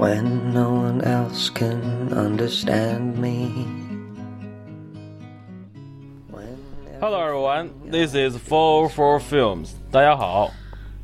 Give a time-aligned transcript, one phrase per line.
[0.00, 3.66] when no one else can understand me.
[6.98, 9.72] Hello everyone, this is Four Four Films。
[9.90, 10.50] 大家好，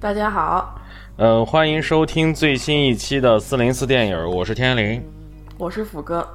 [0.00, 0.80] 大家好，
[1.18, 5.03] 嗯、欢迎收听最新一期的四零四电影，我是天灵。
[5.58, 6.26] 我是虎哥。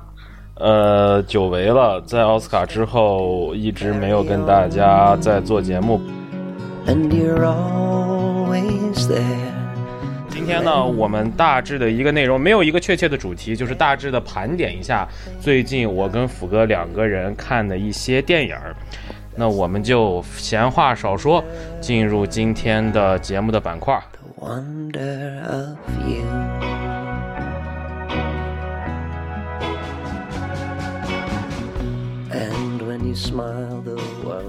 [0.56, 6.00] 呃，久违了，在奥斯卡之后一直没有跟大家在做节目。
[6.86, 9.41] And you're always there.
[10.42, 15.08] 今天呢，我们大致的一个内容没有一个确切的主题，就是大致的盘点一下
[15.40, 18.76] 最近我跟虎哥两个人看的一些电影儿。
[19.36, 21.44] 那我们就闲话少说，
[21.80, 24.02] 进入今天的节目的板块。
[24.14, 25.78] The wonder of
[26.10, 26.26] you.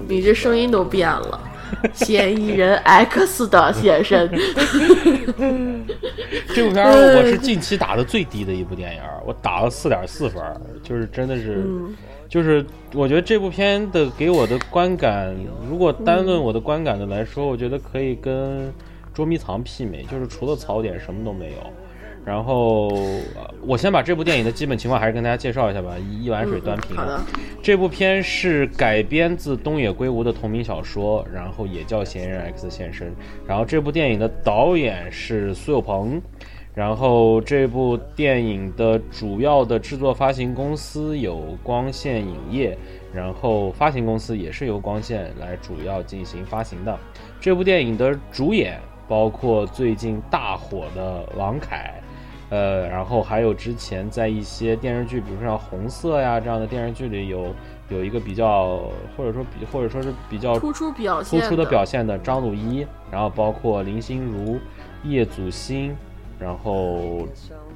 [0.07, 1.39] 你这声音都变了，
[1.93, 4.29] 嫌疑人 X 的现身。
[6.53, 11.65] 这部片儿我是近期打的最低的一部电影儿，我打了四点四分儿，就是真的是，
[12.29, 15.35] 就是我觉得这部片的给我的观感，
[15.69, 18.71] 如果单论我的观感的来说，我觉得可以跟
[19.13, 21.57] 捉迷藏媲美，就是除了槽点什么都没有。
[22.25, 22.87] 然后
[23.35, 26.95] 呃我先把这部电影的基本情况还是跟大家介绍一下吧，一一碗水端平。
[26.95, 27.19] 好的，
[27.61, 33.09] 这部片是改编自东野圭吾的同名小说，然后也叫《嫌疑人 X 现身》。
[33.45, 36.21] 然后这部电影的导演是苏有朋，
[36.73, 42.77] 然后这部电影的主要的制作发行公司有光线影业，
[43.13, 46.97] 然后发行公司也是由光线来主要进行发行的。
[47.39, 51.93] 这部电影的主演包括最近大火的王凯。
[52.53, 57.47] 呃，然后还有之前在一些电视剧，比如说像《红色》呀这样的电视剧里有
[57.89, 64.59] 有一个比较，或者说比或者说是比较突出表现突出的表现的张鲁一，然后包括林心如、
[65.03, 65.95] 叶祖新，
[66.37, 67.27] 然后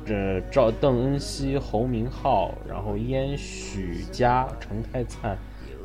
[0.06, 5.36] 这赵邓恩熙、侯明昊，然后燕许佳、陈太灿。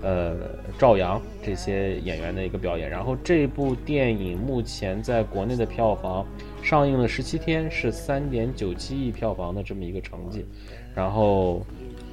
[0.04, 0.34] 呃，
[0.76, 6.26] 赵阳这些演员的一个表演，然后这部电影目前在国内的票房
[6.62, 10.46] 上映了十七天，是三点九七亿票房的这么一个成绩，
[10.94, 11.60] 然后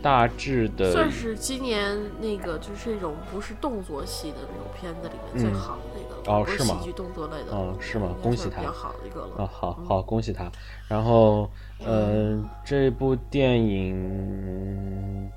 [0.01, 6.79] 大致的算是今年那个就是这种不是动作戏的那种片子里面最好的那个，哦是吗？
[6.79, 8.15] 喜剧动作类的，嗯是吗？
[8.21, 8.61] 恭喜他。
[8.61, 9.43] 算比较好的一个了。
[9.43, 10.51] 啊，好好，恭喜他。
[10.87, 11.49] 然后，
[11.85, 15.29] 呃，这部电影，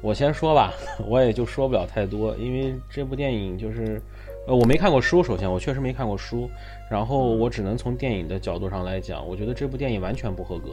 [0.00, 0.72] 我先说吧，
[1.08, 4.00] 我也就说不了太多，因为这部电影就是，
[4.46, 6.48] 呃，我没看过书，首先我确实没看过书，
[6.90, 10.72] 然后我只能从电影的角度上来讲，我觉得这部电影完全不合格。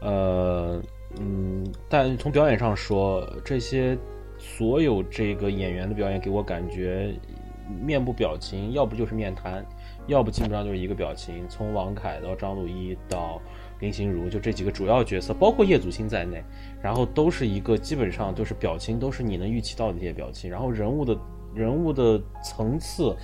[0.00, 0.82] 呃，
[1.18, 3.96] 嗯，但从表演上说，这些
[4.38, 7.14] 所有这个演员的表演给我感觉，
[7.82, 9.64] 面部表情要不就是面瘫，
[10.06, 11.46] 要不基本上就是一个表情。
[11.48, 13.40] 从王凯到张鲁一到
[13.80, 16.42] 林心如，就这几个主要角色，包括叶祖新在内，
[16.82, 21.18] 然后都是一个基本上就是表情都是你能预期到的这些表情，然后人物的
[21.54, 23.14] 人物的层次。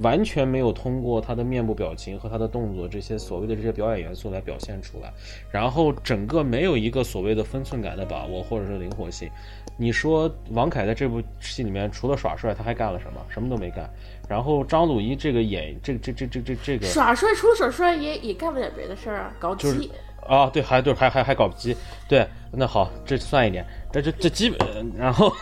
[0.00, 5.12] 完全没有通过他的面部表情和他的动作这些所谓的这些表演元素来表现出来，
[5.50, 9.30] 然后整个没有一个所谓的分寸感的把握或者是灵活性。
[9.78, 13.20] 你说王凯在这部戏里面除了耍帅，他还干了什么？
[13.28, 13.88] 什么都没干。
[14.28, 19.90] 然后张鲁一这个演这这这这这这个耍帅除了耍帅也也干不点别的事儿啊，搞就是基。
[20.28, 21.76] 啊，对，还对，还还还搞基，
[22.08, 24.58] 对，那好，这算一点，这这这基本，
[24.96, 25.32] 然后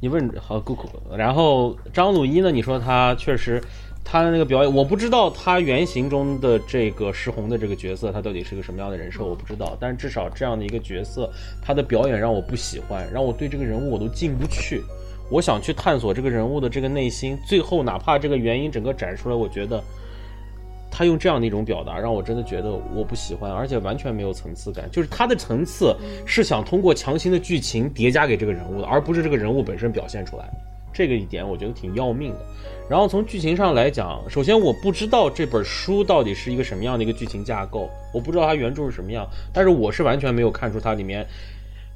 [0.00, 2.50] 你问好够苦，然后张鲁一呢？
[2.50, 3.62] 你说他确实，
[4.04, 11.30] 他的那个表演，我不知道他原型中的这个石红的这个角色，他到底是个什么样的人设，我不知道，但是至少这样的一个角色，
[11.62, 14.82] 他的表演让我不喜欢，让我对这个人物我都进不去，
[15.30, 19.82] 我想去探索这个人物的这个内心，最后哪怕这个原因整个展出来，我觉得。
[20.90, 24.88] 他用这样的一种表达，让我真的觉得我不喜欢，而且完全没有层次感。
[24.90, 30.48] 就是他的层次是想通过强行的剧情叠加给这个人物的，而不是这个人物本身表现出来。
[30.92, 32.40] 这个一点我觉得挺要命的。
[32.88, 41.26] 然后从剧情上来讲，首先我不知道这本书到底是一个什么样的一个剧情架构，我不知道它原著是什么样，但是我是完全没有看出它里面。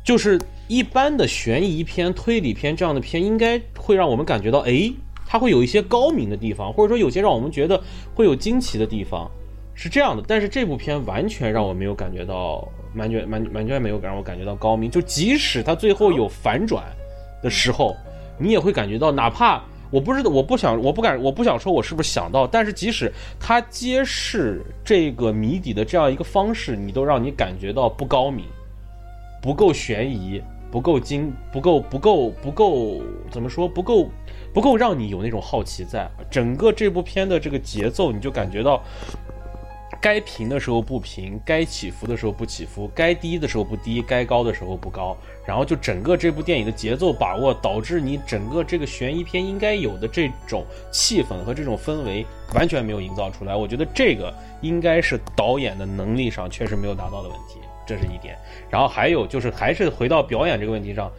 [0.03, 4.91] 就是一般的悬疑片、推理片这样的片，应该会让我们感觉到，哎，
[5.31, 7.81] 它会有一些高明的地方，或者说有些让我们觉得
[8.17, 9.31] 会有惊奇的地方，
[9.75, 10.25] 是这样的。
[10.27, 12.67] 但是这部片完全让我没有感觉到，
[12.97, 14.91] 完全完完全没有让我感觉到高明。
[14.91, 16.83] 就即使它最后有反转
[17.45, 17.95] 的时候，
[18.39, 19.63] 你也会感觉到，哪怕
[19.93, 28.47] 我不知道，我不想，我不敢，我不想说我是不是想到，但是即使它揭示这个谜底的这样一个方式，你都让你感觉到不高明。
[29.41, 33.01] 不够悬疑，不够惊，不够不够不够
[33.31, 33.67] 怎么说？
[33.67, 34.11] 不够
[34.53, 36.09] 不够让你有那种好奇在。
[36.31, 38.83] 整个这部片的这个节奏，你就感觉到
[40.01, 45.17] 该平的时候不平，该起伏的时候不起伏，该低的时候不低，该高的时候不高。
[45.47, 52.25] 然后就整个这部电影的节奏把握，导致你整个这个悬疑片应该有的这种气氛和这种氛围
[52.55, 53.55] 完全没有营造出来。
[53.55, 58.39] 我觉得这个应该是导演的能力上确实没有达到的问题，这是一点。
[58.71, 61.11] 然后还有就是还是回到表演这个问题上，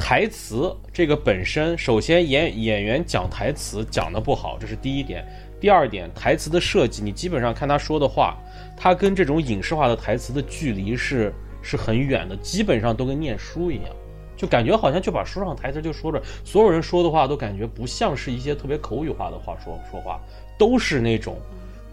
[0.00, 5.24] 台词这个本身，首先演演员讲台词讲的不好，这是第一点。
[5.60, 8.36] 第二点，台词的设计，你基本上看他说的话，
[8.74, 11.32] 他跟这种影视化的台词的距离是
[11.62, 13.94] 是很远的，基本上都跟念书一样，
[14.36, 20.18] 就感觉好像就把书上台词就说着，所有人说的话都感觉不像是一些特别口语化的话说说话，
[20.58, 21.36] 都是那种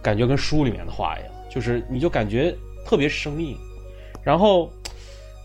[0.02, 2.56] 感觉跟书里面的话一样，就是你就感觉
[2.86, 3.56] 特别生硬。
[4.24, 4.72] 然后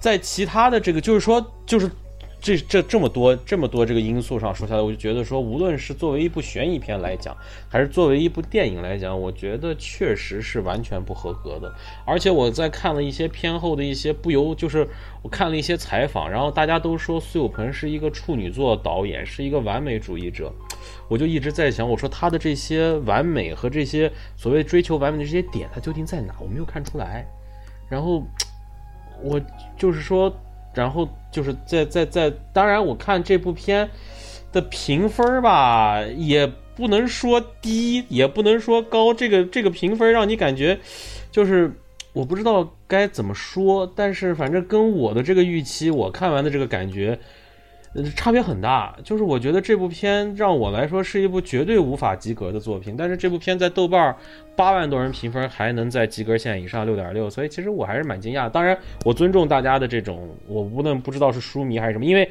[0.01, 1.91] 在其他的这个，就是说，就是。
[2.43, 7.37] 这这这么多这么多这个因素上说下来，我就觉得说，无论是作为一部悬疑片来讲，
[7.69, 11.73] 还是作为一部电影来讲，我觉得确实是完全不合格的。
[12.05, 14.89] 而且我在看了一些片后的一些不由，就是
[15.23, 20.53] 我看了一些采访，然后大家都说苏有朋是一个处女座导演，是一个完美主义者。
[21.07, 26.35] 我就一直在想，我说他的这些完美和这些所谓追求完美的这些点，他究竟在哪？
[26.41, 27.25] 我没有看出来。
[27.89, 28.27] 然后
[29.23, 29.41] 我
[29.79, 30.37] 就是说。
[30.75, 33.89] 然后就是在在在，当然我看这部片
[34.53, 40.79] 的评分吧，也不能说低，也不能说高，这个这个评分让你感觉
[41.31, 41.73] 就是
[42.13, 47.19] 我不知道该怎么说，但是反正跟我的这个预期，我看完的这个感觉。
[48.17, 52.95] 差别很大，就是我觉得这部片让我来说是一部绝对无法及格的作品。
[52.97, 54.17] 但是这部片在豆瓣
[54.57, 58.49] 八万多人评分还能在及格线以上六点六，所以其实我还是蛮惊讶。
[58.49, 62.31] 当然，我尊重大家的这种，我无论不知道是书迷还是什么，因为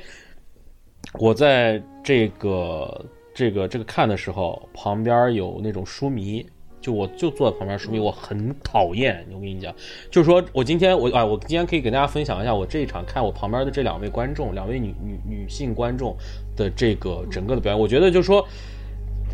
[1.20, 6.46] 我在这个这个这个看的时候，旁边有那种书迷。
[6.82, 9.26] 就我就坐在旁边，说明我很讨厌。
[9.32, 9.74] 我跟你讲，
[10.10, 16.18] 就是说我今天我啊，我今天可以给大家分享一下我这一场看我旁边的这两位观众，两位女女女性观众
[16.58, 17.80] 的这个整个的表演。
[17.80, 18.46] 我觉得就是说。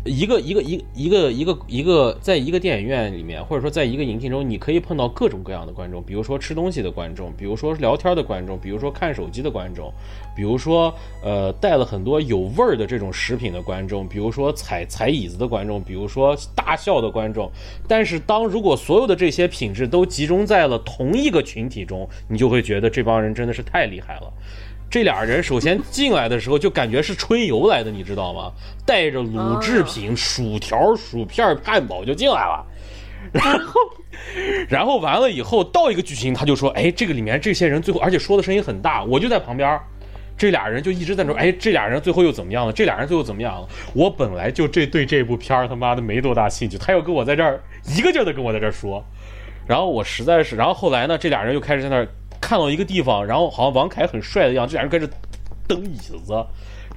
[0.08, 9.92] 一个一个一一个一个一个，在一个电影院里面，或者说在一个影厅中，你可以碰到各种各样的观众，比如说吃东西的观众，比如说聊天的观众，比如说看手机的观众，
[10.34, 17.50] 比如说呃带了很多有味儿的这种食品的观众，比如说踩踩椅子的观众，比如说大笑的观众。
[17.86, 24.32] 但是当如果所有的这些品质都集中在了同一个群体中，你就会觉得这帮人真的是太厉害了。
[24.90, 28.50] 这俩人首先进来的时候就感觉是春游来的，你知道吗？
[28.86, 32.66] 带着卤制品、薯条、薯片、汉堡就进来了，
[33.32, 33.80] 然后，
[34.66, 39.78] 然后完了以后到一个剧情，他就说：“哎，这个里面这些人最后，而且说的声音很大，我就在旁边，
[40.38, 42.72] 这俩人就一直在说：哎，这俩人最后又怎么样了？
[42.72, 43.68] 这俩人最后怎么样了？
[43.92, 47.60] 我本来就这对这部片儿他妈的没多大兴趣，他又跟我在这儿
[47.94, 49.04] 一个劲儿的跟我在这儿说，
[49.66, 52.08] 然后我实在是，然后后来呢，这俩人又开始在那儿。”
[52.40, 55.10] 看到一个地方，然后好像王凯很帅的样子，这俩人开始
[55.66, 56.46] 蹬椅子，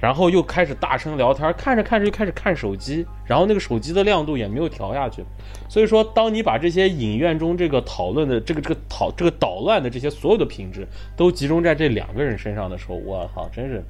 [0.00, 5.22] 然后又开始大声聊天，看着看着就开始看手机，然后那个手机的亮度也没有调下去。
[5.68, 10.86] 所以说，当你把这些影院中这个讨论的这个这个讨这个捣乱的这些所有的品质
[11.16, 13.82] 都集中在这两个人身上的时候，我操，真是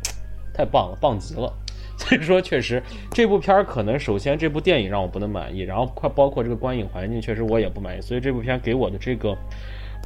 [0.53, 1.53] 太棒了，棒极了。
[1.97, 2.83] 所以说，确实
[3.13, 8.01] 这部片儿可能首先这部电影让我不能满意，然后快包括这个观影环境，确实我也不满意。
[8.01, 9.37] 所以这部片给我的这个。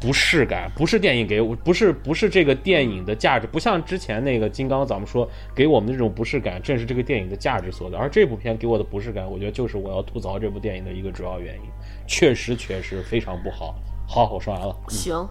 [0.01, 7.97] 不适感，不是电影给我，不是不是这个电影的价值，不像之前那个金刚，咱们说给我们的这种不适感，正是这个电影的价值所在。
[7.97, 11.63] 而这部片给我的不适感，我觉得就是我要吐槽这部电影的一个主要原因，
[12.07, 13.75] 确实确实非常不好。
[14.07, 14.77] 好，我说完了。
[14.89, 15.27] 行，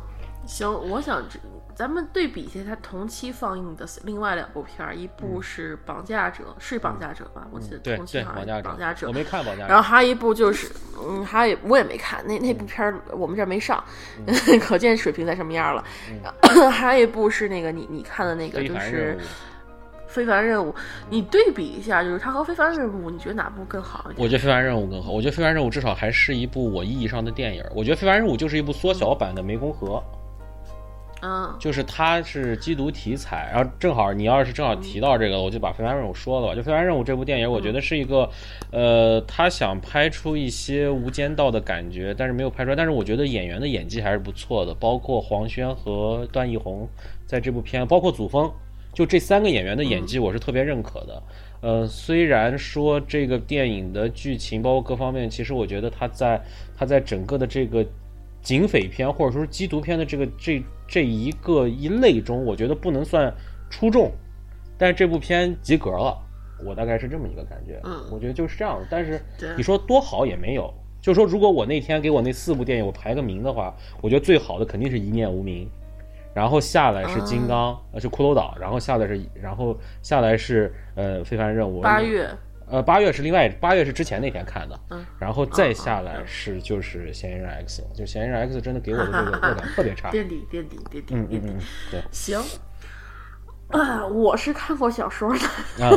[0.45, 1.23] 行，我想
[1.75, 7.45] 咱们对比一下，它同期放映的另外两部片儿，一部是《绑架者》，是《绑架者》吧？
[7.51, 9.67] 我记得同期好像《绑架者》，我没看《绑架者》。
[9.69, 10.71] 然后还有一部就是，
[11.03, 13.83] 嗯，还有我也没看，那那部片儿我们这儿没上，
[14.61, 15.83] 可见水平在什么样了。
[16.71, 19.17] 还有一部是那个你你看的那个，就是
[20.07, 20.71] 《非凡任务》。
[21.09, 24.23] 你对比一下，就是它和《非凡任务》，你觉得哪部更好一点？
[24.23, 25.11] 我觉得《非凡任务》更好。
[25.11, 27.61] 我觉得《非凡任务》至少还是一部我意义上的电影。
[27.75, 29.97] 我觉得《非凡任务》就是一部缩小版的《湄公河》。
[31.21, 36.53] 嗯，就是它是缉毒题材，然后正好你要是正好提到这个，我就把《非凡任务》说了吧。
[36.53, 38.29] 就《非凡任务》这部电影，我觉得是一个，
[38.71, 42.75] 呃，他想拍出一些无间道的感觉，但是没有拍出来。
[42.75, 46.87] 但是我觉得演员的演技还是不错的，包括黄轩和段奕宏
[47.25, 48.51] 在这部片，包括祖峰，
[48.93, 51.23] 就这三个演员的演技，我是特别认可的。
[51.61, 56.39] 呃，虽然说这个电影的剧情包括各方面，其实我觉得他在
[56.77, 57.83] 他在整个的这个。
[58.41, 63.33] 警匪片或者说是缉毒片的这个这这一个一类中，我觉得不能算
[63.69, 64.11] 出众，
[64.77, 66.17] 但是这部片及格了，
[66.63, 67.79] 我大概是这么一个感觉。
[67.83, 68.79] 嗯，我觉得就是这样。
[68.89, 69.21] 但是
[69.57, 75.69] 你说多好也没有，就是说，如果我那天给我那四部电影我排个名的话，我觉得最好的肯定是一念无名，
[76.33, 81.81] 然后下来是金刚，呃是骷髅岛，然后下来是然后下来是呃非凡任务。
[81.81, 82.29] 八月，
[82.67, 90.09] 呃八月是另外八月是之前那天看的，嗯，然后再下来是就是嫌疑人 X，就嫌疑人 X 真的给我的这个 恶感特别差。
[90.11, 91.59] 垫底垫底垫底嗯嗯垫底嗯，，
[91.91, 92.39] 对行。
[93.69, 95.39] 啊，我是看过小说的，
[95.83, 95.91] 啊，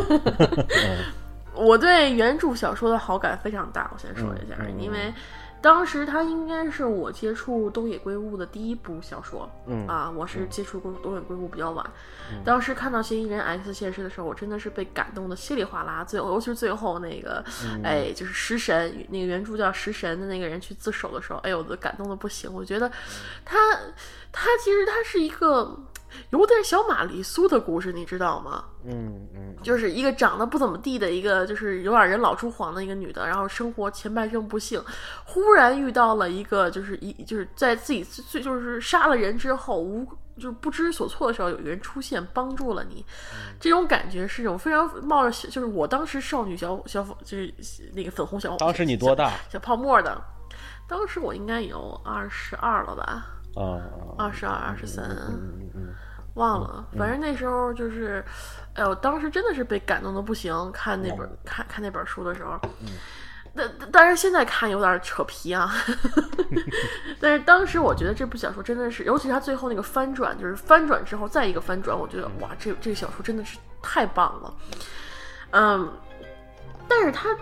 [1.55, 3.91] 我对原著小说的好感非常大。
[3.93, 5.13] 我先说一下，因为
[5.61, 11.85] 当时它应该是我接触东野圭吾的第一部小说，嗯啊，我是接触过东野圭吾比较晚。
[12.45, 16.05] 当时看到嫌疑人 X 现身的时候，我真的是被感动的稀里哗啦。
[16.05, 22.53] 最后，尤其是最后那个，嗯哎，就是食神，那个原著叫食神的那个人去自首的时候，哎呦，我都感动的不行。
[22.53, 22.91] 我觉得
[23.45, 23.57] 他
[24.31, 25.77] 他其实他是一个
[26.31, 28.65] 有点小玛丽苏的故事，你知道吗？
[28.85, 34.83] 嗯嗯就是一个长得不怎么地的一个，就是有点人老珠黄的一个女的，然后生活前半生不幸，
[35.25, 43.05] 忽然遇到了一个就是一就是在自己最就是杀了人之后无就是不知所措的时候，有一个人出现帮助了你，
[43.59, 47.53] 这种感觉是一种非常冒着就是我当时少女小小就是
[47.93, 49.33] 那个粉红小当时你多大？
[49.51, 50.23] 小泡沫的，
[50.87, 53.27] 当时我应该有二十二了吧，
[53.59, 53.83] 啊
[54.19, 55.05] 二十二二十三。
[56.35, 58.25] 忘了，反正那时候就是，
[58.75, 60.55] 哎呦，当时真的是被感动的不行。
[60.71, 62.57] 看那嗯本看看那本书的时候，
[63.57, 65.69] 但但是现在看有点扯皮啊。
[67.21, 74.55] 但是当时我觉得这部小说真的是，尤其是它最后那个翻转，就是翻转之后再一个翻转，我觉得哇，这这个小说真的是太棒了。
[75.51, 75.93] 嗯，
[76.87, 77.37] 但是它。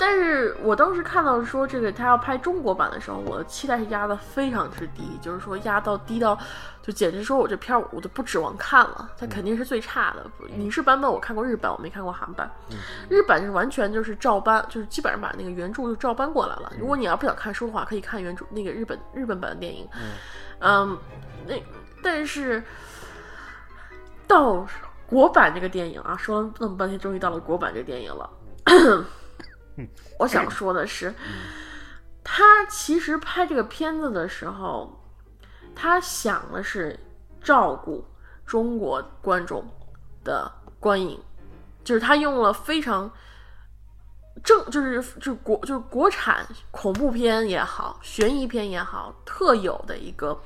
[0.00, 6.36] 但是我当时看到说这个他要拍中国版的时候，我的期待是压的非常之低，就是说压到低到，
[6.80, 10.48] 就简直说我这片儿我都不指望看了，它肯定是最差的。
[10.56, 12.50] 影视版本我看过日版，我没看过韩版，
[13.10, 16.72] 日版是完全就是照搬，就是基本上把那个原著就照搬过来了。
[16.80, 19.86] 如果你要不想看书的话，可以看原著那个日本日本版的电影。
[20.60, 20.96] 嗯，
[21.46, 21.62] 那
[22.02, 22.62] 但是
[24.26, 24.66] 到
[25.06, 28.30] 国版这个电影啊，说了那么半天，终于到了国版这个电影了。
[30.18, 31.14] 我想说的是，
[32.22, 35.04] 他其实拍这个片子的时候，
[35.74, 36.98] 他想的是
[37.42, 38.04] 照顾
[38.44, 39.64] 中国观众
[40.24, 41.20] 的观影，
[41.82, 43.10] 就是他用了非常
[44.42, 50.38] 正，就是就国就是国产恐怖片也好，悬疑片也好，特有的一个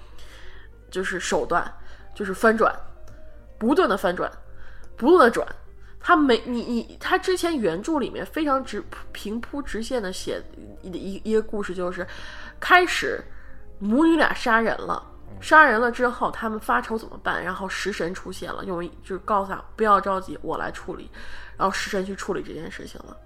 [0.90, 1.72] 就是手段，
[2.14, 2.74] 就是翻转，
[3.58, 4.30] 不断的翻转，
[4.96, 5.46] 不断的转。
[6.06, 10.38] 他没你你他之前原著里面非常直平铺直线的写
[10.82, 12.06] 一一一个故事，就是
[12.60, 13.18] 开始
[13.78, 15.02] 母女俩杀人了，
[15.40, 17.42] 杀人了之后他们发愁怎么办？
[17.42, 21.10] 然后食神出现了，用就是告诉他不要着急，我来处理，
[21.56, 23.16] 然后食神去处理这件事情了。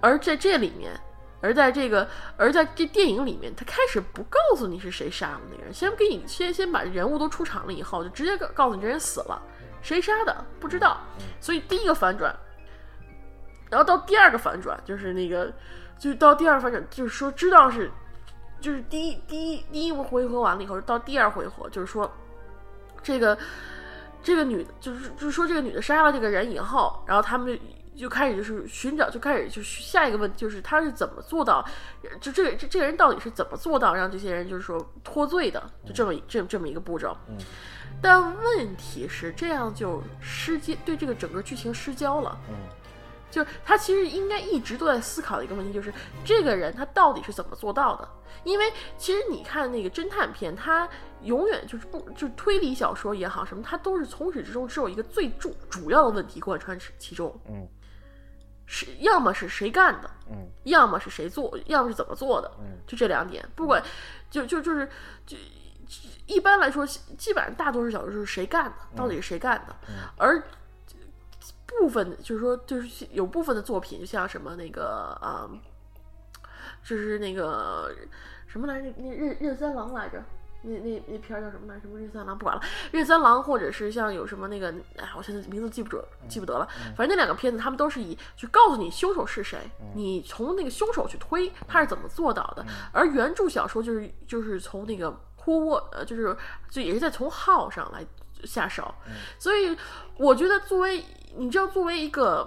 [0.00, 0.98] 而在这里面，
[1.42, 2.08] 而在这个
[2.38, 9.42] 而在这电影里面，他开始不告诉你是谁杀了那个人，先给你先先把人物都出场了以后，就直接告告诉你这人死了。
[9.82, 11.00] 谁杀的不知道，
[11.40, 12.34] 所以第一个反转，
[13.70, 15.52] 然后到第二个反转就是那个，
[15.98, 17.90] 就是到第二反转就是说知道是，
[18.60, 22.10] 就是第一第一第一回合完了以后，到第二回合就是说，
[23.02, 23.36] 这个
[24.22, 27.62] 这个女的就是就是说这个女的杀了这个人以后，然后他们就。
[27.98, 31.68] 就开始就是寻找，就开始就是下一个问题，就是他是怎么做到，
[32.20, 37.16] 就这个这这个人到底是怎么做到让这些人就是说脱罪的，就这么这这么一个步骤。
[38.00, 42.38] 但问题是，这样就失焦，对这个整个剧情失焦了。
[42.48, 42.54] 嗯，
[43.28, 45.92] 就是他其实应该一直都在思考的一个问题，就是
[46.24, 48.08] 这个人他到底是怎么做到的？
[48.44, 50.88] 因为其实你看那个侦探片，他
[51.22, 57.36] 永远就是不就是推理小说也好什么，他都是从始至终只有一个最主主要的问题贯穿其中。
[57.48, 57.66] 嗯，
[58.64, 63.82] 是要么是谁干的，嗯，要么是谁做，要么是怎么做的，嗯，就这两点，不管
[64.30, 64.88] 就就就是
[65.26, 65.36] 就。
[66.26, 69.74] 一般来说，基本上大多数小说是谁干的，到底是谁干的，
[70.16, 70.42] 而
[71.66, 75.60] 部分就是说，就是有部分的作品，就像什么那个啊、嗯，
[76.82, 77.94] 就是那个
[78.46, 80.22] 什么来着，那任任三郎来着。
[80.60, 81.78] 那那那片儿叫什么来？
[81.78, 86.68] 什么任三郎不管了，任三郎或者是像有什么那个，哎，我现在名字记不准，记不得了。
[86.96, 89.56] 反正那两个片子，他们都是以就告诉你凶手是谁，
[89.94, 92.66] 你从那个凶手去推他是怎么做到的。
[92.92, 95.16] 而原著小说就是就是从那个
[95.48, 96.36] 呼沃呃，就是
[96.70, 98.04] 就也是在从号上来
[98.44, 98.94] 下手。
[99.38, 99.74] 所以
[100.18, 101.02] 我觉得作为
[101.36, 102.46] 你知道，作为一个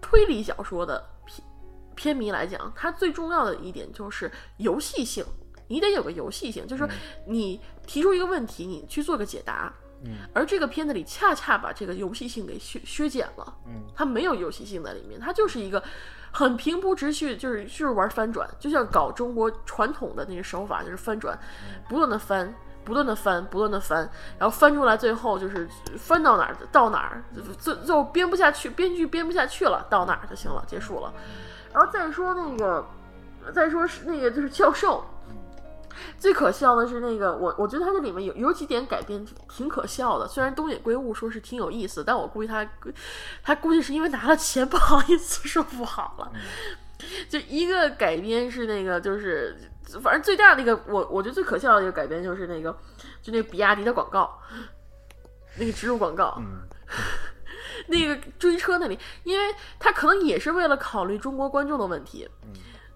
[0.00, 1.46] 推理小说的片
[1.94, 5.24] 片迷来讲，它最重要的一点就是游戏性。
[5.68, 6.92] 你得有个游戏性，就是说
[7.28, 9.72] 你提出一个问题，你去做个解答，
[10.04, 15.82] 嗯，而这个片子里恰恰把这个游戏性给削削减了，嗯，它没有游戏性在里面，它就是一个
[16.30, 21.38] 很平铺直叙，就是就是玩翻转，就像搞中国传统的那个手法，就是翻转，
[21.88, 22.54] 不断的翻。
[22.84, 24.00] 不断的翻，不断的翻，
[24.38, 27.24] 然后翻出来，最后就是翻到哪儿到哪儿，
[27.58, 31.10] 最最后编不下去，编剧编不下去了，到哪儿就行了，结束了。
[31.72, 32.86] 然后再说那个，
[33.54, 35.02] 再说是那个就是教授，
[36.18, 40.26] 最可笑的是那个我，我觉得他这里面有有几点改编挺可笑的。
[40.28, 42.68] 虽然东野圭吾说是挺有意思，但我估计他
[43.42, 46.32] 他估计是因为拿了钱不好意思说不好了。
[47.28, 49.70] 就一个改编是那个就是。
[50.02, 52.72] 反正最大的一个，我我觉得最可笑的一个改编就是那个，
[53.20, 54.40] 就那个比亚迪的广告，
[55.58, 56.40] 那个植入广告，
[57.88, 62.26] 那个追车那里，因为他可能也是为了考虑中国观众的问题，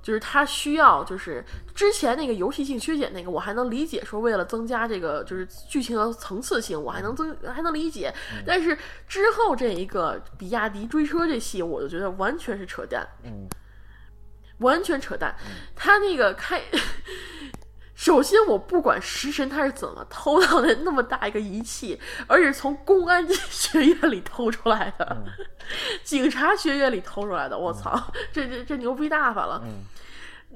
[0.03, 8.13] 就是他需要，就是之前那个游戏性削减那个，我还能理解，说为了增加这个就是剧情的层次性，我还能增还能理解，
[8.47, 8.77] 但是
[9.07, 13.49] 之后这一个比亚迪追车这戏，我就觉得完全是扯淡，嗯。
[14.59, 15.33] 完全扯淡，
[15.77, 16.61] 他那个开，
[17.99, 25.17] 首先我不管食神他是怎么偷到的那么大一个仪器，而且从公安学院里偷出来的，
[26.05, 28.01] 警察学院里偷出来的，我操，
[28.33, 29.61] 这这这牛逼大发了！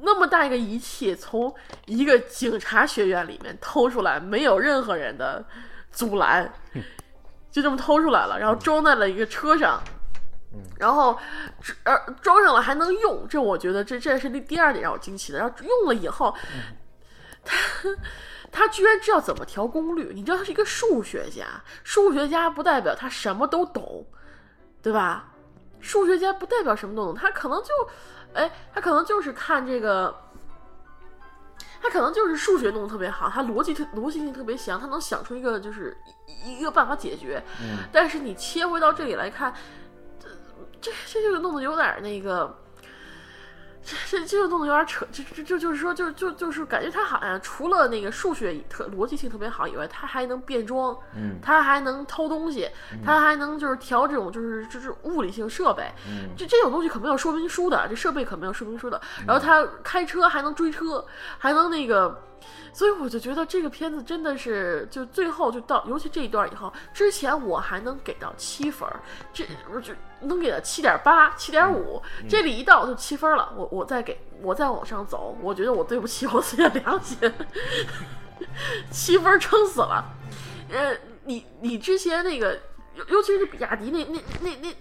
[0.03, 1.53] 那么大一个仪器从
[1.87, 5.45] 一个警察学院里面偷出来，没有任何人的
[5.91, 6.49] 阻拦，
[7.51, 9.83] 就这么偷出来了，然后装在了一个车上。
[10.79, 11.19] 然后，
[11.85, 15.39] 呃，装上了还能用，这我觉得这这是第第二点让我惊奇的。
[15.39, 16.35] 然后用了以后，
[17.45, 17.57] 他
[18.51, 20.13] 他居然知道怎么调功率。
[20.15, 21.47] 你知道他是一个数学家，
[21.85, 24.07] 数学家不代表他什么都懂，
[24.83, 25.33] 对吧？
[25.81, 27.69] 数学家不代表什么都懂，他可能就，
[28.35, 30.15] 哎，他可能就是看这个，
[31.81, 35.97] 他可能就是数学弄得特别好，他逻辑特逻辑性特别强，他能想出一个就是
[36.27, 37.43] 一一个办法解决。
[37.91, 39.53] 但是你切回到这里来看。
[40.81, 42.59] 这这就弄得有点那个，
[43.85, 52.69] 这这这个弄得有点扯，就就就就是说，就就就是感觉他好像除了那个数学特逻辑性特别好以外，他还能变装，嗯，他还能偷东西，
[53.05, 59.01] 他还能就是调这种就是就是物理性设备，嗯，这这种东西可没有说明书的，这设备可没有说明书的。
[59.27, 61.05] 然后他开车还能追车，
[61.39, 62.23] 还能那个。
[62.73, 68.89] 所以我就觉得这个片子真的是，就最后就到，尤其这一段以后，之前我还能给到七分，
[69.33, 73.53] 这我就能给到七点八、七点五，这里一到就七分了。
[73.57, 77.19] 我我再给我再往上走，我觉得我对不起我自己的良心，
[78.91, 80.05] 七分撑死了。
[80.71, 82.59] 呃，你你之前那个。
[82.95, 84.77] 尤尤其是比亚迪那那那那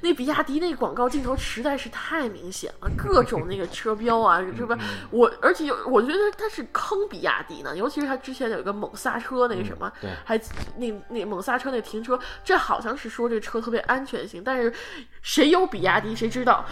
[0.00, 4.78] 那比亚迪那广告镜头实在是太明显了，各种那个车标啊，是吧？
[5.10, 7.76] 我而且有，我觉得他是坑比亚迪呢。
[7.76, 9.92] 尤其是他之前有一个猛刹车那个什么，
[10.24, 10.40] 还
[10.76, 14.72] 那那猛刹车那停车，这好像是说这车特别安全性，但是
[15.20, 16.64] 谁有比亚迪谁知道，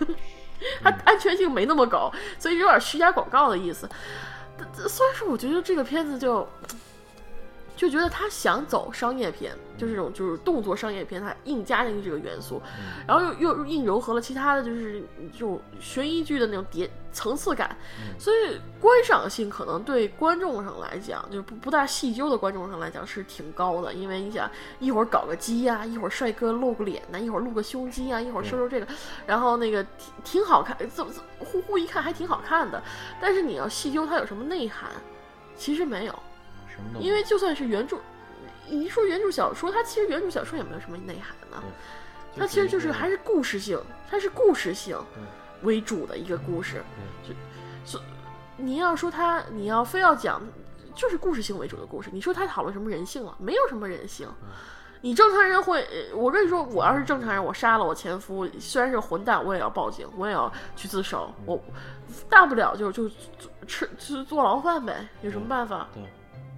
[0.84, 3.88] 它安全性没那么高，所以有点虚假广告的意思。
[4.86, 6.46] 所以说，我觉得这个片子就。
[7.82, 12.62] 就觉得他想走商业片，就是这种就是动作商业片，他硬加进去这个元素，
[13.08, 17.76] 然后又又硬糅合了其他的就是这种悬疑剧的那种叠层次感，
[18.20, 28.86] 所以观赏性可能对观众上来讲，就是不不大细究的观众上来讲是挺高的，因为你想一会儿搞个鸡呀，一会儿帅哥露个脸呐，一会儿露个胸肌啊，一会儿说说这个，
[29.26, 32.80] 然后那个挺挺好看，怎么呼呼一看还挺好看的，
[33.20, 34.88] 但是你要细究它有什么内涵，
[35.56, 36.16] 其实没有。
[37.00, 37.96] 因为就算是原著，
[38.68, 41.62] 你说原著小说，它其实原著小说也没有什么内涵呢。
[42.36, 44.96] 它其实就是还是故事性，它是故事性
[45.62, 46.82] 为主的一个故事。
[47.22, 47.34] 就，
[47.84, 48.00] 所
[48.56, 50.40] 你要说它，你要非要讲，
[50.94, 52.08] 就是故事性为主的故事。
[52.12, 53.36] 你说它讨论什么人性了？
[53.38, 54.26] 没有什么人性。
[55.04, 61.34] 你正常人会，我跟你说，我要是正常人，我杀了我前夫，虽然是混蛋，我也要报警，我也要去自首。
[61.44, 61.60] 我
[62.30, 63.10] 大不了就就
[63.66, 65.88] 吃吃坐牢饭呗，有什么办法？
[65.92, 66.02] 对。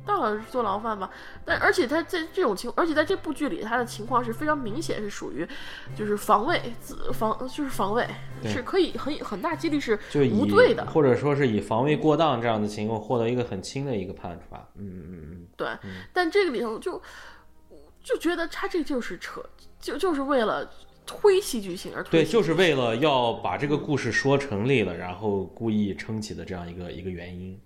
[0.07, 1.11] 到了坐牢饭吧，
[1.45, 5.47] 但而且他在这种情，而且在这部剧里，他的情况是非常明显，是属于
[5.97, 8.07] 就是防卫自防，就是防卫
[8.45, 9.99] 是可以很很大几率是
[10.31, 14.69] 无罪的，或者说是以防卫过当这样的情况获得一个很轻的一个判罚。
[14.77, 15.69] 嗯嗯嗯，对。
[16.13, 17.01] 但这个里头就
[18.03, 19.43] 就觉得他这就是扯，
[19.81, 20.71] 就就是为了
[21.07, 27.59] 推戏剧性而推，对，就是为了要把这个故事说成立了，然后故意撑起的这样一个一个原因。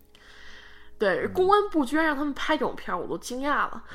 [0.98, 3.84] 对公安部居然让他们拍这种片儿，我都惊讶了。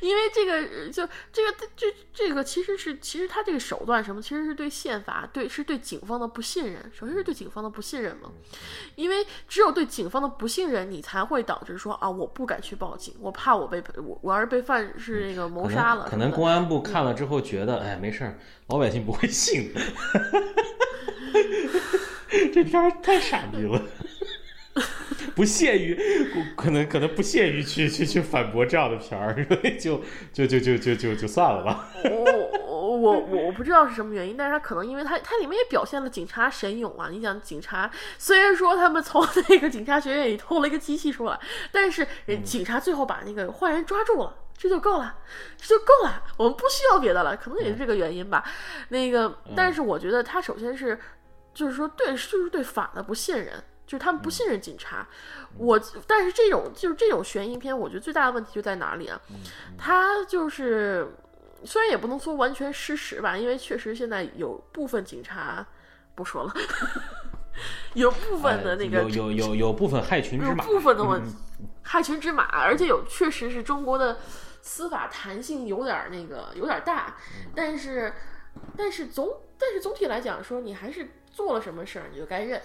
[0.00, 6.90] 因为这个就这个这这个其实是其实他这个手段什么，其实是对宪法对是对警方的不信任。
[6.92, 8.30] 首先是对警方的不信任嘛，
[8.96, 16.06] 因为只有对警方的不信任，你才会导致说啊，我不敢去报警，我怕我被我我要是被犯是那个谋杀了。
[16.08, 19.80] 可能公安部看了之后觉得，哎，没事儿，老百姓不会信的。
[22.52, 23.80] 这片儿太傻逼了。
[25.34, 25.98] 不屑于，
[26.56, 30.00] 可能可能不屑于去去去反驳这样的片儿， 所以就
[30.32, 31.88] 就就就就就就算了吧。
[32.04, 37.08] 我我我我不知道是什么原因，但是他可能因为他他里面也表现了警察神勇啊。
[37.10, 41.38] 你想警察虽然说他们从那个警察学院里偷了一个机器出来，
[41.72, 42.06] 但是
[42.44, 45.16] 警察最后把那个坏人抓住了，这就够了，
[45.56, 47.36] 这就够了，我们不需要别的了。
[47.36, 48.44] 可能也是这个原因吧。
[48.90, 50.98] 那个，但是我觉得他首先是
[51.52, 53.52] 就是说对就是对法的不信任。
[53.86, 55.06] 就是他们不信任警察，
[55.58, 59.20] 我但是这种就是这种悬疑片，我觉得最大的问题就在哪里啊？
[59.76, 61.06] 他就是
[61.64, 65.66] 虽然也不能说完全失实吧，因为确实现在有部分警察
[66.14, 66.54] 不说了，
[67.94, 71.36] 有部分的那个有有有有部分害群之马，部分的问题
[71.82, 74.16] 害群之马，而且有确实是中国的
[74.62, 77.16] 司法弹性有点那个有点大，
[77.54, 78.12] 但是
[78.76, 82.60] 但是总但是总体来讲说，你还是做了什么事儿，你就该认。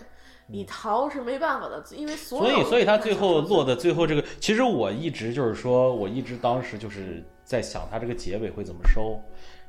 [0.51, 9.19] 你逃是没办法的，因为所以所以他最后落的最后这个，其实我一直就是说，我一直当时就是在想他这个结尾会怎么收，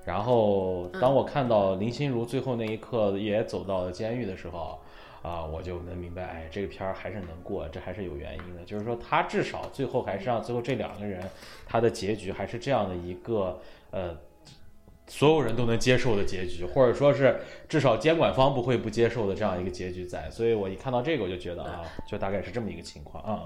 [0.07, 4.81] 然后当我看到林心如最后那一刻也走到了监狱的时候，
[5.21, 11.23] 啊，我就能明白，哎，这个片儿还是能过，这还是有原因的，就是说他至少最后还是让最后这两个人
[11.67, 14.17] 他的结局还是这样的一个呃。
[15.11, 23.45] 所有人都能接受的结局，或者说是至少监管方不会不接受的这样一个结局在，所以我一看到这个我就觉得啊，就大概是这么一个情况啊。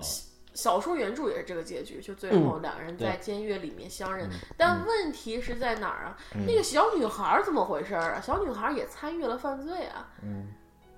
[0.52, 4.28] 小说原著也是这个结局，就最后两个人在监狱里面相认。
[4.58, 6.18] 但问题是在哪儿啊？
[6.46, 8.20] 那个小女孩怎么回事啊？
[8.20, 10.06] 小女孩也参与了犯罪啊。
[10.22, 10.48] 嗯。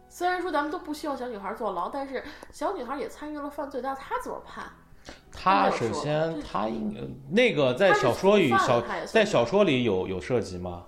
[0.08, 4.64] 虽然说咱们都不希望小女孩坐牢，但是小女孩也参与了犯罪，那她怎么判？
[5.32, 10.84] 他首先，他应那个在小说与小在小说里有有涉及吗？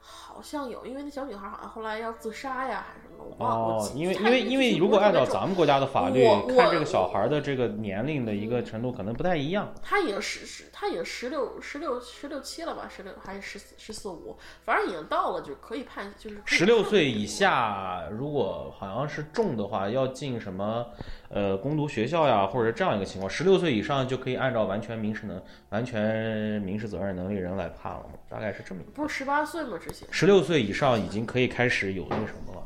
[0.00, 3.01] 好像有，因为那小女孩好像后来要自杀呀，还
[3.38, 6.24] 哦，因为因为因为如果按照咱们国家的法律
[6.56, 9.72] 看，这个小孩的这个年龄的一个程度可能不太一样。
[9.82, 12.88] 他已经十十，他已经十六十六十六七了吧？
[12.94, 14.36] 十六还是十四十四五？
[14.64, 20.86] 反正已经到了，就可以判，就是十六岁以下，如果好像是重的话，要进什么
[21.28, 23.28] 呃攻读学校呀，或者这样一个情况。
[23.28, 28.92] 十六岁以上就可以按照完全民事能完全民事责任能力人来判了，大概是这么一个。
[28.92, 29.78] 不是十八岁吗？
[29.78, 32.62] 之前十六岁以上已经可以开始有那什么了。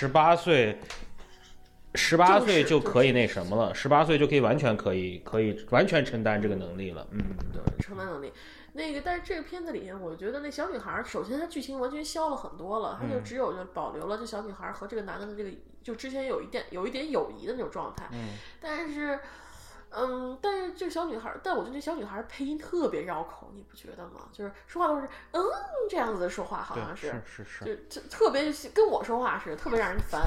[0.00, 0.78] 十八岁，
[1.94, 3.74] 十八岁就可以那什么了。
[3.74, 7.06] 十八岁就可以完全可以，可以完全承担这个能力了。
[7.10, 7.20] 嗯，
[7.52, 8.32] 对，承担能力。
[8.72, 15.50] 那个，但是这个片子里面，我觉得那小女孩，首先她剧情完全消了很多了，她就只有就保留了这小女孩和这个男的的这个，
[15.82, 18.08] 就之前有一点有一点友谊的那种状态。
[18.12, 19.18] 嗯，但是。
[19.92, 24.28] 嗯，但是这个小女孩，但我觉得这小女孩配音特别绕口，你不觉得吗？
[24.32, 25.42] 就是说话都是嗯
[25.88, 30.22] 这样子的说话，好像是是是，就就特别跟我说话似的，特别让人烦。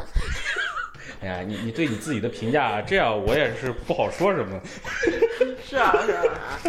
[1.21, 4.59] 哎呀，你你对你自己的评价这样，我也是不好说什么。
[5.63, 6.59] 是啊是啊，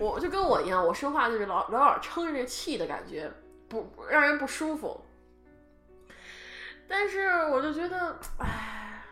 [0.00, 3.30] 我就跟我一样，我说话就是老老老撑着这气的感觉，
[3.68, 4.98] 不让人不舒服。
[6.88, 9.04] 但是我就觉得，哎，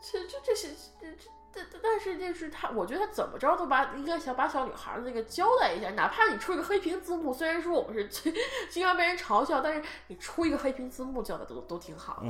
[0.00, 0.68] 这这这些
[0.98, 1.28] 这这。
[1.54, 8.32] 但但是就是他，我觉得他怎么着都把应该想把小女孩的那个交代一下，哪怕你出一个黑屏字幕，虽然说我们是经
[8.70, 12.28] 经常被人嘲笑，但是你出一个黑屏字幕叫的都都挺好的。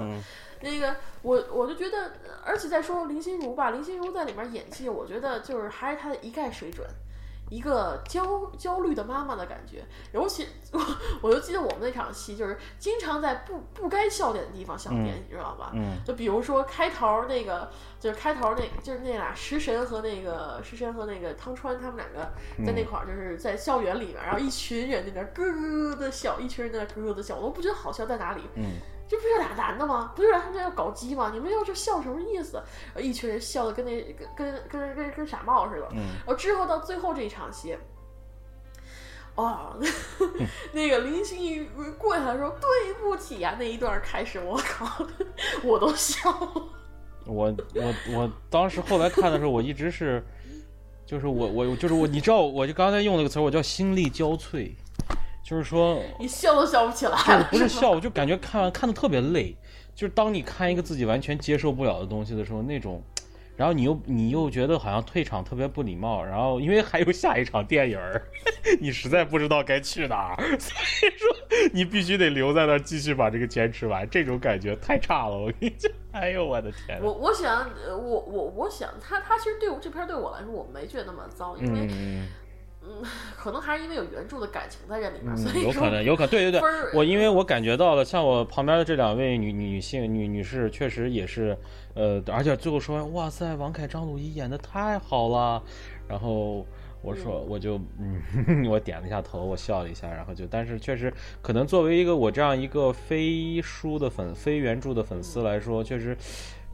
[0.60, 2.12] 那个我我就觉得，
[2.44, 6.86] 而且再说林心如吧，林心如在里面演技，我觉得就是还是她的一概水准。
[7.50, 10.80] 一个焦焦虑的妈妈的感觉，尤其我
[11.22, 15.70] 我就记得我们那场戏，就是经常在不不该笑点的地方笑点，你知道吧？
[15.74, 22.32] 嗯，就比如说开头那个，就是开头那，就是那俩食神和那个食神和那个汤川他们两个
[22.66, 28.42] 在那块儿，就是在校园里面，然后一群人在那咯咯的笑，一群人在那咯咯的笑，我都不觉得好笑在哪里。
[28.54, 28.72] 嗯。
[29.08, 30.12] 这不是俩男的吗？
[30.14, 31.30] 不是他们要搞基吗？
[31.32, 32.62] 你们要这笑什么意思？
[32.98, 35.88] 一群人笑的跟那跟跟跟跟跟傻帽似的。
[35.92, 35.98] 嗯。
[36.18, 37.74] 然后之后到最后这一场戏，
[39.34, 39.74] 哦，
[40.72, 45.06] 那个林心如跪下来说对不起呀，那一段开始，我靠，
[45.64, 46.62] 我都笑了。
[47.24, 50.22] 我我我当时后来看的时候，我一直是，
[51.06, 54.72] 就是我我就是我，你知道，我就刚才用那个词，我叫心力交瘁。
[55.48, 57.16] 就是说，你笑都笑不起来。
[57.50, 59.56] 不是笑，我就感觉看完看的特别累。
[59.94, 63.02] 就是当你看一个自己完全接受不了的东西的时候，那种
[63.56, 68.22] 然后你又你又觉得好像退场特别不礼貌，然后因为还有下一场电影儿，
[68.78, 71.34] 你实在不知道该去哪儿， 所以说
[71.72, 77.00] 你必须得留在那儿继续把这个坚持完，这种感觉太差了，我跟你讲， 哎呦我的天！
[77.02, 82.28] 我我想，呃我我我想，他他其实对我这片对我来说，我没觉得那么糟，因为嗯。
[82.88, 83.02] 嗯，
[83.36, 91.56] 可能还是因为有原著的感情在这里面，嗯所以说有可能，有可能，对对对，我因为我感觉到了，像我旁边的这两位女女性女女士，确实也是，
[91.94, 95.62] 呃，而且最后说，哇塞，王凯、张鲁一演的太好了，
[96.08, 96.66] 然后
[97.02, 106.16] 我说，我就嗯， 我点了一下头，我笑了一下，然后就，但是确实，可能作为一个我这样一个非书的粉、非原著的粉丝来说，确实。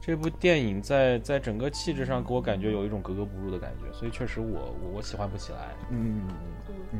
[0.05, 5.75] 这部电影在在整个气质上给我感觉有一种格格不入的感觉，所以确实我我我喜欢不起来。
[5.89, 6.35] 嗯嗯
[6.69, 6.99] 嗯嗯。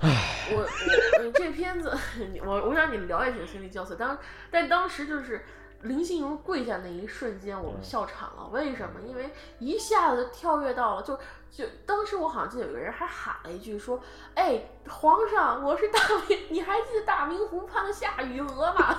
[0.00, 1.94] 我我我这片子，
[2.42, 4.16] 我我想你们聊一下心理交瘁，当
[4.50, 5.44] 但当时就是
[5.82, 8.48] 林心如跪下那一瞬间，我们笑场了。
[8.52, 9.00] 为什么？
[9.06, 11.18] 因为一下子跳跃到了，就
[11.50, 14.00] 就当时我好像记得有个人还喊了一句说
[14.34, 18.98] ：“哎，皇上，我是大明，你还记得大明湖畔的夏雨荷吗？”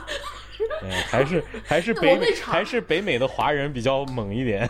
[0.84, 4.70] 哎，还是还是北 还是北美的华人比较猛一点。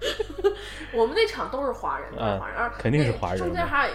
[0.94, 3.94] 我们那场都是华人，都是华人，啊肯定是华人中间还有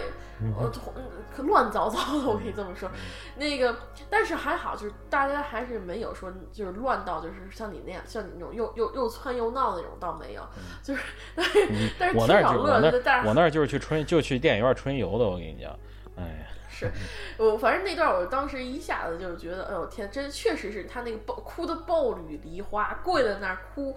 [0.58, 2.88] 呃乱糟糟的，我可以这么说。
[2.90, 2.94] 嗯。
[3.36, 3.74] 那个，
[4.10, 10.42] 但是还好，就是大家还是没有说就是乱到就是像你那样，像你那种又又又窜又闹的那种倒没有，
[10.82, 11.02] 就是
[11.34, 15.72] 但是但是嗯我那儿挺少就我那乐的，但是儿我那儿就是去春就去电影院春游的，我跟你讲，
[16.16, 16.90] 哎呀，是
[17.38, 23.96] 我反正那段我当时一下子就觉得，哎呦天，真确实是他那个爆哭的暴雨梨花，跪在那儿哭，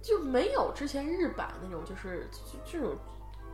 [0.00, 2.96] 就没有之前日版那种就是就这种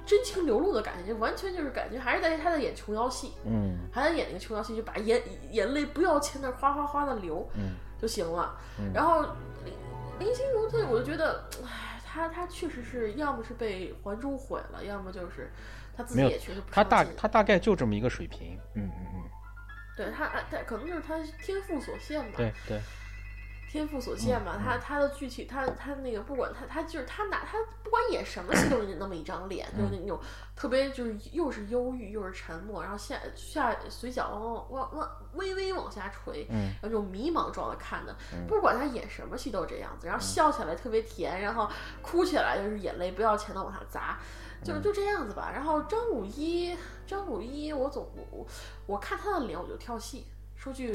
[0.06, 3.76] 真情流露的感觉，就完全就是感觉还是在他在演琼瑶戏，嗯。
[3.92, 7.74] 还在演那个琼瑶戏，就把眼眼泪不要钱的哗哗哗的流嗯。
[8.00, 8.56] 就行了。
[8.94, 9.22] 然后
[9.64, 9.74] 林
[10.20, 15.50] 林心如她，我就觉得，唉，她她确实是要么是被《还珠》毁了，要么就是
[15.96, 19.22] 她自己也确实不他大上进他大概就这么一个水平，嗯嗯嗯，
[19.96, 22.34] 对他，他可能就是他天赋所限吧。
[22.36, 22.80] 对对，
[23.68, 30.18] 天赋所限嗯吧，他他的具体，他他那个不管他他就是他哪他不管演什么戏都是那么一张脸，嗯就是那种
[30.54, 38.16] 特别就是又是忧郁又是沉默，然后下下嘴角往往往微微往下垂，嗯然后这种迷茫状的看的，
[38.48, 41.68] 不管他演什么戏都是这样子，然后笑起来特别甜，然后
[42.00, 44.18] 哭起来就是眼泪不要钱的往下砸。
[44.64, 46.74] 就就这样子吧，然后张五一，
[47.06, 48.46] 张五一，我总我我
[48.86, 50.26] 我看他的脸我就跳戏。
[50.66, 50.92] 说句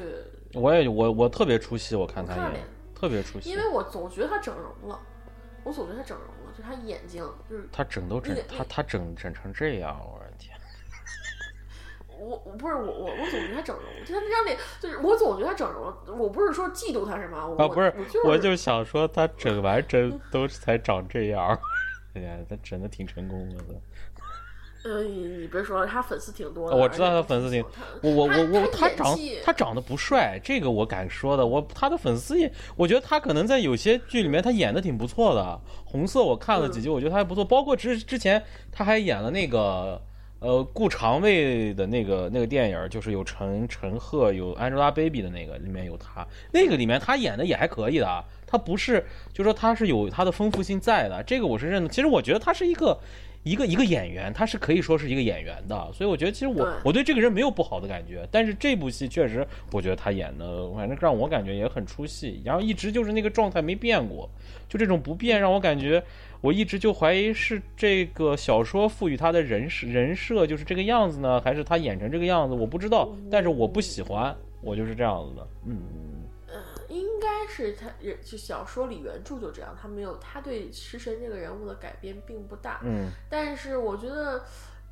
[0.53, 2.51] 我也我我特别出戏，我看他
[2.93, 4.99] 特别出戏因，为我总觉得他整容了，
[5.63, 10.53] 我总觉得他整容了，就他眼睛就是他整都整他他整整成这样，我的天，
[12.19, 21.57] 我我不是我我我总觉得他整容，就他那张脸就是我总觉得他整容，我不是说嫉妒他什么，我啊不是我，就是我就想说他整完针都才长这样，
[22.13, 23.63] 哎呀，他整的挺成功的。
[24.83, 27.63] 呃你你别说了，他粉丝挺多的，我知道他粉丝挺，
[28.01, 31.45] 我我我我他他长他长得不帅，这个我敢说的。
[31.45, 35.61] 我他的粉丝也，我觉得他可能在有些剧里面他演的挺不错的。
[35.85, 37.45] 红色我看了几集，我觉得他还不错。
[37.45, 40.01] 包括之之前他还演了那个
[40.39, 46.25] 呃顾长卫的那个那个电影，就是有陈陈赫有 Angelababy 的那个，里面有他。
[46.51, 51.87] 那个里面他演的也还可以的，他不是就说他是有他的丰富性在的，这个我是认的。
[51.89, 52.97] 其实我觉得他是一个。
[53.43, 56.73] 一个一个演员，他是可以说是一个演员的，所以我觉得其实我对。
[56.85, 64.29] 我对这个人没有不好的感觉，但是这部戏确实，我觉得他演的反正让我感觉也很出戏，然后一直就是那个状态没变过，
[64.69, 66.03] 就这种不变让我感觉，
[66.41, 75.81] 我一直就怀疑是这个小说赋予他的人设人设就是这个样子呢，还是他演成这个样子，我不知道，但是我不喜欢，我就是这样子的，嗯
[76.91, 77.87] 应该是他
[78.23, 84.43] 就小说里原著就这样，他没有他对食神这个人物的改编并不大，嗯但是我觉得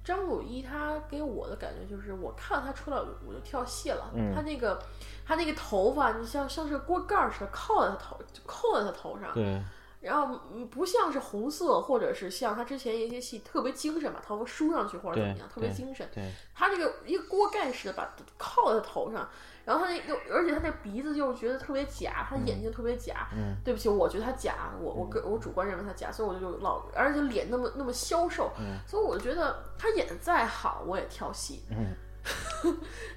[0.03, 4.11] 张鲁一他给我的感觉就是，我看到他出来我就跳戏了。
[4.15, 4.81] 嗯他那个
[5.25, 9.33] 他那个头发，你像像是锅盖儿似的扣在他头，就扣在他头上。
[9.33, 9.61] 对，
[10.01, 16.07] 然后嗯不像是红色，或者是像他之前一些戏特别精神，把头发梳上去或者怎么样，特别精神。
[16.13, 19.29] 对，他这个一个锅盖似的把靠在他头上，
[19.69, 23.27] 然后他那又而且他那鼻子又觉得特别假，他眼睛特别假。
[23.35, 28.51] 嗯对不起，我觉得他假，我我个我主观认为他假，所以我就老而且脸那么那么消瘦，
[28.87, 31.63] 所以我觉得他演的再好我也跳戏。
[31.69, 31.95] 嗯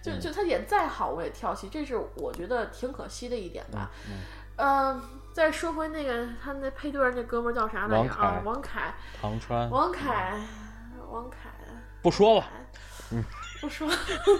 [0.03, 3.91] 就就他演再好我也跳戏，这是我觉得挺可惜的一点吧。
[4.57, 8.43] 嗯、再说回那个他那配对那哥们儿叫啥来着啊？
[8.45, 10.39] 王凯，唐川王凯，
[11.11, 11.51] 王凯。
[12.03, 12.47] 不说了，
[13.63, 13.89] 不说，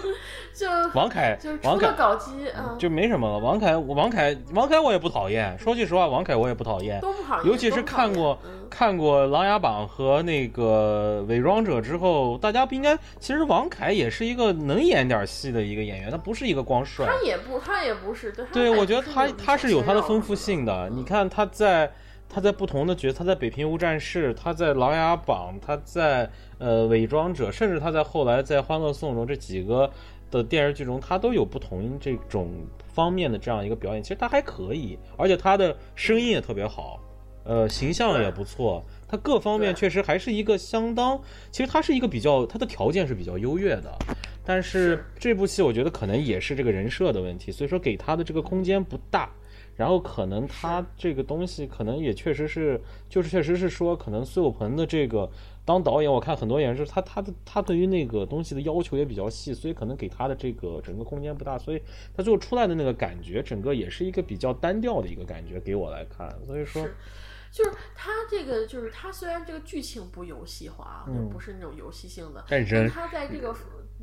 [0.53, 3.39] 就王凯就是，除王凯了搞基，嗯，就没什么了。
[3.39, 5.57] 王凯，我王凯，王凯我也不讨厌。
[5.57, 6.99] 说句实话，王凯我也不讨厌。
[6.99, 12.97] 都不好，尤其是看过、嗯看过《琅琊榜》和那个《伪装者》之后，大家不应该。
[13.19, 17.05] 其实王凯也是一个能演点戏的一个演员，他不是一个光帅。
[17.05, 20.89] 他也不，他也不是，对，对，我觉得他他是有他的丰富性的。
[20.89, 21.91] 你看他在
[22.33, 29.87] 他在不同的角色，他在《北平无战事》，他在《琅琊榜》，他在呃《伪装者》，甚至他在后来在《欢乐颂》中这几个
[30.31, 32.49] 的电视剧中，他都有不同这种
[32.91, 34.01] 方面的这样一个表演。
[34.01, 36.99] 其实他还可以，而且他的声音也特别好，
[37.43, 38.83] 呃，形象也不错。
[39.07, 43.95] 他各方面确实还是一个相当，其实他是一个比较，他的条件是比较优越的，
[44.43, 49.29] 但是是这部戏我觉得可能也是这个人设的问题，所以说给他的这个空间不大，
[49.75, 55.29] 然后可能他这个东西可能也确实是，就是确实是说，可能苏有朋的这个
[55.65, 61.81] 当导演，我看很多演员是他他的他对于那个东西的要求也比较细，所以可能给他的这个整个空间不大，所以
[62.15, 66.87] 他最后出来的那个感觉，整个也是一个比较单调的一个感觉，给我来看，所以说，
[67.51, 71.29] 就是他这个，就是他虽然这个剧情不游戏化，嗯。
[71.29, 73.55] 不是那种游戏性的，但人他在这个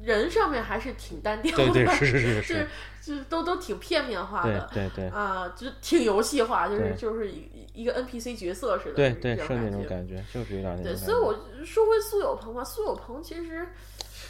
[0.02, 2.66] 人上面还是挺单调的，对对是是 是是
[3.02, 4.68] 就都都挺片面化的。
[4.72, 9.84] 对对啊、就挺游戏化，就是就是一一个 NPC 角色似的，对对，是那种。
[9.88, 11.34] 感觉，就是有点那种对，所以我
[11.64, 13.66] 说回苏有朋吧，苏有朋其实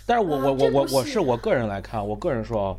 [0.07, 2.77] 但是我啊我我我我是我个人来看，我个人说啊，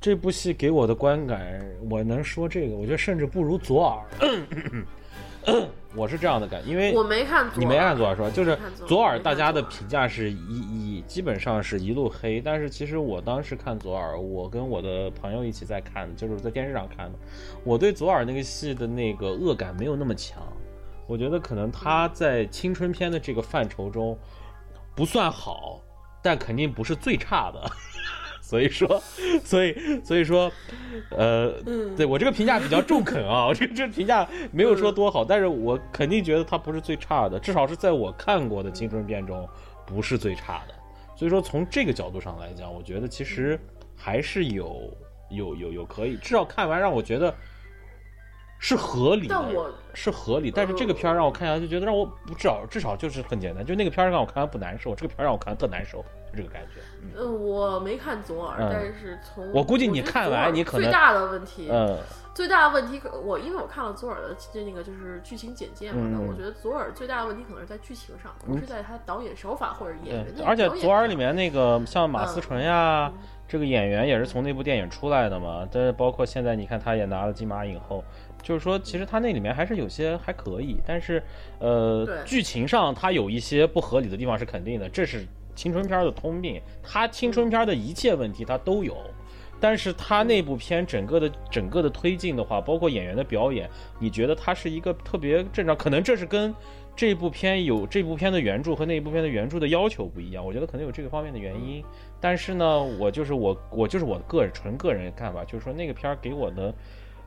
[0.00, 4.04] 这部戏给我的观感，我能说这个，我觉得甚至不如左耳。
[5.96, 8.30] 我是这样的感，因为我没看左，你没看左耳是吧？
[8.30, 17.18] 就是左耳大家的评价是一一基本上是一路黑，但是其实我当时看左耳，我跟我的朋友一起在看，就是在电视上看的，
[17.64, 20.42] 我对左耳那个戏的那个恶感没有那么强，
[21.06, 24.16] 我觉得可能他在青春片的这个范畴中
[24.94, 25.80] 不算好，
[26.22, 27.70] 但肯定不是最差的。
[28.50, 29.00] 所以说，
[29.44, 30.50] 所以所以说，
[31.10, 39.48] 呃，嗯对我这个评价比较中肯啊，我这个这评价没有说多好，但是我肯定觉得它不是最差的，至少是在我看过的青春片中
[39.86, 40.74] 不是最差的。
[41.14, 43.56] 所以说，从这个角度上来讲，我觉得其实
[43.94, 44.92] 还是有
[45.30, 47.32] 有有有可以，至少看完让我觉得
[48.58, 50.50] 是合理的，但我是合理。
[50.50, 56.80] 但是这个片儿让我看下来就觉得让我不至少至少就是很简单，就那个片儿让我看完不难受，这个片儿让我看完特难受，就这个感觉。
[57.02, 57.10] 嗯。
[57.16, 58.70] 嗯，我没看左耳，嗯。
[58.72, 61.98] 但是从我估计你看完你可能最大的问题，嗯。
[62.32, 73.18] 最大的问题，我因为我看了左耳的这那个就是剧情简介嘛，我觉得左耳最大的问题可能是在剧情上，不是在他导演手法或者演员而且左耳里面那个像马思纯呀，嗯。
[73.48, 75.68] 这个演员也是从那部电影出来的嘛。
[75.72, 78.02] 但是包括现在你看他也拿了金马影后，
[78.40, 81.20] 就是说其实他那里面还是有些还可以，但是
[81.58, 86.60] 呃剧情上他有一些不合理的地方是肯定的，这是青春片的通病。
[86.82, 88.96] 他青春片的一切问题他都有。
[89.62, 95.76] 但是他那部片整个的整个的推进的话，包括演员的表演，你觉得它是一个特别正常？
[95.76, 96.54] 可能这是跟
[96.96, 101.84] 这部片有这部片的原著和那部片的原著的要求不一样，我觉得可能有这个方面的原因。
[102.18, 106.74] 但是呢，我就是我我就是我个人纯个人看法，就是说那个片儿给我的，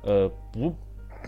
[0.01, 0.73] 呃不。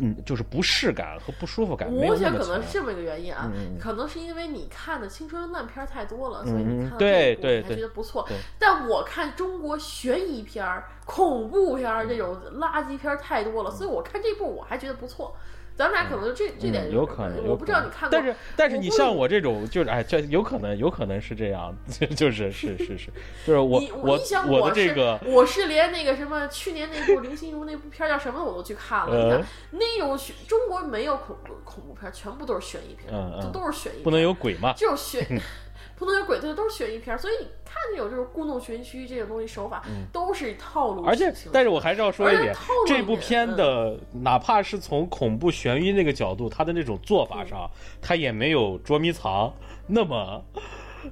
[0.01, 2.39] 嗯，就是不适感和不舒服感没有我想么。
[2.39, 8.37] 可能是这么一个原因啊，可能是因为你看的青春烂片儿太多了，嗯所以你看到对这一部你还对对觉得不错对。
[8.59, 15.35] 但我看中国悬疑片儿、恐怖片儿这种垃圾片儿太多了，所以我看这部我还觉得不错。
[15.75, 21.75] 咱们俩可能就这这点嗯有可能，我不知道你看过，但是但是你像我这种，就是哎，这有可能有可能是这样，
[22.15, 23.09] 就是是是是，
[23.45, 29.15] 就是我你我我的这个我是连那个什么去年那部林心如那部片叫什么我都去看了。
[29.15, 35.41] 你呃看那种悬中国没有恐怖恐怖片，全部都是悬疑片，嗯嗯这都是悬疑片，不能有鬼嘛，就是悬。
[35.97, 42.55] 不能有鬼，对，都是悬疑片，所以你看这种就是故弄玄虚这种东西手法，都是套路嗯而且但是我还是要说一点
[42.87, 47.69] 这部片嗯的哪怕是从恐怖悬疑那个角度，它的那种做法上，
[48.01, 49.53] 它也没有捉迷藏
[49.87, 50.43] 那么。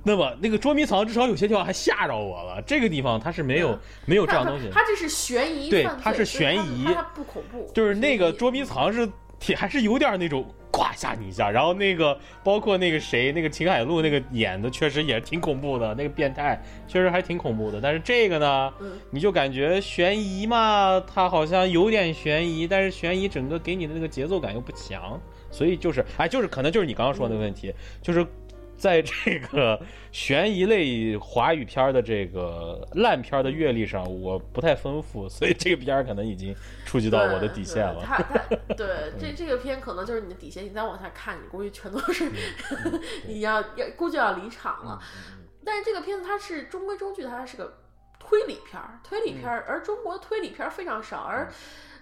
[0.04, 9.08] 那么那个捉迷藏至少有些地方还吓着我了，这个地方它是没有嗯没有这样东西，它这是悬疑对它是悬疑不恐怖，就是那个捉迷藏是
[9.44, 17.82] 挺还是有点那种咵吓你一下，然后那个包括那个谁那个秦海璐那个演的确实也挺恐怖的，那个变态确实还挺恐怖的。
[17.82, 25.20] 但是这个呢，嗯你就感觉悬疑嘛，它好像有点悬疑，但是悬疑整个给你的那个节奏感又不强，
[25.52, 28.26] 所以就是哎，就是可能就是你刚刚说的那个问题，就是。
[28.84, 29.80] 在这个
[30.12, 36.54] 悬疑类华语片的这个烂片的阅历上，我不太丰富，所以这个片儿可能已经
[36.84, 38.04] 触及到我的底线了。
[38.06, 38.38] 他他
[38.76, 42.30] 对这这个片可能就是你的底线，你再往下看，你估计全都是
[43.26, 45.02] 你要要估计要离场了。
[45.64, 47.78] 但是这个片子它是中规中矩，它是个
[48.20, 51.22] 推理片儿，推理片儿，而中国推理片儿非常少。
[51.22, 51.50] 而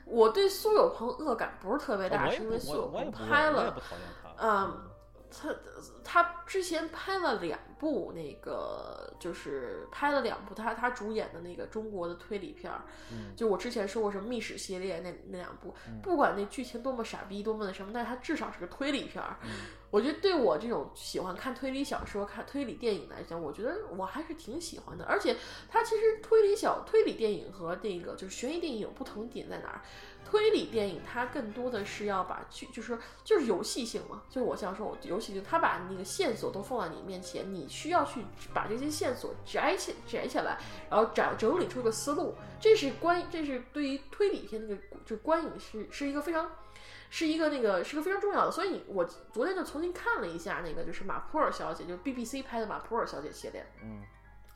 [0.05, 3.79] 我对苏有朋恶感不是特别大，是因为苏有朋拍了，
[4.41, 4.87] 嗯。
[5.31, 5.55] 他
[6.03, 12.81] 他之前拍了两部，那个就是拍了两部他他主演的那个中国的推理片儿，
[13.35, 15.73] 就我之前说过什么密室系列那那两部，
[16.03, 19.37] 不管那剧情多么傻逼多么的什么，但是它至少是个推理片儿。
[19.89, 25.03] 我觉得对我这种喜欢看推理小说、看推理电影来讲，我觉得我还是挺喜欢的。
[25.03, 25.35] 而且
[25.69, 29.81] 他其实推理小推理电影和那个就是悬疑电影有不同点在哪儿？
[30.31, 38.23] 推理电影它更多的是要把剧，就是就是游戏性嘛，就是我想说，我游戏性，它把那个线索都放在你面前，你需要去
[38.53, 40.57] 把这些线索摘起摘起来，
[40.89, 46.49] 然后整整理出个思路，这是观，这是对于推理片那个就观影是是一个非常，
[47.09, 48.51] 是一个那个是个非常重要的。
[48.51, 54.01] 所以我昨天就重新看了一下那个就是马普尔小姐，就是 BBC 拍的马普尔小姐系列，嗯，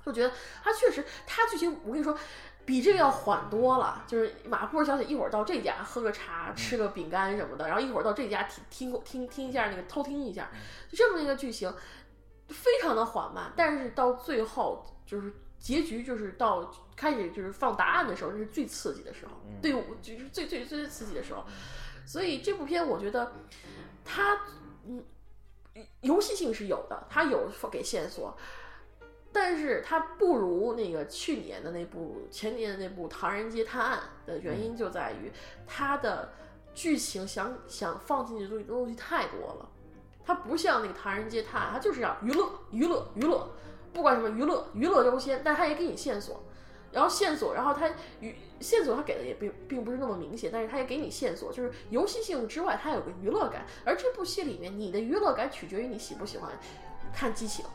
[0.05, 0.31] 就觉得
[0.63, 2.17] 它确实，它剧情我跟你说。
[2.65, 10.49] 比这个要缓多了，就是马布尔小姐一会儿到这家喝个茶，吃个饼干什么的，然后一会儿到这家听听听听一下那个偷听一下，
[10.89, 11.71] 就这么一个剧情，
[12.47, 13.53] 非常的缓慢。
[13.55, 21.45] 但是到最后就是结局，就是到开始就是放答案的时候，那是最刺激的时候，对，就是最最最刺激的时候。
[22.03, 23.31] 所以这部片我觉得
[24.03, 24.39] 它
[24.87, 25.03] 嗯
[26.01, 28.35] 游戏性是有的，它有给线索。
[29.37, 35.29] 但是它不如那个去年的那部、前年的那部《唐人街探案》的原因就在于
[35.67, 36.31] 它的
[36.73, 39.69] 剧情想想放进去的东西东西太多了。
[40.23, 43.49] 它不像那个《唐人街探案》，它就是要娱乐、娱乐、娱乐，
[43.91, 45.41] 不管什么娱乐，娱乐优先。
[45.43, 46.41] 但它也给你线索，
[46.93, 53.65] 然后线索，然后它与线索它给的也并并不是那么明显，但是它也给你线索，就是游戏性之外，它有个娱乐感。
[53.83, 56.49] 而这部戏里面，你的娱乐感取决于你喜不喜欢
[57.13, 57.65] 看激情。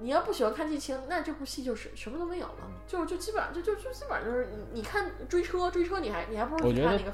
[0.00, 7.12] 你要不喜欢看剧情，那这部戏就是什么都没有了，就就基本上就就就基本上就是你你看追车追车，你还你还不如看那个。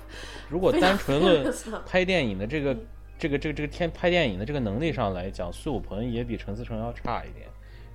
[0.48, 1.54] 如果单纯论
[1.86, 2.76] 拍电影的这个
[3.18, 7.48] 这个这个这个天拍电影的这个能力上来讲，苏有朋也比陈思诚要差一点。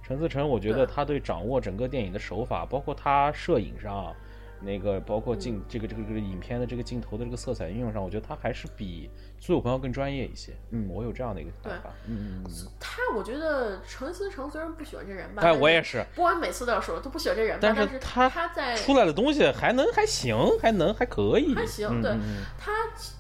[0.04, 4.16] 陈思诚，我觉得他对掌握整个电影的手法，包括他摄影上。
[4.62, 10.54] 那个包括镜这个这个这个影片的这个镜头的这个色彩运用上，我觉得他还是比苏有朋要更专业一些。
[10.72, 11.90] 嗯，我有这样的一个看法。
[12.06, 12.68] 嗯嗯嗯。
[12.80, 16.06] 他我觉得陈思诚虽然不喜欢这人吧，哎，我也是。
[16.16, 21.56] 不管每次都要说都不喜欢这人，但是他他在出来的东西还能还行，还能还可以。
[21.56, 22.12] 还行，对
[22.58, 22.72] 他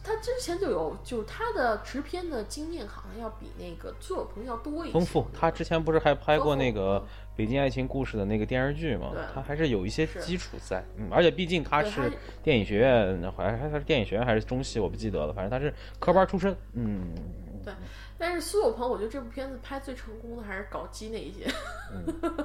[0.04, 4.94] 他之前就有，就他的制片的经验好像要比那个苏有朋要多一些。
[4.94, 5.26] 丰富。
[5.34, 7.06] 他之前不是还拍过那个。
[7.36, 12.12] 北京爱情故事的那个电视剧嘛，它还是有一些基础在，嗯，而且毕竟他是
[12.44, 17.14] 电影学院，好像他是电影学院还是中戏，我不记得了，反正他是科班出身，嗯。
[17.62, 17.74] 对，
[18.18, 21.46] 但是苏有朋，我觉得这部片子拍最成功的还是搞基那一些。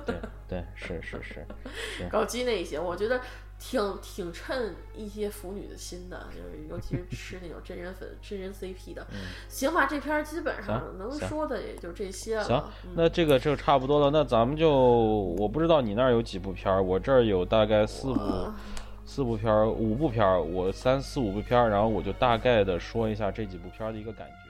[0.04, 0.16] 对
[0.48, 1.46] 对，是是是，
[2.10, 3.20] 搞基那一些，我觉得
[3.58, 9.06] 挺挺衬一些腐女的心的，就是尤其是吃那种真人粉、真人 CP 的。
[9.48, 12.44] 行吧，这片基本上能说的也就这些了。
[12.44, 12.62] 行，
[12.94, 14.10] 那这个就差不多了。
[14.10, 18.20] 那咱们就，我不知道你那儿有几部片儿，我这儿有大概四部，
[19.06, 24.43] 四部片儿，五部片儿，我三四五部片儿，然后我就大概的说一下这几部片儿的一个感觉。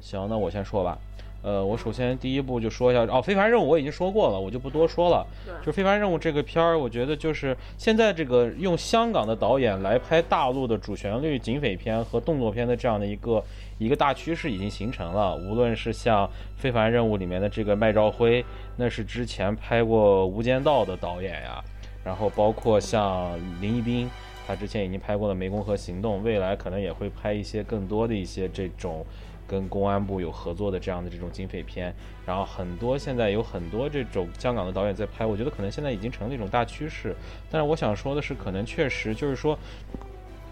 [0.00, 0.98] 行，那我先说吧。
[1.40, 5.24] 呃，我首先第一步就说一下哦，非凡任务我已经说过了，我就不多说了。
[5.64, 13.42] 就非凡任务这个片儿，我觉得就是现在这个用香港的导演来拍大陆的主旋律警匪片和动作片的这样的一个
[13.78, 15.36] 一个大趋势已经形成了。
[15.36, 18.44] 无论是像非凡任务里面的这个麦兆辉，
[18.76, 21.62] 那是之前拍过《无间道》的导演呀，
[22.04, 23.30] 然后包括像
[23.60, 24.10] 林一斌，
[24.44, 29.06] 他之前已经拍过了《湄公河行动》，未来可能也会拍一些更多的一些这种。
[29.48, 31.92] 跟公安部有合作的这样的这种警匪片，
[32.26, 37.16] 然后很多现在有很多这种香港的导演在拍，我觉得可能现在已经成了一种大趋势。
[37.50, 39.58] 但是我想说的是，可能确实就是说，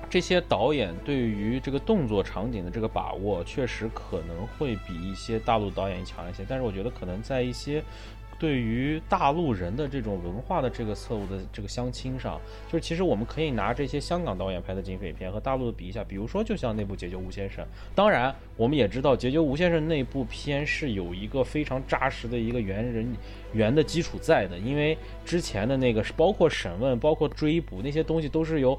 [0.08, 6.44] 这些导演对于这个动作场景的这个把握，确实可能会比一些大陆导演强一些。
[6.48, 7.82] 但是我觉得可能在一些
[8.38, 17.64] 对于大陆人的这种文化的这个侧路的这个相亲上，就是其实我们可以拿这些香港导演拍的警匪片和大陆的比一下，比如说就像那部《解救吴先生》，
[17.94, 23.06] 当然我们也知道《解救吴先生》那部片是有一个非常扎实的一个原人
[23.52, 28.78] 原的基础在的，因为之前的那个是包括审问、包括追捕那些东西都是由。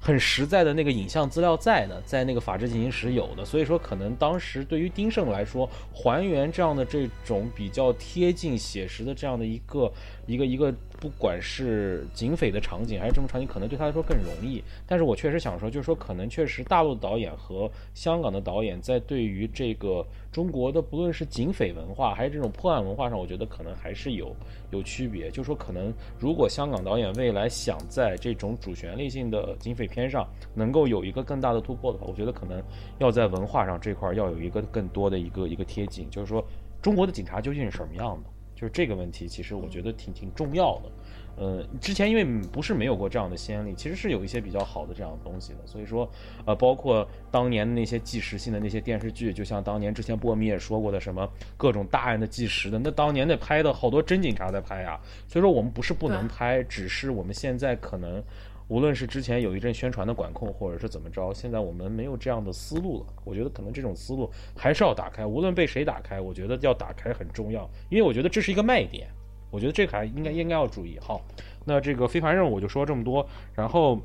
[0.00, 9.92] 很实在的那个影像资料在的，在那个《法制进行时》有的，所以说可能当时对于丁晟来说，还原这样的这种比较贴近写实的这样的一个
[10.26, 10.74] 一个一个。
[11.00, 14.60] 不管是警匪的场景还是这种场景，可能对他来说更容易。
[14.84, 20.04] 但是我确实想说，就是说，可能确实大陆的导演和香港的导演在对于这个
[20.38, 24.32] 中国的，不论是警匪文化还是这种破案文化上，我觉得可能还是有
[24.70, 25.28] 有区别。
[25.32, 30.24] 就说，可能如果香港导演未来想在这种主旋律性的警匪片上
[30.54, 32.62] 能够有一个更大的突破的话，我觉得可能
[32.98, 36.08] 要在文化上这块要有一个更多的一个一个贴近。
[36.08, 36.40] 就是说，
[36.80, 38.30] 中国的警察究竟是什么样的？
[38.58, 40.90] 就是这个问题，其实我觉得挺挺重要的。
[41.36, 45.58] 呃，之前因为不是没有过这样的先例，其实是有一些比较好的这样的东西的。
[45.64, 46.10] 所以说，
[46.44, 54.98] 呃，包括当年的那些纪实性的那些电视剧，就像当年之前波米也说过的什么各种大案的纪实的，那当年那拍的好多真警察在拍啊。
[55.28, 58.20] 所以说我们不是不能拍，只是我们现在可能。
[58.68, 63.06] 无论是之前有一阵宣传的管控，或者是怎么着，现在我们没有这样的思路了。
[63.24, 69.08] 我觉得可能这种思路还是要打开，无论被谁打开，我觉得要打开很重要，因为我觉得这是一个卖点。
[69.50, 70.98] 我觉得这个还应该应该要注意。
[71.00, 71.22] 好，
[71.64, 73.98] 那这个非凡任务我就说这么多，然后，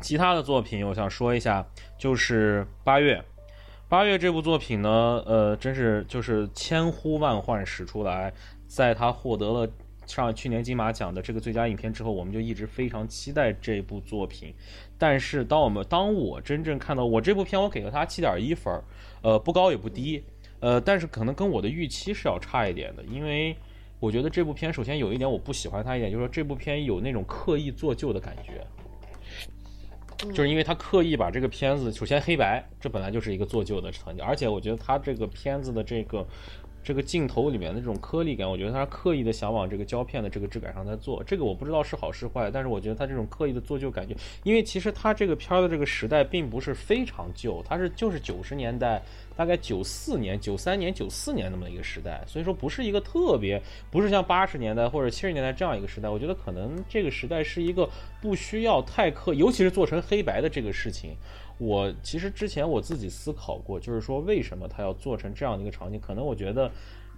[0.00, 1.66] 其他的作品我想说一下，
[1.98, 3.22] 就是八月，
[3.90, 8.32] 八月这部作品呢，呃，真是就是千呼万唤始出来，
[8.66, 9.70] 在他获得了。
[10.14, 14.52] 上去年金马奖的这个最佳影片之后，我们就一直非常期待这部作品。
[14.98, 18.74] 但是当我们当我真正看到我这部片，我给了它七点一分，
[19.22, 20.22] 呃，不高也不低，
[20.58, 23.56] 呃，但是可能跟我的预期是要差一点的，因为
[23.98, 28.66] 我觉得这部片首先有一点我不喜欢它一点，就是说这部片有那种刻意做旧的感觉，
[30.32, 36.26] 就是因为他刻意把这个片子首先黑白，这本来就是一个做旧的场景，而且我觉得他这个片子的这个。
[36.82, 41.22] 这个镜头里面的这种颗粒感，我觉得他刻意的想往这个胶片的这个质感上在做。
[41.24, 49.02] 这个我不知道是好是坏，但是我觉得他这种刻意的做旧感觉，因为其实他这个片儿的这个时代并不是非常旧，它是就是九十年代，
[49.36, 53.60] 大概九四年、九三年、九四年那么一个时代，所以说不是一个特别，
[53.90, 56.08] 不是像八十年代或者七十年代这样一个时代。
[56.08, 57.88] 我觉得可能这个时代是一个
[58.22, 61.14] 不需要太刻，尤其是做成黑白的这个事情。
[61.60, 66.00] 我其实之前我自己思考过，就是说为什么他要做成这样的一个场景？
[66.00, 66.70] 可能我觉得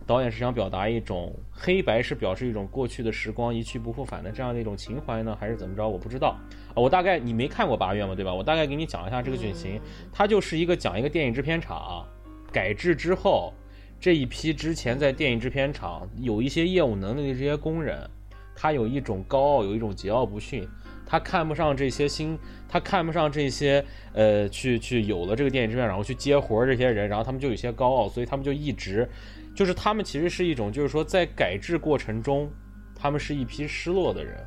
[0.04, 5.88] 导演是想表达一种黑白是表示一种过去的时光一去不复返的这样的一种情怀呢，还是怎么着？
[5.88, 6.36] 我不知道
[6.74, 6.74] 啊。
[6.74, 8.34] 我大概你没看过八月嘛，对吧？
[8.34, 9.80] 我大概给你讲一下这个剧情。
[10.12, 12.04] 它就是一个讲一个电影制片厂
[12.50, 13.54] 改制之后，
[14.00, 18.10] 这一批之前在电影制片厂有一些业务能力的这些工人，
[18.56, 20.68] 他有一种高傲，有一种桀骜不驯。
[21.12, 23.84] 他看不上这些新，他看不上这些
[24.14, 29.06] 呃，去去有了这个电影制片，然后去接活儿这些人，然后他们就有些高傲，所以他们就一直，
[29.54, 32.50] 就是他们其实是一种，就是说在改制过程中，
[32.94, 34.42] 他们是一批失落的人，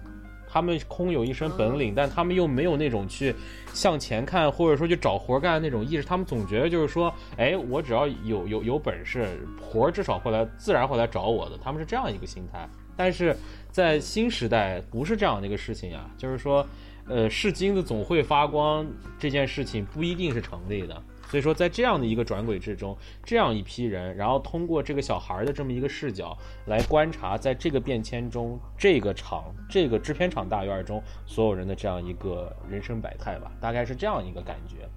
[0.47, 3.35] 他们空有一身本领，但他们又没有那种去
[3.71, 9.27] 向前看，或者说去找活干的那种意识，他们总觉得就是说，哎，我只要有有有本事，
[9.61, 12.67] 活儿至少会来，自然会来找我的，他们是这样一个心态。
[12.97, 13.35] 但是
[13.75, 16.65] 在新时代不是这样的一个事情呀，就是说，
[17.09, 18.87] 呃，是金子总会发光
[19.19, 21.03] 这件事情不一定是成立的。
[21.27, 34.87] 所以说，在这样的一个转轨之中，这样一批人，然后通过这个小孩的这么一个视角来观察，在这个变迁中，这个厂、这个制片厂大院中所有人的这样一个人生百态吧，大概是这样一个感觉，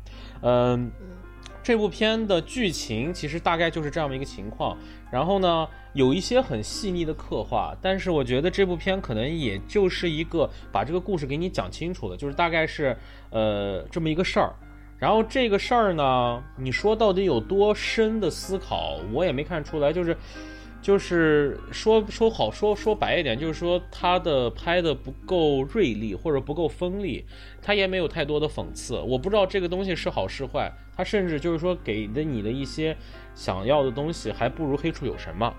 [0.42, 0.88] 嗯。
[1.60, 4.78] 这部片的剧情其实大概就是这样的一个情况，
[5.10, 12.96] 然后呢，有一些很细腻的刻画，但是我觉得这部片可能也就是一个把这个故事给你讲清楚的，就是大概是
[13.30, 14.52] 呃这么一个事儿，
[14.98, 20.16] 然后这个事儿呢，你说到底有多深的思考，我也没看出来，就是。
[20.80, 27.26] 就是说说好说说白一点，就是说他的拍的不够锐利或者不够锋利，
[27.60, 28.96] 他也没有太多的讽刺。
[29.00, 32.96] 我不知道这个东西是好是坏，他甚至就是说给的你的一些
[33.38, 35.54] 想要的东西，还不如黑处有什么。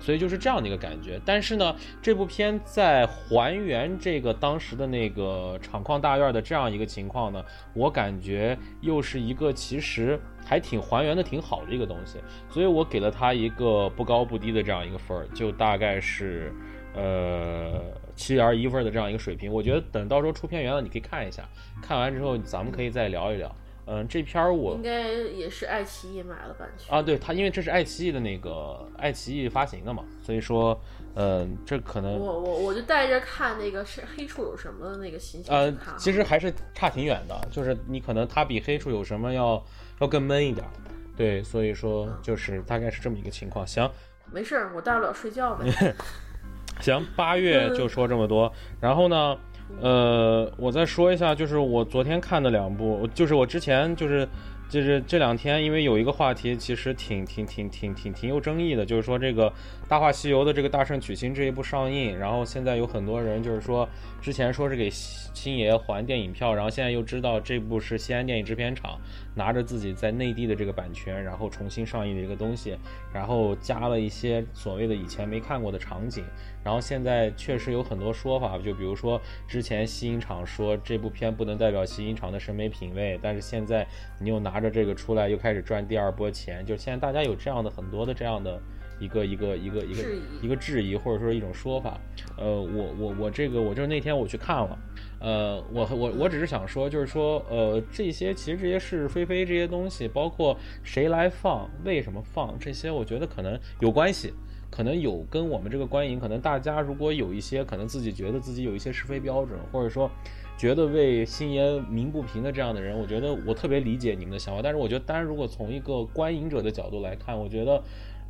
[0.00, 7.40] 所以就是这样的一个感觉，但是呢，这部片在还原这个当时的那个厂矿大院的这样一个情况呢，
[7.72, 12.18] 我感觉又是一个其实还挺还原的挺好的一个东西，
[12.50, 16.52] 所以我给了他一个不高不低的这样一个分儿，就大概是
[16.96, 17.80] 呃
[18.16, 19.52] 七点一分的这样一个水平。
[19.52, 21.48] 我觉得等到时候出片源了，你可以看一下，
[21.80, 23.54] 看完之后咱们可以再聊一聊。
[23.86, 26.94] 嗯，这片儿我应该也是爱奇艺买了版权。
[26.94, 30.80] 啊，对它，因为这是爱奇艺的那个爱奇艺发行的嘛，所以说，
[31.14, 39.62] 嗯，这可能我我我就带着看那个是黑处有什么的那个心情呃，，其实还是差挺远的，就是你可能它比黑处有什么要
[40.00, 40.70] 要更闷一点儿，
[41.16, 43.66] 对，所以说就是大概是这么一个情况。
[43.66, 43.90] 行
[44.32, 45.94] 没事儿，我大不了睡觉呗。
[46.80, 49.36] 行，八月就说这么多，然后呢，
[49.80, 54.28] 呃，我再说一下，就是我昨天看的两部，就是我之前就是。
[54.68, 59.50] 就是这两天，因为有一个话题，其实挺挺挺挺挺挺有争议的，就是说这个
[59.92, 63.86] 《大话西游》的这个《大圣娶亲》这一部上映，然后现在有很多人就是说，
[64.22, 68.98] 之前说是给星爷还电影票，然后现在又知道这部是西安电影制片厂
[69.34, 72.74] 拿着自己在内地的这个版权，然后重新上映的一个东西，
[73.12, 76.24] 然后加了一些所谓的以前没看过的场景，
[76.64, 83.86] 然后现在确实有很多说法，就比如说之前西影厂说这部片不能代表西影厂的审美品味，但是现在
[84.18, 88.58] 你又拿着这个出来，又开始赚第二波钱，就现在大家有这样的很多的这样的。
[88.98, 92.00] 一个一个一个一个质疑一个质疑，或者说一种说法，
[92.36, 94.78] 呃，我我我这个我就是那天我去看了，
[95.20, 104.32] 呃，我我我只是想说，就是说，呃，这些其实这些是是非非这些东西，包括谁来放，为什么放，这些我觉得可能有关系。
[104.70, 110.10] 可能有跟我们这个观影，可能大家如果有一些可能自己觉得自己有一些是非标准，或者说
[110.56, 114.62] 觉得为星爷鸣不平的这样的人，我觉得我特别理解你们的想法。
[114.62, 117.82] 但是我觉得，当然如果从一个观影者的角度来看，我觉得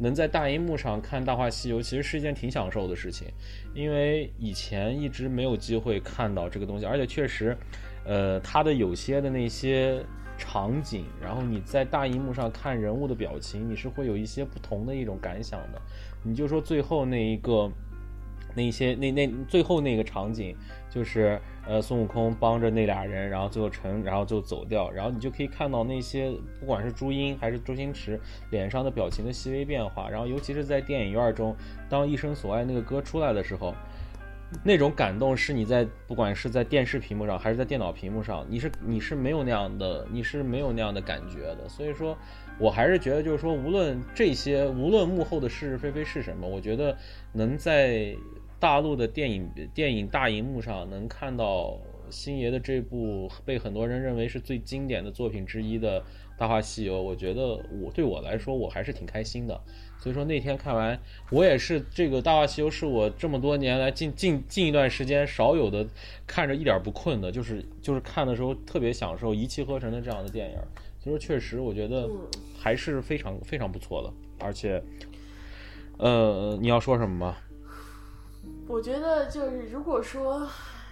[0.02, 3.28] 能在大荧幕上看《大话西游》其实是一件挺享受的事情，
[3.74, 7.56] 因为以前一直没有机会看到这个东西，而且确实，
[8.04, 10.04] 呃，它的有些的那些。
[10.38, 15.80] 场景，然后你在大荧幕上看人物的表情，你是会有一些不同的一种感想的。
[16.24, 17.70] 你就说最后那一个，
[18.52, 20.56] 那些那那最后那个场景，
[20.92, 28.20] 就是呃孙悟空帮着那俩人，然后最后成，然后就走掉，然后你就可以看到那些不管是朱茵还是周星驰
[28.50, 31.56] 脸上的表情的细微变化，然后尤其是在电影院中，
[31.88, 33.74] 当《一生所爱》那个歌出来的时候。
[34.62, 41.66] 那种感动是你在不管是在电视屏幕上还是在电脑屏幕上，你是你是没有那样的，你是没有那样的感觉的。
[41.70, 42.14] 所以说，
[42.58, 46.94] 我还是觉得就是说，无论这些，无论幕后的是是非非是什么，我觉得
[47.32, 48.14] 能在
[48.62, 51.76] 大陆的电影电影大荧幕上能看到
[52.10, 56.00] 星爷的这部被很多人认为是最经典的作品之一的
[56.38, 59.60] 《大话西游》，我觉得我对我来说我还是挺开心的。
[59.98, 60.96] 所以说那天看完，
[61.32, 65.84] 我也是这个《大话西游》是我这么多年来近近近一段时间少有的
[66.24, 70.56] 看着一点不困的，就是就是看的时候特别享受，一气呵成的这样的电影。
[71.00, 72.08] 所以说确实我觉得
[72.56, 74.80] 还是非常非常不错的，而且，
[75.98, 77.36] 呃，你要说什么吗？
[78.68, 80.46] 我觉得就是如果说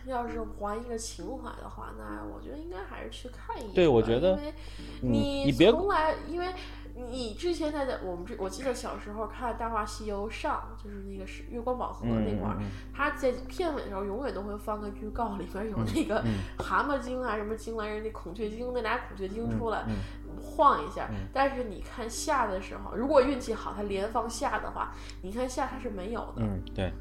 [0.07, 3.75] 要是还一个情怀的话，那我觉得应该还是去看一眼。
[3.75, 4.55] 对我觉得因为
[5.03, 6.47] 嗯你你从来因为。
[6.93, 19.95] 你之前在在我们这，我记得小时候看《大话西游》上，就是那个是月光宝盒嗯那块儿，嗯嗯他在片尾的时候永远都会放个预告，里面有那个嗯 蛤蟆精啊，什么精来着，那孔雀精，那俩孔雀精出来、嗯
[20.43, 21.09] 晃一下。
[21.33, 24.93] 但是你看下的时候，如果运气好，它连放下的话，
[25.23, 26.43] 你看下它是没有的。
[26.43, 26.93] 嗯，对，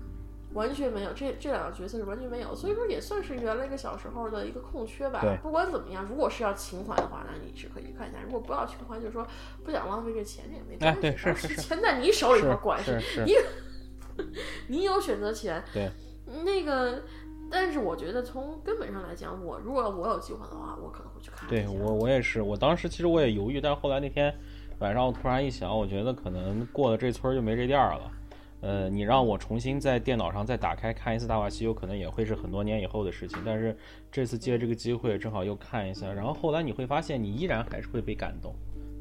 [0.54, 5.38] 完全没有，这这两个角色是完全没有，所以说也算是圆了一个小时候的一个空缺吧对。
[5.44, 9.26] 不管怎么样，如果是要情怀的话，那你是可以去看一下；如果不要情怀，就是说
[9.64, 11.00] 不想浪费这钱，这也没关系。
[11.00, 13.34] 哎对是是 是钱在你手里头是管是是你
[14.68, 15.64] 你有选择权。
[15.72, 15.90] 对，
[16.44, 17.04] 那个，
[17.52, 21.48] 但是我觉得从根本上来讲，我如果我有计划的话，我可能会去看。
[21.48, 24.34] 对我我也是，我当时其实我也犹豫，但是后来那天
[24.80, 28.12] 晚上我突然一想，我觉得可能过了这村就没这店了。
[28.62, 33.40] 呃，你让我重新在电脑上再打开看一次《大话西游》，可能也会是很多年以后的事情。
[33.46, 33.76] 但是
[34.12, 38.54] 这次借这个机会，正好又看一下，然后后来你会发现，你依然还是会被感动，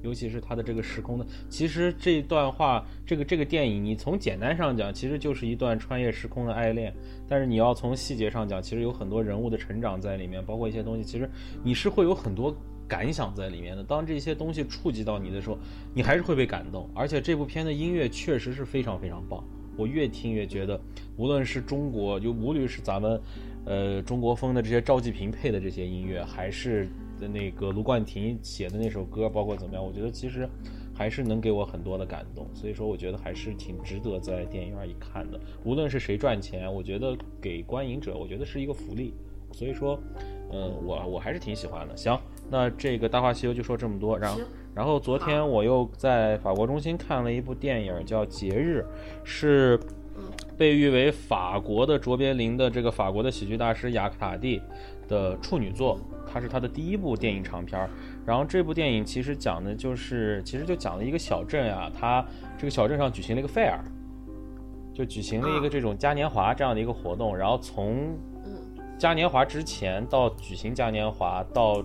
[0.02, 1.26] 尤其是它的这个时空的。
[1.48, 6.94] 其实这段话，这个这个电影，你从简单上讲，其实就是一段穿越时空的爱恋。
[7.28, 11.28] 但是你要从细节上讲，其实有很多人物的成长在里面，包括一些东西，其实
[11.64, 12.56] 你是会有很多。
[12.88, 15.58] 感想在里面的，当这些东西触及到你的时候，
[15.94, 16.88] 你还是会被感动。
[16.94, 19.44] 而且这部片的音乐确实是非常非常棒，
[19.76, 20.80] 我越听越觉得，
[21.16, 23.20] 无论是中国，就无论是咱们，
[23.66, 26.88] 呃，中国风的这些赵季平配的这些音乐，还是
[27.20, 30.48] 那个卢冠廷写的那首歌，包括怎么样，我觉得其实
[30.94, 32.48] 还是能给我很多的感动。
[32.54, 35.38] 所以说，我觉得还是挺值得在电影院一看的。
[35.64, 39.12] 无论是谁赚钱，我觉得给观影者，我觉得是一个福利。
[39.52, 39.98] 所以说，
[40.52, 41.96] 嗯，我我还是挺喜欢的。
[41.96, 42.16] 行，
[42.50, 44.18] 那这个《大话西游》就说这么多。
[44.18, 44.40] 然后，
[44.74, 48.84] 然后昨天我又在法国中心看了一部电影，叫《节日》，
[49.24, 49.78] 是
[50.56, 54.60] 被誉为法国的卓别林的这个法国的喜剧大师雅克塔蒂
[55.06, 57.88] 的处女作，它是他的第一部电影长片儿。
[58.26, 62.24] 然后这部电影其实讲的就是，其实就讲了一个小镇啊，它
[62.58, 63.78] 这个小镇上举行了一个 fair，
[64.92, 67.36] 就举行了一个这种嘉年华这样的一个活动。
[67.36, 68.18] 然后从
[68.98, 71.82] 嘉年华之前到举行嘉年华，到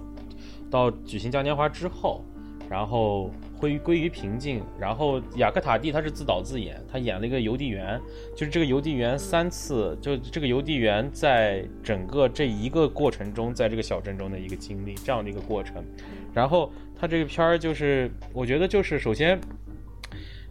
[0.74, 2.26] 到举行嘉年华之后，
[2.68, 3.30] 然后。
[3.64, 7.98] 归归于平静，然后雅克塔蒂他是自导自演，他演了一个邮递员，
[8.36, 15.82] 就是这个邮递员三次，就这个邮递员在整个这一个过程中，在这个小镇中的一个经历，这样的一个过程。
[16.34, 16.70] 然后
[17.00, 19.40] 他这个片儿就是，我觉得就是首先，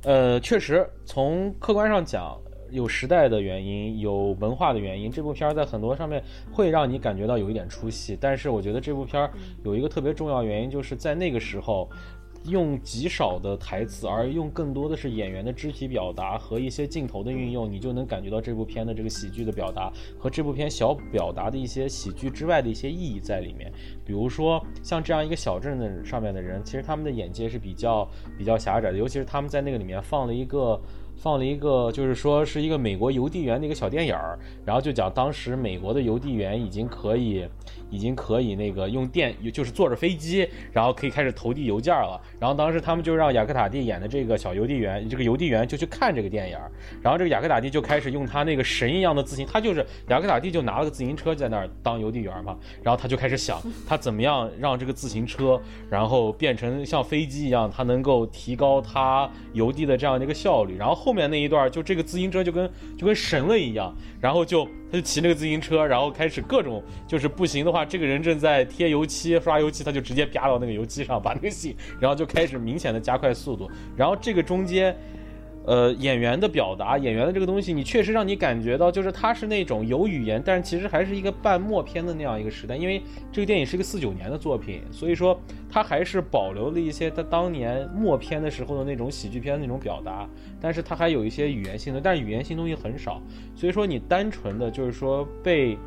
[0.05, 2.41] 呃，确实从客观上讲，
[2.73, 8.19] 有时代的原因，有文化的原因，这部片儿在很多上面会让你感觉到有一点出戏。
[8.21, 9.31] 但是我觉得这部片儿
[9.65, 11.89] 有一个特别重要原因，就是在那个时候。
[12.47, 23.73] 用极少的台词，而用更多的是演员的肢体表达和一些镜头的运用，你就能感觉到这部片的这个喜剧的表达和这部片小表达的一些喜剧之外的一些意义在里面。
[24.05, 30.83] 比如说，像这样一个小镇的上面的人，其实他们的眼界是比较比较狭窄的，尤其是他们在那个里面放了一个。
[31.23, 37.47] 放了一个，就是说是一个美国邮递员的一个小电影儿，然后就讲当时美国的邮递员已经可以，
[37.91, 42.21] 已经可以那个用电，就是坐着飞机，然后可以开始投递邮件了。
[42.41, 46.69] 然后当时他们就让雅克塔蒂演的这个小邮递员，这个邮递员就去看这个电影儿，
[47.01, 61.12] 然后这个雅克塔蒂就开始用他那个神一样的自行，他就是雅克塔蒂就拿了个自行车在那儿当邮递员嘛，然后他就开始想 他怎么样让这个自行车，然后变成像飞机一样，他能够提高他邮递的这样的一个效率，然后后。
[61.13, 74.97] 后面那一段，就这个自行车就跟就跟神了一样，然后就他就骑那个自行车，然后开始各种就是不行的话，这个人正在贴油漆刷油漆，他就直接啪到那个油漆上，把那个 洗，然后就开始明显的加快速度，然后这个中间。
[75.65, 82.75] 呃，演员的表达，演员的这个东西，你确实让你感觉到，就是他是那种有语言，但是其实还是一个半默片的那样一个时代。
[82.75, 83.01] 因为
[83.31, 85.41] 这个电影是一个四九年的作品，所以说
[85.71, 90.29] 他还是保留了一些他当年默片的时候的那种喜剧片的那种表达，
[90.61, 93.23] 但是他还有一些语言性的，但是语言性东西很少。
[93.55, 95.79] 所以说你单纯的就是说被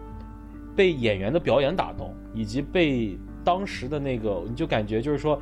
[0.74, 5.38] 被演员的表演打动，以及被当时的那个，你就感觉就是说。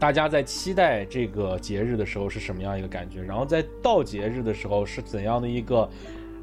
[0.00, 3.20] 大家在期待这个节日的时候是什么样一个感觉？
[3.22, 5.86] 然后在到节日的时候是怎样的一个，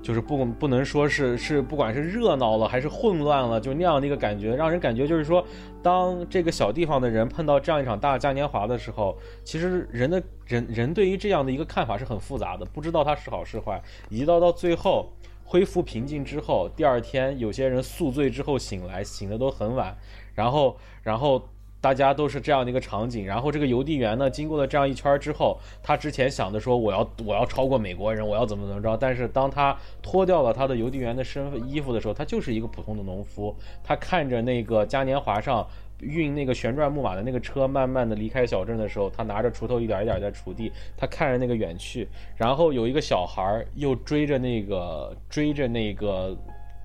[0.03, 5.43] 就是不不能说是是不管是热闹了还是混乱了，就那样的一个感觉，让人感觉就是说，
[5.81, 13.81] 当这个小地方的人碰到这样一场大嘉年华的时候，其实人的人人对于这样的一个看法是很复杂的，不知道它是好是坏。
[14.09, 15.11] 一到到最后
[15.43, 19.97] 恢复平静之后，第二天有些人宿醉之后醒来，醒的都很晚，
[20.35, 21.43] 然后然后。
[21.87, 33.55] 大家都是这样的一个场景，然后这个邮递员呢，经过了这样一圈之后，他之前想的说我要我要超过美国人，我要怎么怎么着，但是当他脱掉了他的邮递员的身份衣服的时候，他就是一个普通的农夫。
[33.85, 35.65] 他看着那个嘉年华上
[36.01, 46.37] 运那个旋转木马的那个车慢慢的离开小镇的时候，他拿着锄头一点一点在锄地，他看着那个远去，然后有一个小孩又追着那个追着那个。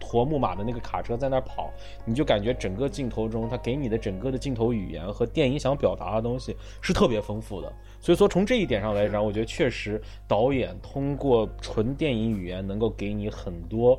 [0.03, 1.71] 驮木马的那个卡车在那儿跑，
[2.05, 7.73] 你就感觉整个镜头中，他给你的整个的镜头语言和电影想表达的东西是特别丰富的。
[8.01, 13.99] 所以说，从这一点上来讲，我觉得确实导演通过纯电影语言能够给你很多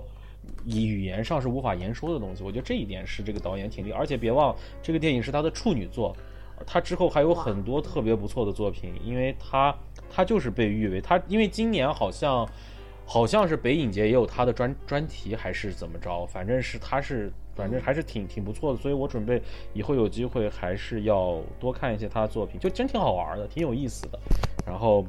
[0.65, 2.43] 以语言上是无法言说的东西。
[2.43, 3.97] 我觉得这一点是这个导演挺厉害。
[3.97, 6.15] 而且别忘，这个电影是他的处女作，
[6.67, 9.73] 他之后还有很多特别不错的作品，因为他
[10.11, 12.47] 他就是被誉为他，因为今年好像。
[13.13, 16.25] 好像是北影节也有他的专专题，还是怎么着？
[16.25, 18.79] 反正是他是，反正还是挺挺不错的。
[18.79, 19.39] 所以我准备
[19.71, 24.19] 以后有机会还是要多看一些他的作品，就真挺好玩的，挺有意思的。
[24.65, 25.05] 然后，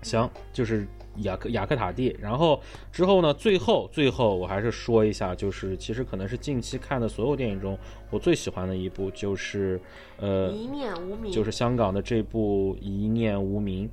[0.00, 0.86] 行，就是
[1.16, 2.16] 雅克雅克塔蒂。
[2.18, 2.58] 然后
[2.90, 7.76] 之后呢，最后最后我还是说一下，就是其实可能是近期看的所有电影中，
[8.08, 9.78] 我最喜欢的一部就是，
[10.16, 13.86] 呃，一念无名，就是香港的这部《一念无名》。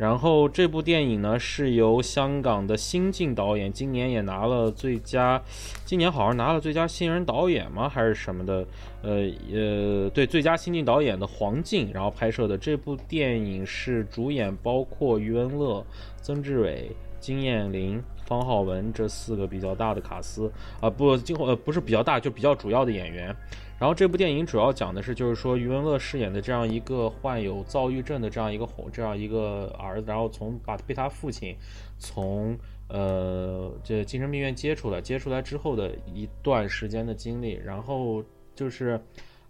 [0.00, 5.42] 然后这部电影呢，是由香港的新晋导演，今年也拿了最佳，
[5.84, 7.86] 今年好像拿了最佳新人导演吗？
[7.86, 8.66] 还是什么的？
[9.02, 15.84] 呃呃，对，最佳新晋导演的黄静，然后拍摄的这部电影是主演包括余文乐、
[16.22, 20.48] 曾志伟、金燕玲、方浩文这四个比较大的卡司
[20.80, 23.34] 啊，不，今后呃不是比较大，就比较主要的演员。
[23.76, 31.56] 然后这部电影主要讲的是，就是说余文乐饰演的这样一个患有躁郁症的这样一个这样一个儿子，然后从把被他父亲
[31.98, 32.56] 从
[32.88, 38.22] 呃这精神病院接出来，接出来之后的一段时间的经历，然后
[38.54, 39.00] 就是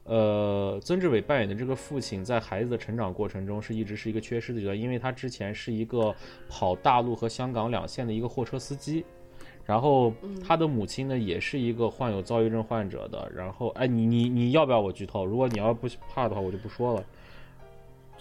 [0.04, 6.14] 呃，曾志伟扮演的这个父亲，在孩子的成长过程中是一直是一个缺失的角色，因为他之前是一个
[6.48, 9.04] 跑大陆和香港两线的一个货车司机，
[9.64, 10.12] 然后
[10.44, 13.30] 他的母亲呢，也是一个患有躁郁症患者的。
[13.34, 15.24] 然后，哎，你你你要不要我剧透？
[15.24, 17.04] 如果你要不怕的话，我就不说了。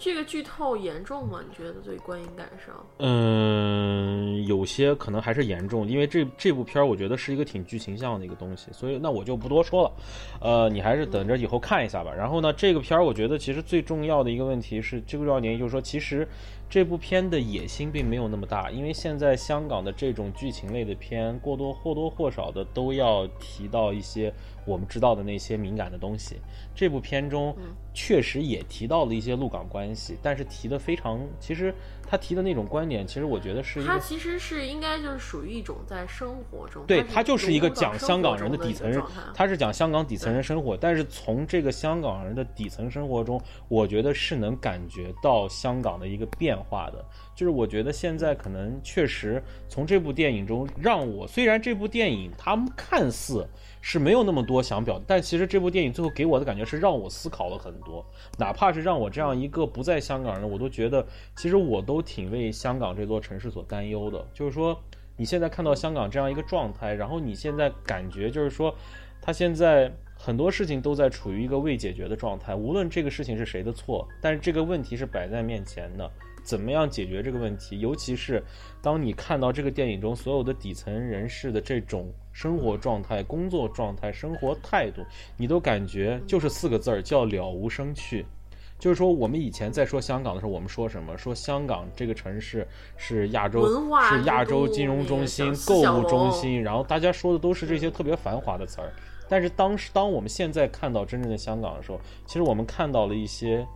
[0.02, 1.40] 这个剧透严重吗？
[1.46, 2.72] 你觉得对观影感受？
[3.00, 9.92] 嗯，有些可能还是严重，因为这这部片儿我觉得是一个挺剧情向的一个东西，所以那我就不多说了。
[10.40, 12.10] 呃，你还是等着以后看一下吧。
[12.14, 16.26] 然后呢，这个片儿我觉得其实最重要的一个问题是，这个重要点就是说，其实
[16.70, 24.32] 这部片的野心并没有那么大，因为现在香港的这种剧情类的片，过多或多或少的都要提到一些。
[24.66, 26.36] 我们知道的那些敏感的东西，
[26.76, 27.56] 这部片中
[27.94, 31.74] 确实也提到了一些陆港关系，但是提的非常，其实
[32.10, 39.00] 他提的那种观点，其实我觉得是，他其实是应该就是属于一种在生活中，对他就是一个讲香港人的底层人，
[39.32, 47.04] 他是讲香港底层人生活，但是从这个香港人的底层生活中，我觉得是能感觉到香港的一个变化的，
[47.36, 53.46] 就是我觉得现在可能确实从这部电影中让我，虽然这部电影他们看似。
[53.80, 58.04] 是没有那么多想表，但其实这部电影最后给我的感觉是让我思考了很多，
[58.38, 61.06] 哪怕是让我这样一个不在香港人，我都觉得
[61.36, 64.26] 其实我都挺为香港这座城市所担忧的。
[64.34, 64.78] 就是说，
[65.16, 68.74] 你现在看到香港这样一个状态，然后你现在感觉就是说，
[69.22, 76.10] 他现在很多事情都在处于一个未解决的状态，无论这个事情是谁的错，但是这个问题是摆在面前的。
[76.42, 77.78] 怎么样解决这个问题？
[77.80, 78.42] 尤其是
[78.80, 82.10] 当你看到这个电影中所有的底层人士的这种
[82.40, 85.04] 生活状态、工作状态、生活态度，
[85.36, 88.24] 你都感觉就是四个字儿，叫了无生趣。
[88.78, 91.18] 就是说，我们以前在说香港的时候，我们说什么？
[91.18, 92.66] 说香港这个城市
[92.96, 93.68] 是亚洲
[94.08, 98.90] 是亚洲金融中心、购物中心，然后大家说的都是这些特别繁华的词儿。
[99.28, 103.66] 但是当时，当我们现在看到真正的香港的时候，其实我们看到了一些。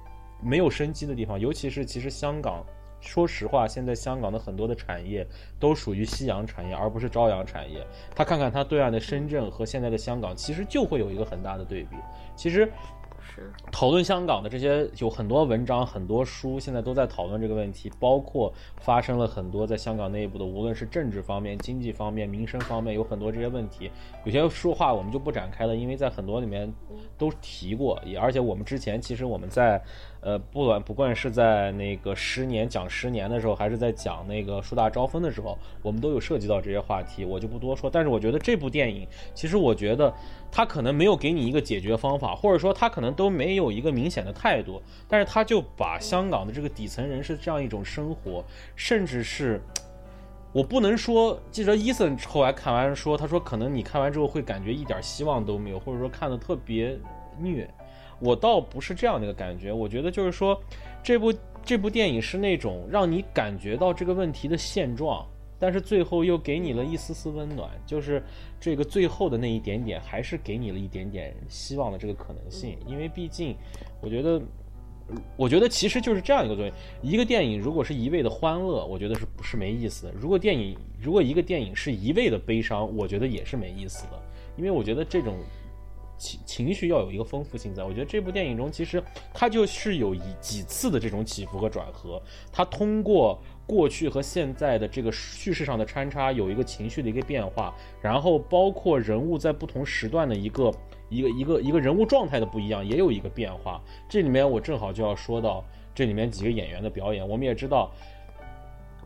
[0.43, 2.63] 没有生机的地方，尤其是其实香港，
[3.05, 5.27] 说实话，现在香港的很多的产业
[5.61, 7.87] 都属于夕阳产业，而不是朝阳产业。
[8.15, 11.97] 他看看他对岸的深圳和现在的香港，其实就会有一个很大的对比。
[12.35, 12.71] 其实。
[13.73, 23.91] 讨论香港的这些有很多文章、很多书，现在都在讨论这个问题，包括发生了很多在香港内部的，无论是政治方面、经济方面、民生方面，有很多这些问题。
[24.25, 26.73] 有些说话我们就不展开了，因为在很多里面
[27.19, 29.83] 都提过，也而且我们之前其实我们在，
[30.25, 37.91] 呃，不管不管是在那个十年讲十年的时候，还是在讲那个树大招风的时候，我们都有涉及到这些话题，我就不多说。
[37.91, 40.11] 但是我觉得这部电影，其实我觉得
[40.51, 43.35] 它可能没有给你一个解决方法，或者说它可能都。
[43.35, 48.45] 没有一个明显的态度，但是他就把香港的这个底层人士这样一种生活，
[48.77, 49.61] 甚至是，
[50.53, 56.97] 我不能说记者伊森后来看完说，他说可能你看完之后会感觉一点希望都没有，或者说看的特别
[57.41, 57.69] 虐，
[58.21, 60.61] 我倒不是这样的一个感觉，我觉得就是说，
[61.03, 61.33] 这部
[61.65, 65.27] 这部电影是那种让你感觉到这个问题的现状。
[65.57, 68.23] 但是最后又给你了一丝丝温暖，就是
[68.61, 72.77] 这个最后的那一点点，还是给你了一点点希望的这个可能性。
[72.87, 73.57] 因为毕竟，
[74.03, 74.43] 我觉得，
[75.37, 76.75] 我觉得其实就是这样一个作用。
[77.01, 80.13] 一个电影如果是一味的欢乐，我觉得是不是没意思的？
[80.21, 84.21] 如果电影如果一个电影是一味的悲伤，我觉得也是没意思的。
[84.59, 85.37] 因为我觉得这种
[86.17, 87.83] 情情绪要有一个丰富性在。
[87.83, 89.03] 我觉得这部电影中其实
[89.33, 93.39] 它就是有一几次的这种起伏和转合，它通过。
[93.67, 100.71] 过去和现在的这个叙事上的穿插，有一个情绪的一个变化，然后包括人物在不同时段的一个
[101.09, 103.83] 一个一个一个人物状态的不一样，也有一个变化。
[104.07, 107.27] 这里面我正好就要说到这里面几个演员的表演。
[107.27, 107.91] 我们也知道。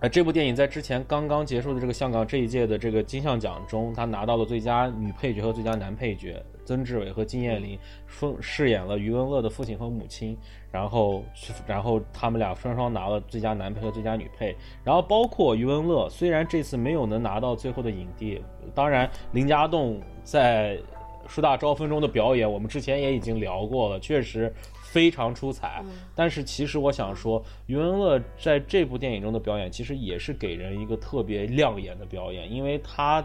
[0.01, 10.37] 呃，这部电影在之前刚刚结束的这个香港这一届的这个金像奖中，他拿到了最佳女配角和最佳男配角，曾志伟和金燕玲分饰演了余文乐的父亲和母亲，
[10.71, 11.25] 然后，
[11.67, 14.55] 然后他们俩双双拿了最佳男配和最佳女配，
[14.85, 18.43] 然后包括余文乐，虽然这次没有能拿到最后的影帝，
[18.75, 20.79] 当然林家栋在
[21.27, 24.53] 树大招风中的表演，我们之前也已经聊过了，确实。
[24.91, 33.23] 非常出彩，但是其实我想说，余文乐在这部电影中的表演，其实也是给人一个特别亮眼的表演，因为他，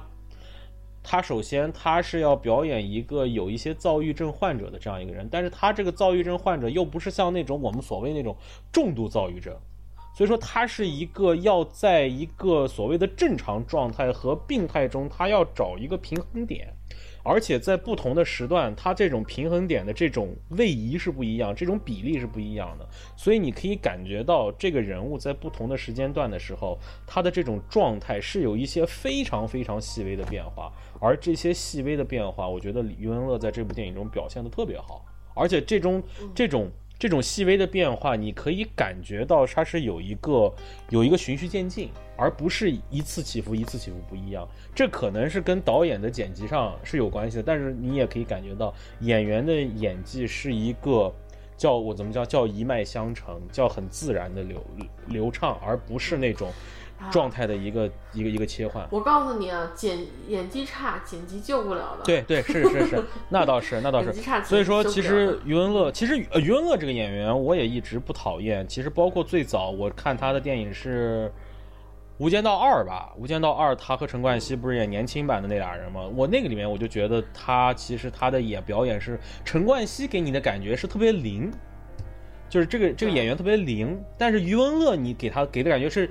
[1.03, 8.35] 他首先他是要表演一个有一些躁郁症患者的这样一个人，但是他这个躁郁症患者又不是像那种我们所谓那种
[8.71, 9.53] 重度躁郁症，
[10.15, 16.73] 所以说他是一个要在一个所谓的正常状态和病态中，他要找一个平衡点。
[17.23, 22.87] 而且在不同的时段，它这种平衡点的这种位移是不一样，这种比例是不一样的。
[23.15, 30.71] 所以你可以感觉到这个人物在不同的时间段的时候，他的这种状态是有一些非常非常细微的变化。
[30.99, 35.05] 而这些细微的变化，我觉得李余文乐在这部电影中表现的特别好。
[35.35, 36.03] 而且这种
[36.35, 36.69] 这种
[37.03, 40.49] 这种细微的变化，你可以感觉到它是有一个
[40.89, 44.47] 有一个循序渐进，而不是一次起伏一次起伏不一样。
[44.73, 51.13] 这可能是跟导演的剪辑上是有关系的，但是你也可以感觉到演员的演技是一个。
[51.55, 54.61] 叫我怎么叫叫一脉相承，叫很自然的流
[55.05, 56.51] 流畅，而不是那种
[57.11, 58.87] 状态的一个一个一个切换。
[58.91, 62.03] 我告诉你啊，剪演技差，剪辑救不了的。
[62.03, 64.13] 对对，是是 是，那倒是那倒是。
[64.43, 68.67] 所以说，其实余文乐，其实呃余文乐这个演员，我也一直不讨厌。
[68.67, 71.31] 其实包括最早我看他的电影是。
[72.19, 76.07] 无间道二吧，无间道二，他和陈冠希不是演年轻版的那俩人吗？
[76.15, 81.51] 我那个里面我就觉得他其实他的演表演是陈冠希给你的感觉是特别灵，
[82.53, 83.99] 就是这个这个演员特别灵。
[84.15, 86.07] 但是余文乐你给他给的感觉是，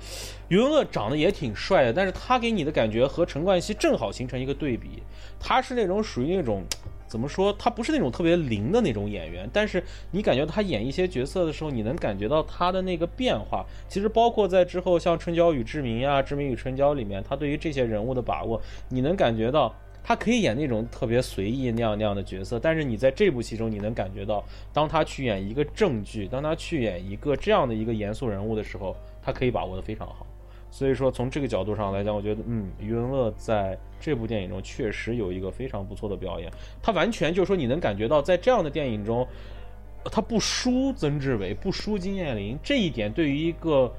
[0.48, 5.04] 余文乐长得也挺帅的，但是他给你的感觉和陈冠希正好形成一个对比，
[5.38, 6.64] 他是那种属于那种。
[7.06, 7.54] 怎么说？
[7.58, 13.66] 他不是那种特别灵的那种演员，但是你感觉他演一些角色的时候，你能感觉到他的那个变化。
[13.86, 22.58] 其实包括在之后像《春娇与志明》呀，《志明与春娇》里面，他对于这些人物的把握，你能感觉到他可以演那种特别随意那样那样的角色。
[22.58, 30.26] 但是你在这部戏中，你能感觉到，当他去演一个正剧，当他去演一个这样的一个严肃人物的时候，他可以把握的非常好。
[30.70, 36.50] 所以说，从这个角度上来讲，我觉得，嗯，余文乐在这部电影中确实有一个非常不错的表演。
[36.82, 39.28] 他完全就是说，你能感觉到，在这样的电影中，
[40.04, 42.58] 他不输曾志伟，不输金燕玲。
[42.62, 43.92] 这一点对于一个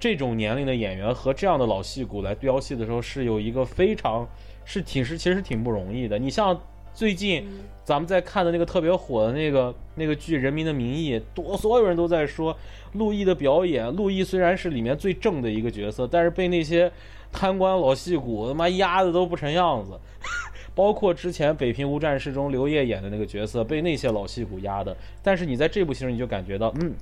[0.00, 4.26] 这种年龄的演员和这样的老戏骨来飙戏的时候，是有一个非常
[4.64, 6.18] 是挺是其实挺不容易的。
[6.18, 6.60] 你像。
[6.96, 7.44] 最近
[7.82, 12.56] 咱们在看的那个特别火的那个那个剧《人民的名义》，多所有人都在说
[12.92, 13.92] 陆毅的表演。
[13.96, 16.88] 陆毅虽然是里面最正的一个角色，但是被那些
[17.32, 19.98] 贪官老戏骨他妈压的都不成样子。
[20.72, 24.96] 包括之前《北平无战事》中刘烨演的那个角色，被那些老戏骨压的。
[25.20, 26.92] 但是你在这部戏中，你就感觉到，嗯，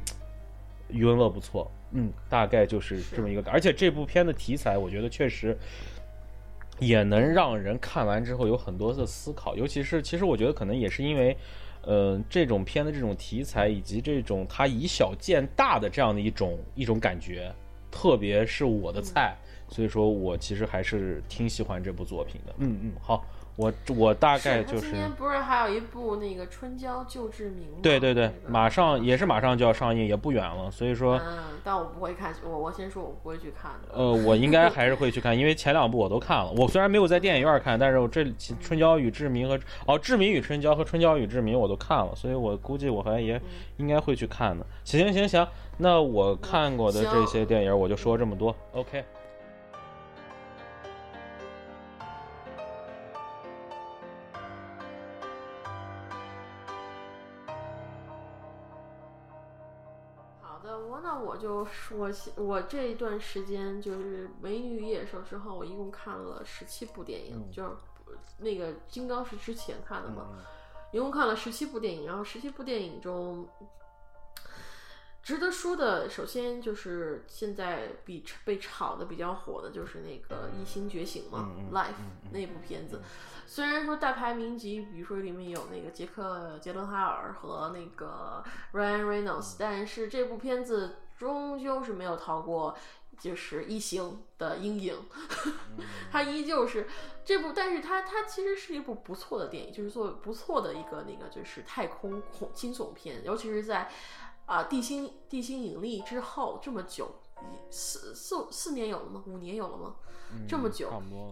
[0.89, 3.43] 余文乐不错，嗯，大概就是这么一个。
[3.51, 5.55] 而且这部片的题材，我觉得确实。
[6.79, 11.37] 也能让人看完之后有很多的思考，尤其是其实我觉得可能也是因为，
[11.83, 17.53] 呃，这种片的这种题材以及这种它以小见大的这样的一种一种感觉，
[17.91, 19.37] 特别是我的菜，
[19.69, 22.55] 所以说我其实还是挺喜欢这部作品的。
[22.59, 23.25] 嗯嗯，好。
[23.63, 27.79] 我我大概就是今年不是还有一部那个《春娇救志明》吗？
[27.83, 30.71] 对对对，马上也是马上就要上映，也不远了。
[30.71, 33.95] 所以说，嗯，但我不会看，我我先说我不会去看的。
[33.95, 36.51] 呃，我应该还是会去 看，因为前两部我都看了。
[36.57, 38.23] 我虽然没有在电影院看，但是我这
[38.61, 39.55] 《春娇与志明》和
[39.87, 43.41] 哦《志明与春娇》和《春娇与志明》我都看了，所以我估计我还也
[43.77, 44.67] 应该会去看的。
[44.85, 45.47] 行行行行，
[45.79, 48.55] 那我看过的这些电影我就说这么多。
[48.73, 49.05] OK。
[61.21, 67.71] 我就我我这一段时间就是《美女与野兽》之后，我一共看了十七部电影，就是
[68.39, 70.29] 那个《金刚》是之前看的嘛，
[70.93, 72.07] 一共看了十七部电影。
[72.07, 73.49] 然后十七部电影中，
[75.23, 81.91] 值得说的，首先就是现在比被炒的比较火的就是那个《异星觉醒》嘛，《Life》
[82.33, 83.01] 那部片子。
[83.47, 88.43] 虽然说大牌名集，比如说里面有那个杰克·杰伦哈尔和那个
[88.73, 90.97] Ryan Reynolds，但是这部片子。
[91.23, 92.77] 终究是没有逃过，
[93.19, 94.97] 就是异星的阴影，
[96.11, 96.89] 它依旧是
[97.25, 103.91] 这部，但是它它其实是一部不错的电影，就是做不错的一个那个就是太空恐惊悚片，尤其是在
[104.47, 107.21] 啊地心地心引力之后这么久，
[107.71, 109.23] 四四四年有了吗？
[109.27, 109.95] 五年有了吗？
[110.49, 110.91] 这么久，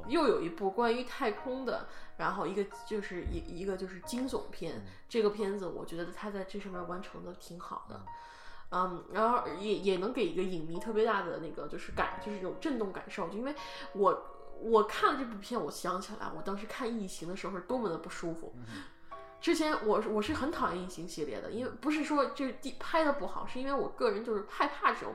[0.08, 1.88] 又有一部关于太空的，
[2.18, 7.96] 然后一个就是一一个就是惊悚片，这个片子我觉得它在这上面完成的挺好的。
[7.96, 8.06] 嗯，
[9.12, 13.28] 然后也也能给一个影迷特别大的那个就是感，就是这种震动感受。
[13.28, 13.54] 就因为
[13.94, 14.24] 我
[14.60, 18.54] 我看了这部片，我想起来我当时看《异形》的时候是多么的不舒服。
[19.40, 25.14] 之前我我是很讨厌《异形》系列的，因为不是说这地拍的不好，是因为我个人就是害怕这种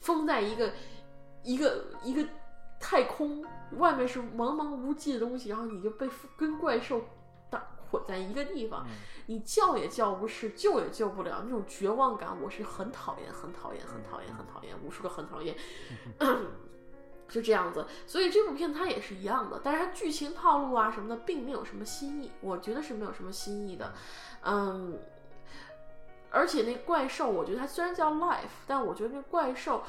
[0.00, 0.72] 封在一个
[1.42, 2.24] 一个一个
[2.78, 3.44] 太空
[3.78, 7.02] 外面是茫茫无际的东西，然后你就被跟怪兽。
[7.98, 8.86] 混在一个地方，
[9.26, 15.56] 你叫也叫不是，救也救不了，那种绝望感，我是很讨厌，很讨厌，很讨厌，很讨厌，无数个很讨厌，
[17.28, 17.86] 就这样子。
[18.06, 23.92] 所以这部片它也是一样的，但是它剧情套路啊什么的，并没有什么新意，我觉得是没有什么新意的。
[24.42, 24.98] 嗯，
[26.30, 29.82] 而且那怪兽，我觉得它虽然叫 Life，但我觉得那怪兽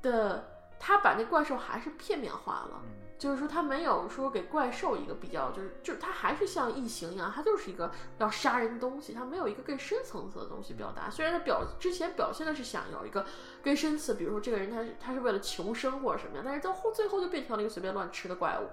[0.00, 0.48] 的
[0.78, 2.80] 他把那怪兽还是片面化了，
[3.20, 11.10] 就是说他没有说给怪兽一个比较，就是就是他还是像异形一样，他就是一个要杀人的东西，他没有一个更深层次的东西表达。
[11.10, 13.26] 虽然他表之前表现的是想有一个
[13.62, 18.70] 更深次，比如说这个人他他是为了求生或者什么样，但是到后最后就变成了一个随便乱吃的怪物。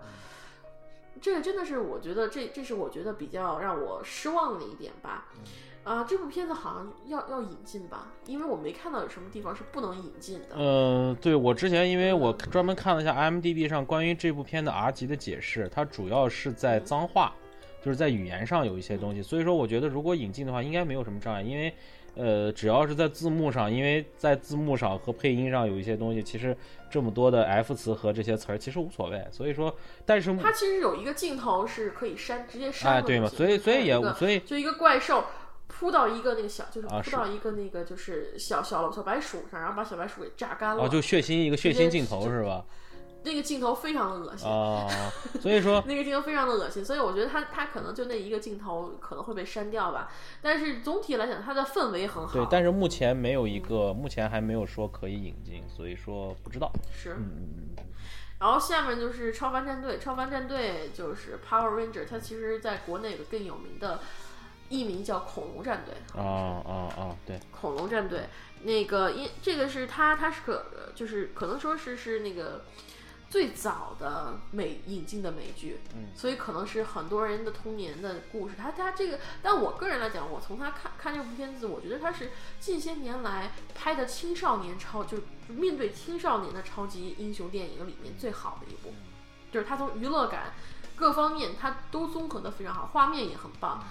[1.22, 5.26] 这个真的是我觉得这这是我觉得比较让我失望的一点吧。
[5.88, 10.48] 啊，这部片子好像要要引进吧，因为我没看到有什么地方是不能引进的。
[10.58, 17.34] 嗯，对我之前因为我专门看了一下 IMDB 上关于这部片的 R 级的解释，它主要是在脏话，
[17.82, 21.74] 就是在语言上有一些东西，所以说我觉得如果引进的话，应该没有什么障碍，因为
[22.16, 26.54] 呃，只要是在字幕上，因为在字幕上和配音上有一些东西，其实
[26.90, 29.74] 这么多的 F 词和这些词儿其实无所谓，所以说，
[30.06, 35.24] 但是它其实有一个镜头是可以删，直接删哎，对嘛，所以所以也所以就一个怪兽。
[35.68, 40.84] 扑到一个那个小，就是扑到一个那个就是小小小白鼠上，然后把小白鼠给榨干了。
[40.84, 42.66] 哦，就血腥一个血腥镜头是吧？
[43.24, 44.88] 那个镜头非常的恶心啊，
[45.42, 50.10] 所以说 那个镜头非常的恶心，所以我觉得他他可能就那一个镜头可能会被删掉吧。
[50.42, 52.34] 但是总体来讲，它的氛围很好。
[52.34, 56.72] 对，但是目前没有一个，目前还没有说可以引进，所以说不知道。
[56.94, 57.84] 是，嗯嗯嗯。
[58.40, 64.00] 然后下面就是超凡战队，超凡战队就是 Power Ranger，它其实在国内有更有名的。
[64.70, 67.16] 艺名叫恐龙战队哦哦哦！
[67.26, 68.28] 对，恐龙战队
[68.64, 70.66] 那个，因这个是他，他是可
[70.96, 72.66] 就是可能说是是那个
[73.30, 78.56] 最早的美引进的美剧，嗯，所以可能是很多人的童年的故事。
[78.58, 88.94] 他他这个，但我个人来讲，我从他看看这部片子，我觉得他是近些年来拍的青少年超，就是面对青少年的超级英雄电影里面最好的一部，
[89.52, 90.54] 就是他从娱乐感
[90.96, 93.84] 各方面，他都综合的非常好，画面也很棒。
[93.84, 93.88] 嗯，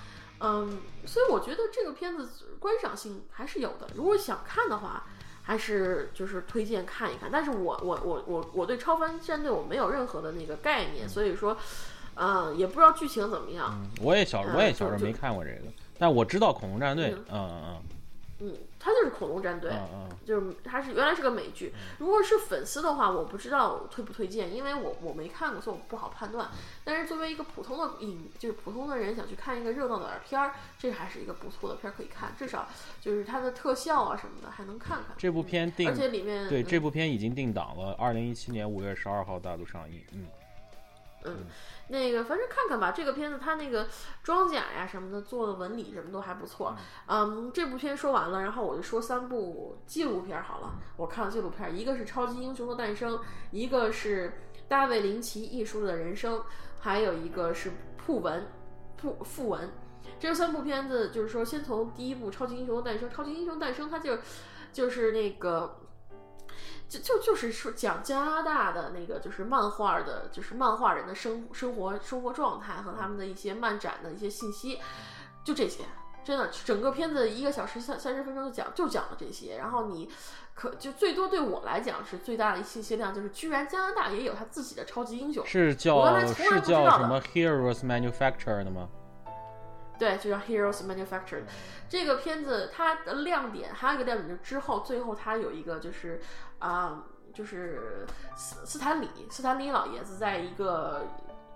[1.05, 2.29] 所以我觉得这个片子
[2.59, 3.89] 观赏性还是有的。
[3.95, 5.05] 如果想看的话，
[5.43, 7.31] 还是就是推荐看一看。
[7.33, 11.57] 但是我我我我我对超凡战队我没有任何的那个概念，所以说，
[12.15, 13.81] 嗯，也不知道剧情怎么样。
[14.01, 15.69] 我也小我也小时候没看过这个，
[15.99, 17.15] 但我知道恐龙战队。
[17.15, 17.83] 嗯嗯嗯。
[18.39, 19.73] 嗯，它就是恐龙战队，
[20.25, 21.73] 就是它是原来是个美剧。
[21.99, 26.49] 如果是粉丝的话，我不知道推不推荐，因为我我没看过，所以我不好判断。
[26.85, 32.69] 但是作为一个普通的影，就是普通的人想去看一个热闹的片儿，这还是一个不错的片儿可以看，至少
[33.01, 35.17] 就是它的特效啊什么的还能看看。
[35.17, 40.05] 这部片定，而且里面对这部片已经定档了，二零一七年五月十二号大陆上映。
[40.13, 40.27] 嗯。
[41.27, 41.47] 嗯，
[41.89, 43.87] 那个反正看看吧，这个片子它那个
[44.23, 46.77] 装甲呀什么的做的纹理什么都还不错。
[47.07, 50.75] 嗯，这部片说完了，然后我就说三部纪录片好了。
[50.97, 53.17] 我看了纪录片，一个是《超级英雄的诞生》，
[53.51, 56.43] 一个是大卫林奇艺术的人生，
[56.81, 57.71] 还有一个是
[58.07, 58.47] 《讣文》
[59.03, 59.71] 讣讣文。
[60.19, 64.19] 这三部片子就是说，先从第一部《超级英雄的诞生》，《超级英雄诞生》它就
[64.73, 65.81] 就是那个。
[66.89, 74.81] 就就就是说讲加拿大的那个就是漫画的，就是漫画人的生生活生活状态和他们的一些漫展的一些信息，
[75.45, 75.85] 就这些，
[76.25, 80.09] 真的整个片子一个小时三三十分钟就讲就讲了这些，然后你
[80.55, 88.89] 可就最多对我来讲是最大的信息量，就是居然加拿大也有他自己的超级英雄，是叫是叫什么 Heroes Manufactured 的吗？
[89.99, 91.45] 对，就叫 Heroes Manufactured。
[91.89, 96.21] 这个片子它的亮点还有一个亮点，就是之后最后它有一个就是
[96.59, 97.05] 啊，
[97.35, 101.07] 就是斯斯坦李斯坦李老爷子在一个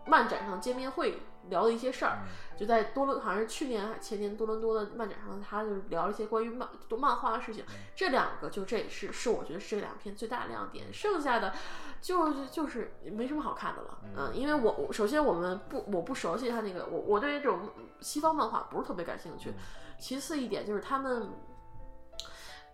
[0.06, 1.22] 漫展上见面会。
[1.48, 2.18] 聊的一些事儿，
[2.54, 7.64] 就在多伦，好像是去年还前年多伦多的漫展上，他就聊了一些关于漫多漫画的事情。
[7.96, 11.54] 这两个就这也是是我觉得是这两篇最大的亮点，剩下的
[12.02, 13.98] 就就是没什么好看的了。
[14.14, 17.70] 嗯，因为我首先我们不我不熟悉他那个，我我对于这种
[18.00, 19.54] 西方漫画不是特别感兴趣。
[19.98, 21.30] 其次一点就是他们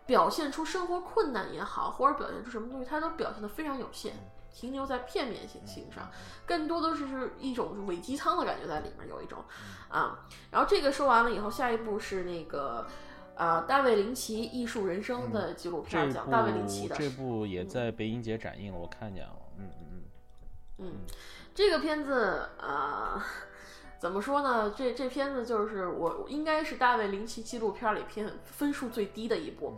[0.07, 4.14] 表现出生活困难也好，或者表现出什么东西，他都表现的非常有限。
[4.59, 6.11] 停留在片面性性上，
[6.46, 9.44] 更多的是是一种伪鸡汤的感觉在里面，有一种
[9.90, 10.26] 啊。
[10.50, 12.86] 然后这个说完了以后，下一步是那个
[13.34, 16.96] 啊，大卫林奇艺术人生的纪录片，讲大卫林奇的。
[16.96, 19.36] 这部也在北影节展映了，我看见了。
[19.59, 20.02] 嗯嗯嗯。
[20.78, 20.92] 嗯，
[21.54, 23.22] 这个片子啊，
[24.07, 24.70] 怎么说呢？
[24.70, 29.74] 这这片子就是我应该是大卫林奇纪录片里片分数最低的一部。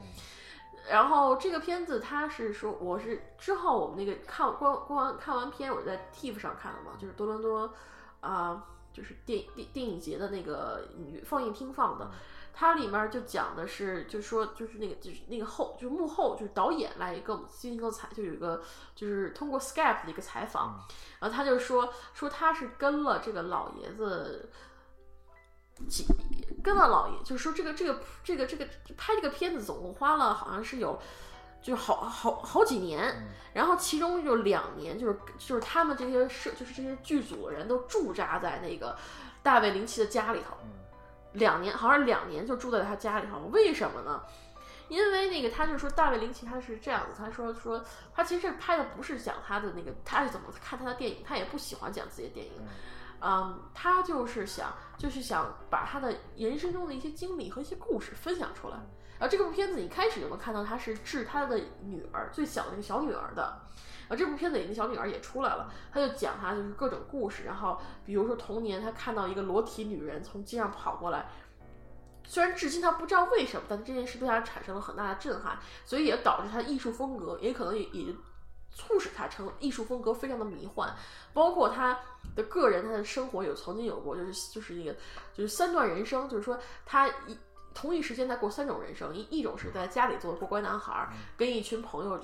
[0.90, 7.72] 然后这个片子，他是说，我是之后我们那个看光光看完片，我在 TIFF 上看的嘛，就是多伦多，
[8.20, 8.62] 啊，
[8.92, 10.86] 就是电电电影节的那个
[11.24, 12.10] 放映厅放的，
[12.58, 18.60] 它里面就讲的是，就说就是那个就是那个后就是幕后就是导演来跟我们进行一个采，就有一个
[18.96, 20.84] 就是通过 Skype 的一个采访，
[21.20, 24.50] 然后他就说说他是跟了这个老爷子。
[25.88, 26.04] 几
[26.60, 28.66] 跟了老爷，就是说这个这个这个这个
[28.96, 31.00] 拍这个片子总共花了好像是有
[31.62, 38.98] 就是好好好几年，然后其中有两年就是就是他们这些社就是这些剧组的人都驻扎在那个
[39.40, 40.56] 大卫林奇的家里头，
[41.38, 44.22] 两年好像两年就住在他家里头，为什么呢？
[44.88, 47.84] 因为那个他就说大卫林奇他是这样子，他说说
[48.14, 52.52] 他其实这拍的不是讲他的那个他是怎么看他的电影，他也不喜欢讲自己的电影。
[53.20, 58.76] 嗯，他就是想，就是想把他的人生中的一些经历和一些故事分享出来。
[59.18, 63.60] 然后这部片子一开始就能看到他是治他的女儿，最小的那个小女儿的。
[64.08, 67.44] 然后这部片子里那小女儿也出来了，他就讲他就是各种故事。
[67.44, 71.28] 然后比如说童年他看到一个裸体女人从街上跑过来，
[72.24, 78.14] 虽然至今他不知道为什么，但这件事对他产生了很大的震撼，所以也导致他艺术风格也可能也也。
[78.70, 80.94] 促使他成艺术风格非常的迷幻，
[81.32, 81.98] 包括他
[82.36, 84.94] 的个人他的生活有曾经有过，就是就是一个
[85.32, 87.36] 就是三段人生，就是说他一
[87.78, 92.18] 同一时间在过三种人生，一一种是在家里做过乖男孩，跟一群朋友，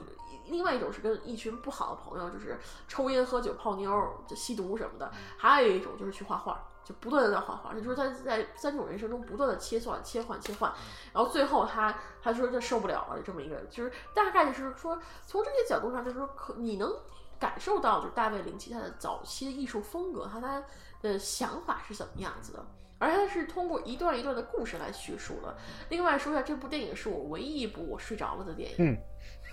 [0.46, 2.58] 另外一种是跟一群不好的朋友，就是
[2.88, 6.60] 抽烟喝酒泡妞就吸毒什么的，还有一种就是去画画。
[6.84, 10.70] 就不断的在画画，就是他在三种人生中不断的切换、切换、切换，
[11.14, 16.94] 然后最后他他说他受不了了，这么一个，就是大概就是说从这些角度上，就是说可你能
[17.38, 20.62] 感受到，就是大卫林奇他的早期的艺术风格和他
[21.00, 22.66] 的想法是怎么样子的，
[23.04, 25.56] 而它是通过一段一段的故事来叙述的。
[25.90, 28.76] 另外说一下，这部电影是我唯一一部我睡着了的电影。
[28.78, 28.98] 嗯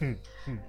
[0.02, 0.18] 嗯
[0.48, 0.60] 嗯。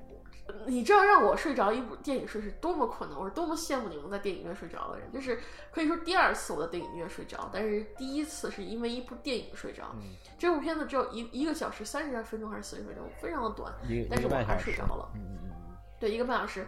[0.67, 5.11] 你知道让我睡着一部电影睡是多么困难，我是多么羡慕你们在电影院睡着的人。
[5.11, 5.39] 就是
[5.71, 9.95] 可以说第二次我在电影院睡着，但是第一次是因为一部电影睡着。
[10.37, 13.73] 这部片子只有一一个小时三十分钟还是四十分钟，非常的短，
[14.11, 15.09] 但是我还睡着了。
[15.15, 16.67] 嗯嗯嗯，对，一个半小时，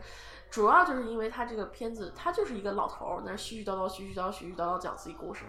[0.50, 5.44] 主要就是因为他这个片子，他就是一个老头儿在那絮絮叨叨、絮絮叨叨、絮絮叨叨讲自己故事，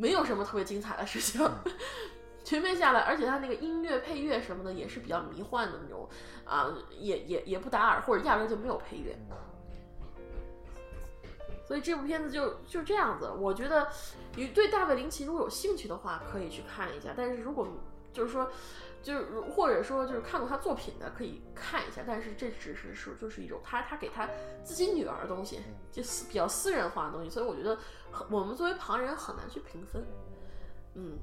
[0.00, 1.46] 没有什么特别精彩的事情。
[2.42, 6.08] 全面下来，而且它那个音乐配乐什么的也是比较迷幻的那种，
[6.44, 9.16] 啊，也也也不打耳，或者压根就没有配乐。
[11.68, 13.30] 所以这部片子就就这样子。
[13.30, 13.88] 我觉得，
[14.34, 17.10] 你对大卫林奇如果有兴趣的话，可以去看一下。
[17.14, 17.68] 但是如果
[18.12, 18.50] 就是说，
[19.02, 22.02] 就是或者说就是看过他作品的，可以看一下。
[22.06, 24.28] 但是这只是是就是一种他他给他
[24.62, 25.60] 自己女儿的东西，
[25.90, 27.30] 就私比较私人化的东西。
[27.30, 27.78] 所以我觉得
[28.28, 30.04] 我们作为旁人很难去评分。
[30.94, 31.18] 嗯，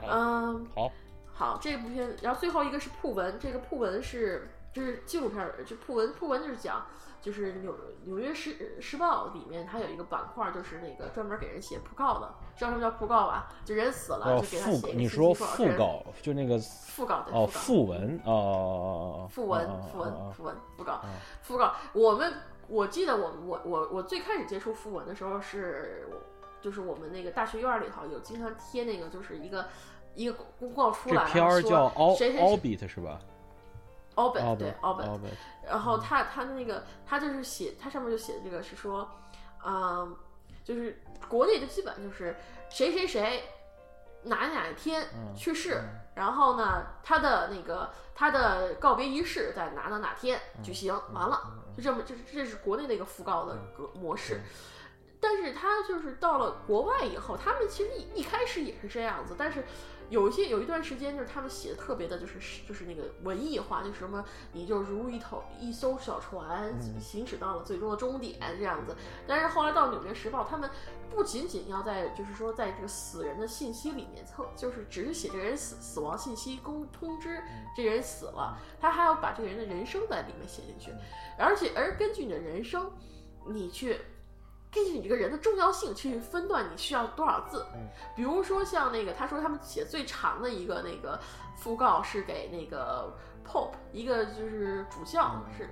[0.00, 0.92] 嗯，好，
[1.34, 6.86] 好，这部片，然后最后一个是铺文，这个铺文是就是纪录片，就铺文，铺文就是讲，
[7.20, 13.48] 就是纽纽约时时报里面它有一个板块，就是那个专门给人写讣告的，知道什么叫讣告吧？
[13.64, 21.00] 就人死了就给他写你说讣告，就那个讣告哦，讣文哦，讣文，讣文，讣文，讣告，
[21.46, 21.74] 讣告。
[21.92, 22.32] 我们
[22.68, 26.08] 我记得我我我我最开始接触讣文的时候是。
[26.62, 29.66] 就是我们那个大学院里头有经常贴那个，就是一个
[30.14, 33.18] 一个公告出来，片儿叫《谁谁 Albit》是吧
[34.14, 35.18] ？Albit 对 Albit，
[35.66, 39.10] 然后他他的那个他就是写，他上面就写的这个是说，
[39.66, 40.16] 嗯，
[40.64, 42.36] 就是国内的基本就是
[42.68, 43.44] 谁谁谁
[44.24, 45.06] 哪哪一天
[45.36, 45.82] 去世，
[46.14, 51.42] 然后呢他的那个他的告别仪式在哪哪哪天举行，完了
[51.76, 54.40] 就这么这这是国内的一个讣告的个模式。
[55.20, 59.36] 但是他就是到了国外以后，他们其实一一开始也是这样子。
[59.38, 59.64] 但是
[60.12, 64.22] 有一些有一段时间，就是他们写的特别的，就是就是那个文艺化，就是什么
[64.52, 68.94] 你就如一头一艘小船行驶到了最终的终点这样子。
[69.26, 70.70] 但是后来到《纽约时报》，他们
[71.08, 77.42] 不仅仅要在就是说在这个死人的信息里面蹭，就是只是写这个人死死亡信息公通知
[77.74, 80.92] 这个人死了，他还要把这个人的人生在里面写进去，
[81.38, 82.92] 而且而根据你的人生，
[83.46, 83.98] 你去。
[84.72, 87.66] 根据你这个人的重要性去分段，你需要多少字？
[88.16, 91.20] 比如说像那个，他说他们写最长的一个那个
[91.62, 93.14] 讣告是给那个
[93.46, 95.68] Pope，一个就是主教是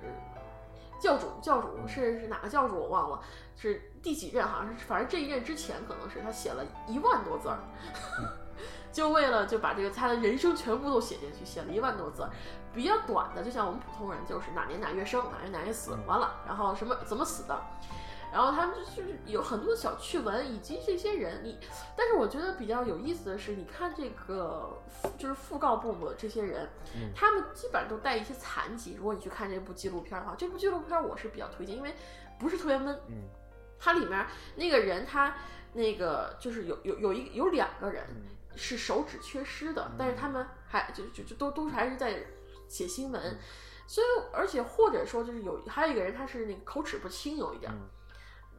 [0.99, 3.19] 教主，教主是是哪个教主我忘了，
[3.57, 4.47] 是第几任？
[4.47, 7.57] 好像是反正这一任之前可能是他写了一万多字儿，
[8.93, 12.23] 就为了就把这个他的人生全部都写进去，写了一万多字。
[12.71, 17.59] 比较短的，就像我们普通人，就是哪年哪月生，哪年哪月死，完了，然后什么怎么死的。
[18.31, 21.59] 然后他们就是有很多的小趣闻，以及这些人，你，
[21.97, 24.81] 但是我觉得比较有意思的是，你看这个
[25.17, 26.69] 就是讣告部的这些人，
[27.13, 28.95] 他们基本上都带一些残疾。
[28.95, 31.93] 如果你去看这部纪录片的话，这部纪录片我是比较推荐，因为
[32.39, 32.97] 不是特别闷。
[33.09, 33.27] 嗯，
[33.77, 34.25] 它里面
[34.55, 35.35] 那个人他
[35.73, 38.05] 那个就是有有有一有两个人
[38.55, 42.23] 是手指缺失的，但是他们还就就就都都还是在
[42.69, 43.37] 写新闻，
[43.85, 47.69] 所以而且或者说就是有还有一个人他是那个口齿不清有一点。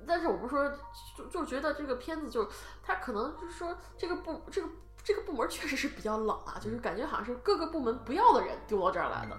[0.07, 0.70] 但是我不是说，
[1.16, 2.49] 就就觉得这个片子就，
[2.83, 4.69] 他可能就是说这个部这个
[5.05, 9.39] 这个部门确实是比较冷啊，就是感觉好像是各个部门不要的人丢到这儿来的，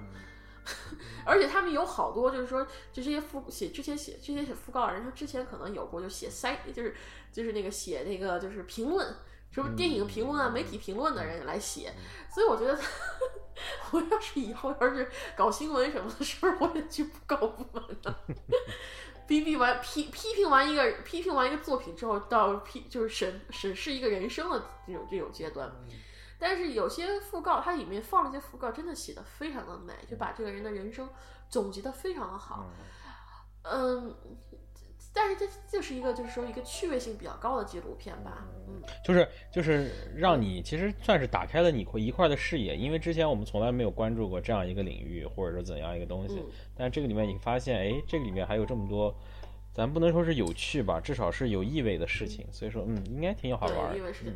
[1.26, 6.96] 而且他们有好多，就是说，就这些副写之前写之前写讣告的人，他之前可能有过就写塞，就是
[7.32, 9.16] 就是那个写那个就是评论，
[9.52, 11.94] 什么电影评论啊、媒体评论的人来写。
[12.34, 12.78] 所以我觉得，
[13.92, 18.16] 我要是以后要是搞新闻什么的，是不是我也去布告部门呢？
[19.28, 25.72] 批评完批批评完一个批评完一个作品之后，到批就是审审视一个人生的这种这种阶段。
[26.40, 31.08] 但是有些讣告，它里面放了一些讣告，真的写的非常的美，就把这个人的人生
[31.50, 32.70] 总结的非常的好。
[33.62, 34.14] 嗯，
[35.14, 38.46] 但是这就是一个就是说一个趣味性比较高的纪录片吧。
[38.68, 46.44] 嗯，就是就是让你其实算是打开了你一块的视野，因为之前我们从来没有关注过这样一个领域，或者说怎样一个东西。
[46.76, 49.16] 但这个里面你发现，哎，这个里面还有这么多。
[49.76, 52.46] 咱不能说是有趣吧，至少是有意味的事情。
[52.52, 53.98] 所以说，嗯，应该挺有好玩的。
[53.98, 54.36] 意味事情。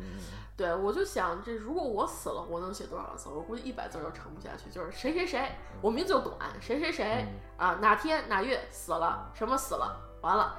[0.56, 3.28] 对，我就想，这如果我死了，我能写多少字？
[3.28, 4.68] 我估计一百字都撑不下去。
[4.68, 7.24] 就是谁谁谁，我名字就短，谁谁谁
[7.56, 10.54] 啊，哪天哪月死了，什么死了，完了，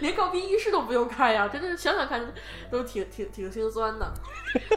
[0.00, 1.48] 连告别仪式都不用看呀！
[1.48, 2.32] 真的是想想看，
[2.70, 4.12] 都挺挺挺心酸的。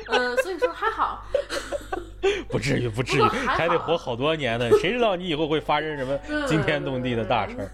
[0.07, 1.23] 嗯，所以说还好。
[2.49, 4.69] 不至于，不至于，还得活好多年呢。
[4.79, 7.69] 谁知道你以后会发生什么 惊天动地的大事儿？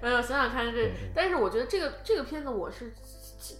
[0.00, 2.92] 没有想想看这，但是我觉得这个这个片子我是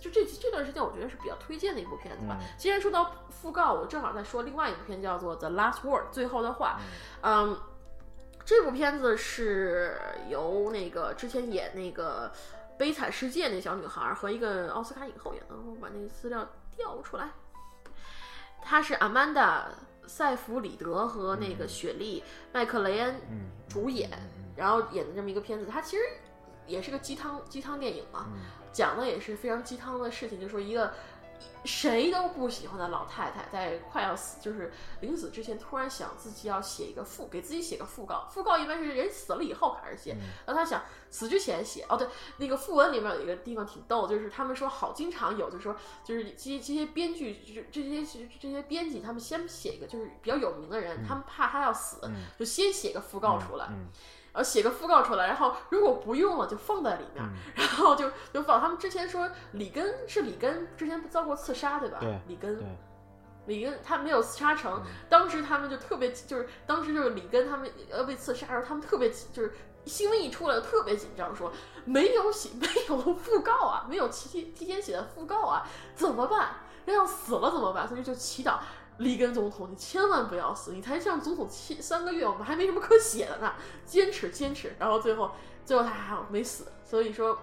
[0.01, 2.39] 就这这段时间我觉得是比较推荐的一部片子吧。
[2.57, 6.81] 既然说到讣告，我正好在说另外一部片叫做《The Last Word》最后的话。
[7.23, 7.57] 嗯，
[8.45, 9.99] 这部片子是
[10.29, 12.31] 由那个之前演那个
[12.79, 15.55] 《悲惨世界》那小女孩和一个奥斯卡影后演的。
[15.55, 17.31] 我把那个资料调出来，
[18.63, 19.69] 她是阿曼达·
[20.09, 22.21] 塞弗里德和那个雪莉·
[22.53, 23.15] 麦克雷恩
[23.69, 24.11] 主演，
[24.57, 25.67] 然后演的这么一个片子。
[25.67, 26.03] 她其实。
[26.67, 28.25] 也是个鸡汤鸡汤电影嘛，
[28.73, 30.95] 讲的也是非常鸡汤的事情，就说一个
[31.65, 38.29] 谁都不喜欢的老太太在快要死，就是临死之前，突然想自己要写一个讣，给自己写个讣告。
[38.31, 41.87] 讣告一般是人死了以后开始写，然后他想死之前写。
[41.89, 42.07] 哦，对，
[42.37, 45.75] 那个讣文里面有一个地方挺逗，就是他们说好经常有，就是说
[46.05, 51.99] 就是这些这些编剧，就是这些这些编辑，他们先写一个就是比较有名的人，他们怕他要死，
[52.39, 53.71] 就先写个讣告出来。
[54.35, 57.25] 然后写个讣告出来，然后如果不用了就放在里面，
[57.55, 58.61] 然后就就放。
[58.61, 61.99] 他们之前说里根是里根之前遭过刺杀，对吧？
[62.01, 62.59] 对，里根，
[63.47, 64.83] 里根他没有刺杀成。
[65.09, 69.55] 当时他们就特别就是当时就是里根他们要被刺杀，的时候他们特别就是
[69.85, 71.53] 新闻一出来特别紧张，说
[71.85, 76.57] 没有写没有讣告啊，没有提提前写的讣告啊，怎么办？
[76.87, 77.87] 那要死了怎么办？
[77.87, 78.59] 所以就祈祷。
[78.99, 80.73] 里根总统，你千万不要死！
[80.73, 83.55] 你才上总统七三个月，我们还没什么可写的呢。
[83.85, 85.33] 坚持，坚持，然后最后，
[85.65, 87.37] 最后他还好没死，所以说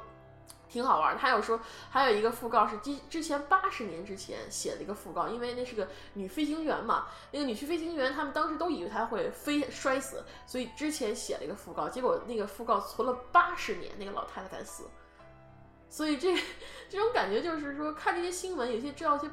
[0.70, 1.18] 挺好玩。
[1.18, 1.60] 他有说，
[1.90, 14.86] 还有一个讣告是之之前八十年之前写的一个讣告，因为那是个女飞行员嘛，那个女飞行员他们当时都以为她会飞摔死，所以之前写了一个讣告，结果那个讣告存了八十年，那个老太太才死。
[15.90, 16.34] 所以这
[16.88, 19.30] 这种感觉就是说，看这些新闻，有些知道一些。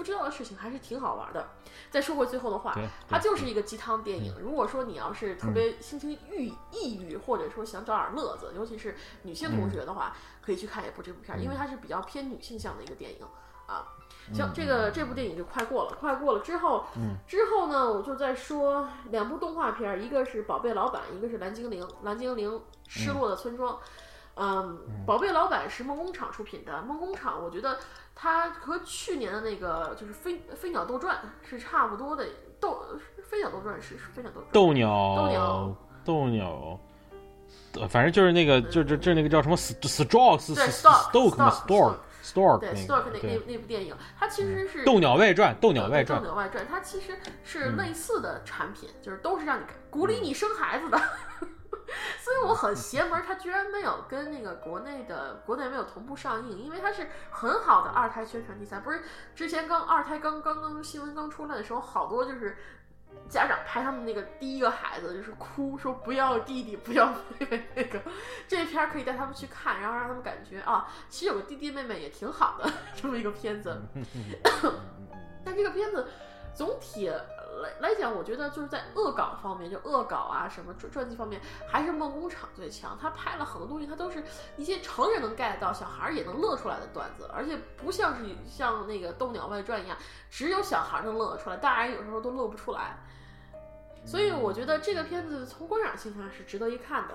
[0.00, 1.50] 不知道的事情还是挺好玩的。
[1.90, 2.74] 再说回最后的话，
[3.06, 4.34] 它就是一个鸡汤电影。
[4.40, 13.26] 如果说你要是特别心情郁抑郁，或者说想找点乐子，尤其是女性同学的话，可以去看一部这部片儿，因为它是比较偏女性向的一个电影
[13.66, 13.84] 啊。
[14.32, 16.86] 行，这个这部电影就快过了，快过了之后，
[17.26, 21.84] 之后呢，我就再说两部动画片儿，一个是《宝贝老板》，一个是《蓝精灵》。
[22.04, 22.58] 蓝精灵
[22.88, 23.78] 失落的村庄。
[24.36, 26.80] 嗯，宝贝老板是梦工厂出品的。
[26.82, 27.78] 梦工厂，我觉得
[28.14, 32.26] 它和去年的那个就是飞飞鸟斗传是差不多的。
[32.60, 32.84] 斗
[33.22, 35.76] 飞鸟斗传是飞鸟斗斗鸟斗鸟。
[36.02, 36.80] 斗鸟，
[37.88, 40.40] 反正就是那个就就就那个叫什么 Stork Stork
[41.12, 46.18] Stork Stork 对 Stork 那那那部电影，它其实是斗鸟外传斗鸟外传。
[46.20, 51.00] 斗鸟外传，它其实是类似的产品，就是都是让你鼓励你生孩子的。
[52.20, 58.80] 所以我很邪门，它居然没有跟那个国内的国内没有同步上映，因为它是很好的二胎宣传题材。
[58.80, 59.02] 不是
[59.34, 62.56] 之前刚二胎刚刚刚新闻刚出来的时候，好多就是
[63.28, 68.00] 家长拍他们那个第一个孩子就是哭，说不要弟弟不要妹妹那个
[68.46, 73.80] 这片可以带他们去看，然后让他们感觉啊，其实有个弟弟妹妹也挺好的 这么一个片子。
[75.44, 76.08] 但这个片子
[76.54, 77.10] 总体。
[77.60, 82.98] 来来讲，我觉得就是在恶搞方面，就恶搞啊什么传传记方面，还是梦工厂最强。
[83.00, 84.22] 他拍了很多东西，他都是
[84.56, 89.96] 一些成人能 get 到，小孩也能乐出来的段子，而且不像是像那个《斗鸟外传》一样，
[90.30, 92.98] 只有小孩能乐出来，大人有时候都乐不出来。
[94.04, 97.14] 所以我觉得这个片子从观赏性上是值得一看的。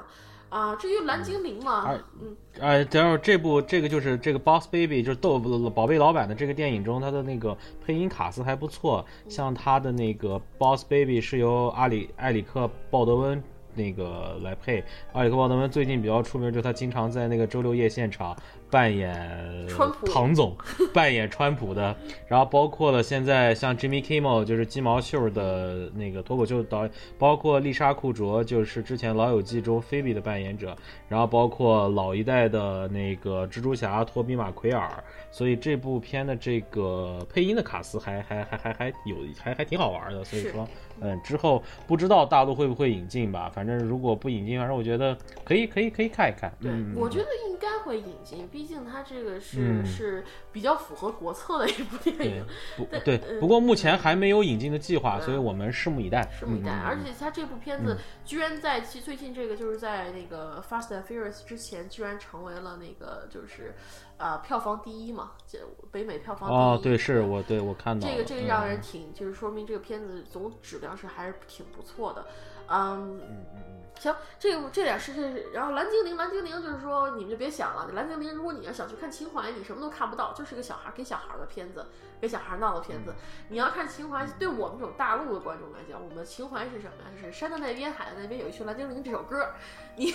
[0.56, 5.38] 啊，这就蓝精灵嘛，嗯，哎，等会儿这部这个就是这个 Boss Baby 就是豆
[5.69, 13.44] 宝贝老板的这个电影中，他的那个配音卡斯还不错，像他的那个 Boss Baby 是由阿里埃里克鲍德温。
[13.77, 18.34] 那个来配埃里克鲍德温最近比较出名，就是他经常在那个周六夜现场
[18.76, 19.65] 扮演
[20.06, 20.53] 唐总，
[20.93, 21.95] 扮演川普的。
[22.27, 30.76] 然后包括了现在像 Jimmy Kimmel，就是金毛秀的那个脱口秀导演，包括丽莎库卓，就是之前老友记中菲比的扮演者。
[31.07, 35.02] 然后包括老一代的那个蜘蛛侠托比马奎尔。
[35.31, 40.22] 所以这部片的这个配音的卡斯还还还还还有还还挺好玩的。
[40.26, 40.68] 所以说，
[41.01, 43.49] 嗯，之后不知道大陆会不会引进吧？
[43.49, 46.53] 反正如果不引进，反正我觉得可以可以可以看一看。
[46.61, 52.45] 对，我觉得应该会引进，毕竟它这个是是比较符合国策的一部电影。
[52.77, 56.30] 不对，不过目前还没有引进的计划，所以我们拭目以待。
[56.39, 56.72] 拭目以待。
[56.72, 63.76] 而且它这部片子居然在最近这个就是在那个 Fast and Furious 之前，居然成为了那个就是
[64.17, 65.59] 呃票房第一嘛，这
[65.91, 66.57] 北美票房第一。
[66.57, 72.25] 哦，对，是我对我看到这个这个让人挺就是说明这个片子总质量是还是挺不错的。
[72.67, 73.84] 嗯嗯嗯。
[73.99, 81.85] 行，这个这点是这，然后蓝精灵，蓝精灵就是说你们就别想了，蓝精灵如果你要想去看情怀，你什么都看不到，就是个小孩给小孩的片子，
[82.19, 83.13] 给小孩闹的片子。
[83.49, 87.09] 你要看情怀，对我们这种大陆的观众来讲，我们的情怀是什么呀？
[87.15, 89.49] 就是山的那边，海的那边有一群蓝精灵这首歌，
[89.95, 90.13] 你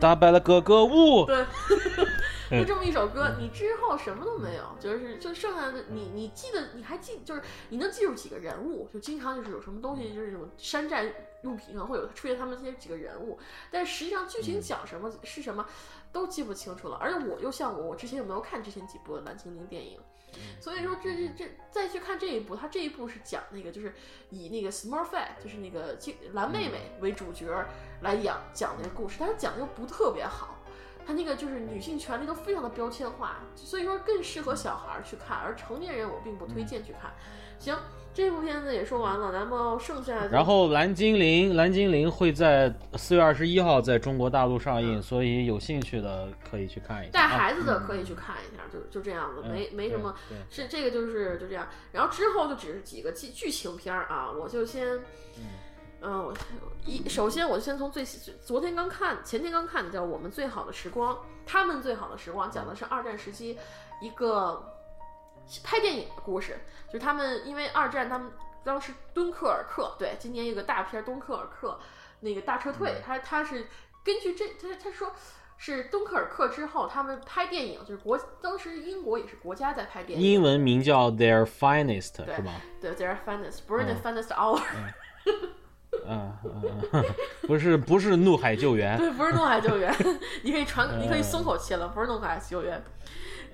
[0.00, 1.46] 打败了哥哥雾，对，
[2.50, 11.14] 就这么一首歌，你之后什么都没有，就是就剩下的你，你记得你还记，就是你能记住几个人物，就经常就是有什么东西，就是这种山寨。
[11.42, 13.38] 用品上会有出现他们这些几个人物，
[13.70, 15.66] 但实际上剧情讲什么是什么
[16.12, 16.96] 都记不清楚了。
[16.96, 20.00] 而且我又像我，我之前有没有看之前几部蓝精灵电影？
[20.60, 23.94] 所以说这这这再去看这一部，他这一部是讲那个就是
[24.28, 25.96] 以那个 Smurfette，就是那个
[26.32, 27.46] 蓝妹妹为主角
[28.02, 30.55] 来讲讲那个故事，但是讲的又不特别好，
[31.06, 37.12] 他那个就是女性权利都非常的标签化，所以说更适合小孩去看，而成年人我并不推荐去看。
[37.58, 37.76] 行。
[38.16, 47.12] 这部片子也说完了，咱们剩下然后蓝精灵，蓝精灵会在四月二十一号在中国大陆上映，所以有兴趣的可以去看一下。
[47.12, 50.14] 带孩子的可以去看一下，就就这样子，没没什么，
[50.48, 51.68] 是这个就是就这样。
[51.92, 54.98] 然后之后就只是几个剧剧情片儿啊，我就先，
[56.00, 56.34] 嗯，我
[56.84, 61.14] 一首先我先从最昨天刚看，前天刚看的叫《我们最好的时光》，
[61.44, 63.58] 他们最好的时光讲的是二战时期
[64.00, 64.72] 一个。
[65.62, 66.58] 拍电影的故事，
[66.88, 68.32] 就是他们因为二战，他们
[68.64, 71.78] 当时敦刻尔克，对，今年有个大片《敦刻尔克》，
[72.18, 73.68] 那个大撤退，他他是
[74.02, 75.12] 根据这，他他说
[75.56, 82.52] 是敦刻尔克之后，他们拍电影，就是国当时英国也是国家在拍电影，英文名叫 Their Finest，是吗？
[82.80, 84.60] 对，Their Finest，不是 The Finest Hour，
[85.26, 85.50] 嗯
[86.06, 86.32] 嗯，
[87.46, 89.92] 不是不是怒海救援，对，不是怒海救援，
[90.42, 92.82] 你可以喘，你可以松口气了，不是怒海救援。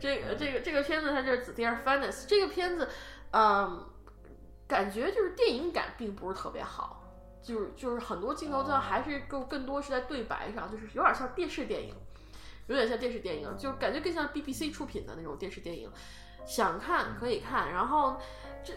[0.01, 2.89] 这个这个这个片子它就是《The f i n e s 这个片子，
[3.31, 3.87] 嗯，
[4.67, 7.05] 感觉就是电影感并不是特别好，
[7.43, 11.95] 就是就是很多镜头它还是更更多是在对白上，就是有点像电视电影，
[12.67, 15.91] 有点像电视电影，就感觉更像 BBC 出品的那种电视电影。
[16.45, 18.21] 想看可以看，然后
[18.65, 18.73] 这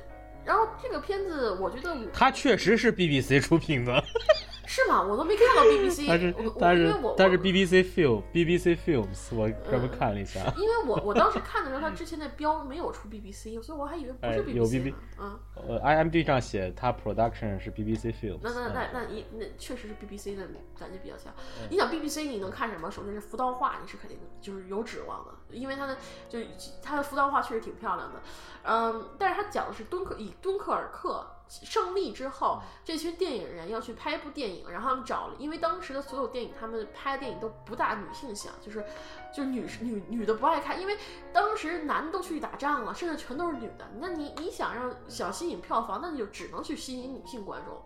[0.46, 4.04] 然后这个片子我觉得它确实是 BBC 出品的。
[4.68, 5.02] 是吗？
[5.02, 10.40] 我都没看到 BBC，但是但是但是 BBC Film，BBC Films，我专门看了一下。
[10.58, 14.52] 因为我 我当时看的时候，它之前的标没有出 BBC，所以我还以为不是 BBC。
[14.54, 18.40] 有 BBC，嗯，呃，IMD 上写它 Production 是 BBC Films。
[18.42, 20.48] 那那那那一那确实是 BBC 的
[20.78, 21.34] 感觉比较强。
[21.70, 22.90] 你想 BBC 你能看什么？
[22.90, 25.98] 首先是浮道画，你是肯定就是有指望的，因为它的
[26.28, 26.48] 就是
[26.82, 28.22] 它的浮道画确实挺漂亮的。
[28.64, 31.26] 嗯，但是它讲的是敦刻以敦刻尔克。
[31.48, 38.84] 胜利之后，这群电影人要去拍一部电影，然后他们找了，因为当时的所有电影，他们拍的电影都不大女性向，就是，
[39.32, 40.98] 就是女女女的不爱看，因为
[41.32, 43.88] 当时男的都去打仗了，甚至全都是女的。
[44.00, 47.80] 那你你想让想吸引票房，那你就只能去吸引女性观众。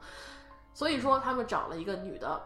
[0.73, 2.41] 所以说，他们找了一个女的，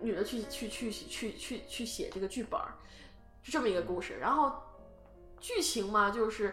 [0.00, 2.60] 女的去去去去去去写这个剧本，
[3.42, 4.18] 是这么一个故事。
[4.18, 4.52] 然后
[5.40, 6.52] 剧情嘛，就是。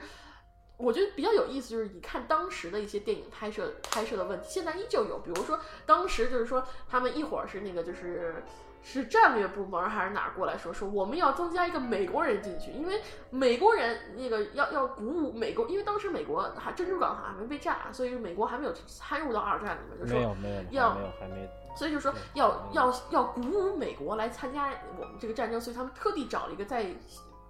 [0.79, 5.19] 我觉得比较有意思，就是你看当时的一些电影拍摄拍摄的问题，现在依旧有。
[5.19, 8.41] 比如说，当时就是说，他们一会儿是那个就是
[8.81, 26.89] 是战略部门还是哪儿过来说说我们要增加一个美国人进去，因为美国人那个要要鼓舞美国，因为当时美国还珍珠港还没被炸，所以美国还没有参入到二战里面，就说没有没有要没有还没，所以就说要要要鼓舞美国来参加我们这个战争，所以他们特地找了一个在。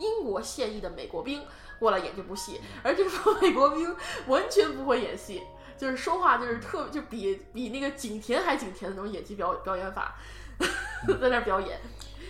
[0.02, 1.46] 英国现役的美国兵
[1.80, 3.96] 过来演这部戏，而这部美国兵
[4.28, 5.42] 完全不会演戏，
[5.78, 10.16] 就是说话就是特就比比那个景甜还景甜的那种演技表表演法，
[11.22, 11.80] 在那表演。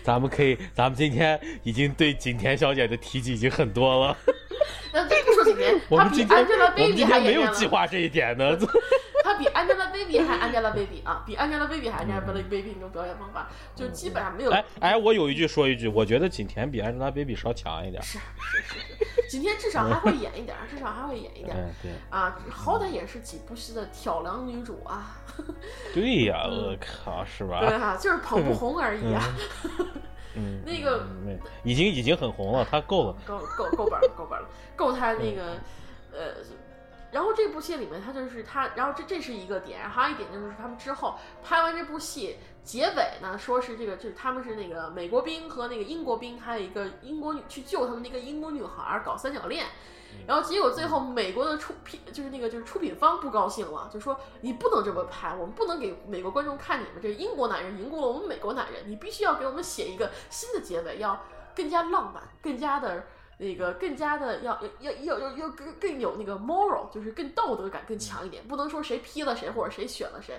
[0.02, 4.18] 咱们可以，咱们今天已经对景甜小姐的提及已经很多了。
[4.94, 8.58] 那这不说景甜，我们今天我们 Angelababy 今天没有计划这一点呢。
[9.22, 14.52] 他比 Angelababy 还 Angelababy 啊，比 Angelababy 还 Angelababy 那种表演方法，就基本上没有。
[14.52, 18.02] 哎哎，我有一句说一句，我觉得景甜比 Angelababy 稍强一点。
[18.02, 21.56] 是是是是，景甜至少还会演一点，至少还会演一点。
[21.56, 21.92] 嗯，对。
[22.10, 25.18] 啊，好歹也是几部戏的挑梁女主啊。
[25.94, 27.60] 对呀，我靠，是吧？
[27.60, 29.22] 对啊，就是捧不红而已啊。
[30.36, 31.06] 嗯，那个
[31.64, 35.58] 已经已经很红了，他够了，够够够本了，够本了，够他那个
[36.12, 36.36] 呃。
[37.12, 49.66] 然后这部戏里面，他就是他，然后这这是一个点，还有一点就是他们之后拍完这部戏结尾呢，说是这个就是他们是那个美国兵和那个英国兵，还有一个英国女去救他们那个英国女孩搞三角恋，
[50.28, 61.20] 然后结果最后美国的出品就是那个就是出品方不高兴了，就说你不能这么拍，我们不能给美国观众看你们这英国男人赢过了我们美国男人，你必须要给我们写一个新的结尾，要
[61.56, 63.04] 更加浪漫，更加的。
[63.42, 70.38] 那个更加的要要要要要更更有那个 moral，就是更道德感更强一点，不能说谁批了谁或者谁选了谁，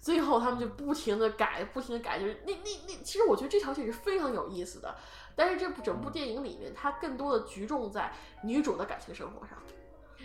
[0.00, 4.96] 最后他们就不停的改，不停的改，就是那那那，其实我觉得这条线是非常有意思的，
[5.38, 8.12] 但是这部整部电影里面，它更多的集重在
[8.42, 9.56] 女主的感情生活上。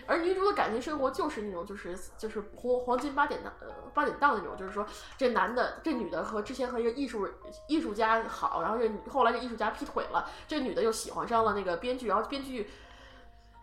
[0.07, 4.83] 而女主的感情生活就是那种，就是就是黄黄金八点档，呃八点档那种，就是说
[5.15, 7.29] 这男的这女的和之前和一个艺术
[7.67, 12.69] 艺术家好，然后这后来这艺术家劈腿了，这女的又喜欢上了那个编剧，然后编剧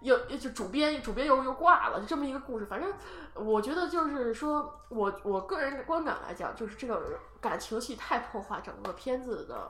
[0.01, 2.65] 又就主编主编又又挂了，就这么一个故事。
[2.65, 2.95] 反正
[3.35, 9.69] 我觉得就是说我我个人观感来讲，就是这个感情戏太破坏整个片子的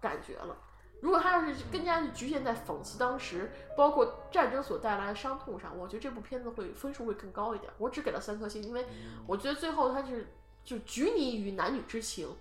[0.00, 0.54] 感觉了。
[1.02, 7.72] 如果他要是更加局限在讽刺当时，包括战争所带来的伤痛上，我觉得这部片子会分数会更高一点。
[7.76, 8.86] 我只给了三颗星，因为
[9.26, 10.28] 我觉得最后他是
[10.64, 12.36] 就拘泥于男女之情，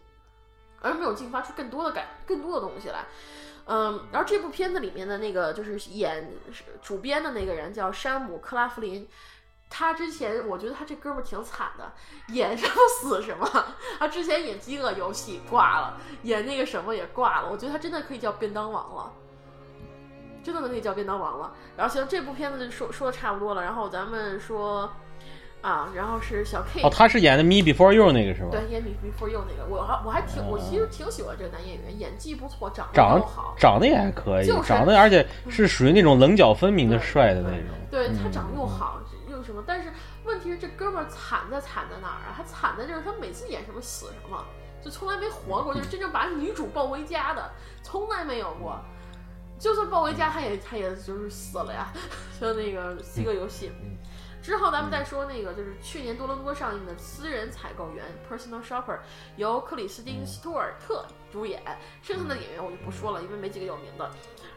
[0.80, 3.06] 而没有进发出更多的感、更多的东西来。
[3.66, 6.32] 嗯，然后这部片子里面的那个就是演
[6.84, 9.10] 主编的那个人叫山姆·克拉夫林。
[9.74, 11.94] 他之前，我觉得他这哥们儿挺惨的，
[12.34, 13.50] 演什么 死什么。
[13.98, 17.50] 他之前演《饥饿游戏》挂了，演那个什么也挂了。
[17.50, 19.14] 我觉得他真的可以叫便当王了，
[20.44, 21.54] 真的可以叫便当王了。
[21.78, 23.64] 然后行，这部片子就说说的差不多了。
[23.64, 24.92] 然后咱们说
[25.62, 28.50] 啊，然后是小 K 哦，他是演的《Me Before You》那个是吗？
[28.52, 37.68] 对，演《Me Before You》那个，我还我还挺，我其实挺喜欢这个男演员，演技不错，长得好，长得也还可以，就是长得而且是属于那种棱角分明的帅的那种。
[37.90, 39.00] 对他长得又好。
[39.44, 39.64] 什么？
[39.66, 39.92] 但是
[40.24, 42.34] 问题是，这哥们儿惨在惨在哪儿啊？
[42.36, 44.46] 他惨在就是他每次演什么死什么，
[44.84, 47.52] 就从来没活过，就是真正把女主抱回家的，
[47.84, 48.80] 从来没有过。
[49.60, 51.94] 就算抱回家，他也他也就是死了呀。
[52.40, 53.70] 像那个《饥饿游戏》
[54.44, 58.04] 之后，咱们再说那个，就是去年多伦多上映的《私人采购员》
[58.34, 58.98] （Personal Shopper），
[59.36, 61.62] 由克里斯汀·斯图尔特主演。
[62.02, 64.10] 剩下的演员我就不说了，因为没几个有名的。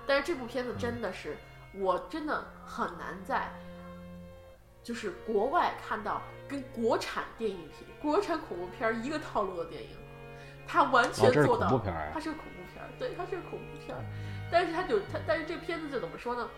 [0.07, 1.37] 但是这部片子真的是，
[1.75, 3.53] 我真的很难在。
[4.85, 9.89] 就是国外看到跟国产电影片、国产恐怖片一个套路的电影，
[10.67, 11.67] 他完全做到，
[12.13, 13.97] 它是个恐怖片，对，它是个恐怖片，
[14.53, 16.49] 但是它就它，但是这片子就怎么说呢？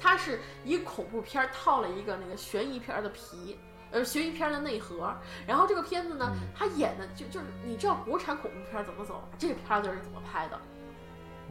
[0.00, 3.56] 它是以恐怖片套了一个那个悬疑片的皮，
[3.92, 5.16] 呃，悬疑片的内核。
[5.46, 10.58] 然后这个片子呢，它演的就就是你知道国产恐怖片怎么走，这个片就是怎么拍的？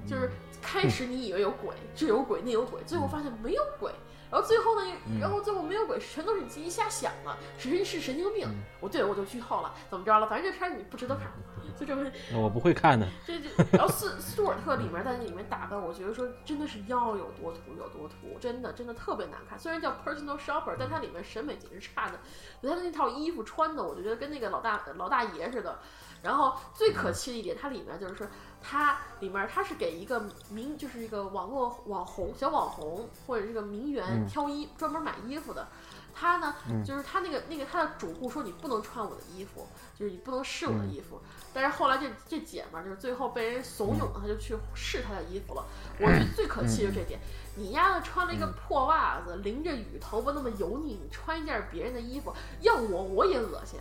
[0.05, 0.31] 就是
[0.61, 3.93] 开始你以为有鬼，这有鬼那有鬼，最后发现没有鬼。
[4.31, 4.91] 然后最后呢？
[5.19, 8.47] 然后最后没有鬼，全都是你自己瞎想的，是是神经病。
[8.79, 10.27] 我对我就剧透了，怎么着了？
[10.27, 11.27] 反正这片儿你不值得看，
[11.77, 12.09] 就这么。
[12.33, 13.05] 我不会看的。
[13.27, 19.59] 这这，然后斯斯图尔特里面在那里面打扮，我觉得说真的是要有多土有多土，真的真的特别难看。
[19.59, 22.17] 虽然叫 personal shopper，但它里面审美简直差的，
[22.61, 25.77] 他的那套衣服穿的，我就觉得跟那个老大老大爷似的。
[26.23, 28.27] 然后最可气的一点，它里面就是说，
[28.61, 35.67] 它里面它是给一个名，就是一个网络网红小网红或者这个名媛挑衣，专门买衣服的。
[36.13, 36.53] 他呢，
[36.85, 39.65] 就是他那个那个他的主顾说你不能穿我的衣服，
[39.97, 41.21] 就是你不能试我的衣服。
[41.53, 45.65] 但是后来这这姐们儿就是最后被人怂恿了，他就去试他的衣服了。
[45.99, 47.17] 我觉 得最可气的这点，
[47.55, 53.79] 你丫的穿了一个破袜子，淋着雨，头发那么油腻，你穿一件别人的衣服，要我我也恶心。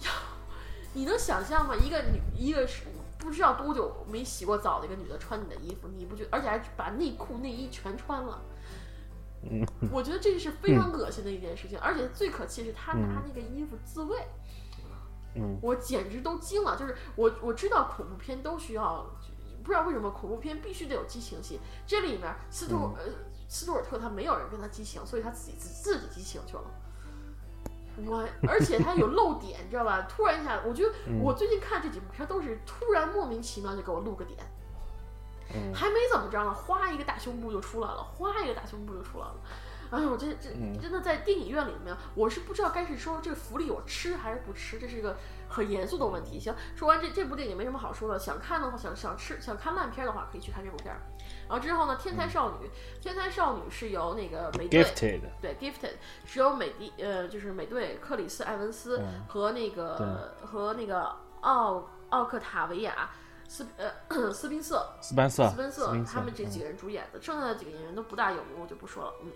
[0.00, 0.10] 要。
[0.94, 1.74] 你能想象吗？
[1.76, 2.84] 一个女，一个是
[3.18, 6.28] 不知道多久没洗过澡的一个女的穿你的衣服，你不觉得？
[6.30, 8.40] 而且还把内裤、内衣全穿了。
[9.42, 11.78] 嗯，我觉得这是非常恶心的一件事情。
[11.80, 14.18] 而且最可气是他拿那个衣服自慰。
[15.34, 16.76] 嗯，我简直都惊了。
[16.76, 19.04] 就是我我知道恐怖片都需要，
[19.62, 21.60] 不知道为什么恐怖片必须得有激情戏。
[21.86, 23.04] 这里面斯图呃
[23.48, 26.64] 斯图尔特他没有人跟他激情，所以他自己自自己激情去了。
[28.06, 30.06] 我而且它有漏点，你知道吧？
[30.08, 34.38] 突然一下，我觉得嗯我最近看这几部片都是突然莫名其妙就给我露个点，
[35.54, 39.34] 嗯还没怎么着呢，哗一个大胸部就出来了，哗一个大胸部就出来了。
[39.90, 45.16] 哎呦，我这这嗯真的在电影院里面，我是不知道该是说这个福利我吃还是不吃，这是一个
[45.48, 46.38] 很严肃的问题。
[46.38, 51.00] 行，说完这这部电影没什么好说的，想看的话，想想吃想看烂片的话，可以去看这部片儿。
[51.48, 52.66] 然后之后呢，《天才少女》
[53.02, 55.92] 天才少女》是由那个美队 Gifted 对，Gifted
[56.26, 61.10] 是由美的呃，就是美队克里斯·埃文斯嗯和那个、和那个
[61.40, 63.10] 奥奥克塔维亚
[63.48, 63.90] 斯呃
[64.32, 69.14] 斯宾瑟斯宾瑟，斯宾瑟他们这几个人主演的，剩下的几个演员都不大有名，我就不说了。
[69.22, 69.32] 嗯，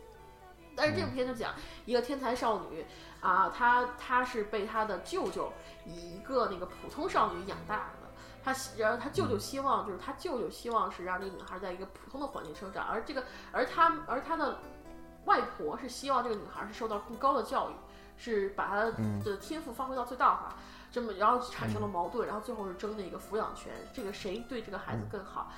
[0.74, 1.52] 但是这部片就讲
[1.84, 2.84] 一个天才少女
[3.20, 5.52] 啊，她她是被她的舅舅
[5.84, 8.08] 以一个那个普通少女养大的。
[8.44, 14.58] 她希然后她舅舅希望就是她舅舅希望是让这个女孩在一个普通的环境生长，而这个而她而她的
[15.26, 17.74] 外婆是希望这个女孩是受到更高的教育，
[18.16, 18.76] 是把她
[19.24, 20.56] 的天赋发挥到最大化。
[20.90, 25.50] 这么然后产生了矛盾，然后最后是争那个抚养权，这个谁对这个孩子更好？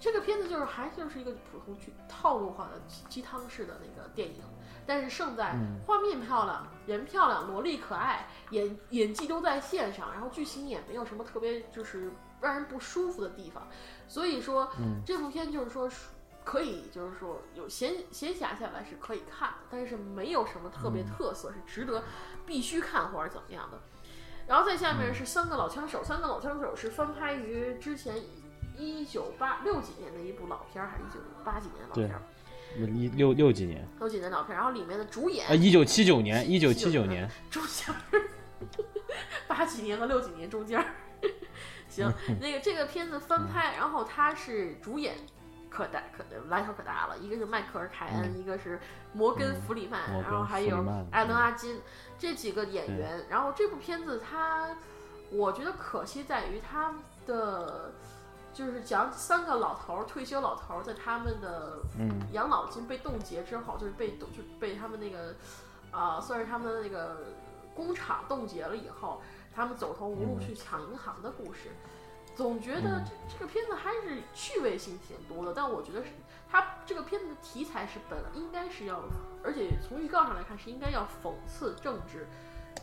[0.00, 4.42] 这个片子就是还就是一个普通剧套路化的鸡鸡汤式的那个电影，
[4.86, 5.54] 但是胜在
[5.86, 12.10] 画面漂亮，人漂亮，萝莉可爱，演演技都在线上，然后剧情也没有什么特别就是
[12.40, 13.68] 让人不舒服的地方，
[14.08, 14.72] 所以说、
[15.04, 15.86] 这部片就是说
[16.42, 22.02] 可以就是说有闲闲暇下来是可以看的，但是没有什么特别特色，是值得
[22.46, 23.78] 必须看或者怎么样的。
[24.46, 28.16] 然后再下面是三个老枪手，三个老枪手是翻拍于之前
[28.78, 32.22] 一九八六几年的一部老片儿，还是一九八几年的老片儿？
[32.94, 38.22] 一六六几年六几年的老片儿，然后里面的主演啊，一九七九年，一九七九年，中间儿
[39.48, 40.86] 八几年和六几年中间儿。
[41.88, 45.14] 行，那个这个片子翻拍，然后他是主演。
[45.68, 48.80] 可大可来头可大了，一个是迈克尔·凯恩，一个是
[49.12, 51.80] 摩根·弗里曼，然后还有艾伦·阿金
[52.18, 53.24] 这几个演员。
[53.28, 54.76] 然后这部片子它，
[55.30, 56.92] 我觉得可惜在于它
[57.24, 57.92] 的，
[58.52, 62.10] 就是讲三个老头儿退休老头儿在他们的嗯。
[62.32, 65.34] 养老金被冻结之后，就是被冻就被他们那个
[65.90, 67.34] 啊、算是他们的那个
[67.74, 69.20] 工厂冻结了以后，
[69.52, 71.70] 他们走投无路去抢银行的故事。
[72.36, 76.10] 总觉得这这个片子还是趣味性挺多的，但我觉得是
[76.48, 79.00] 它这个片子的题材是本应该是要，
[79.42, 82.28] 而且从预告上来看是应该要讽刺政治、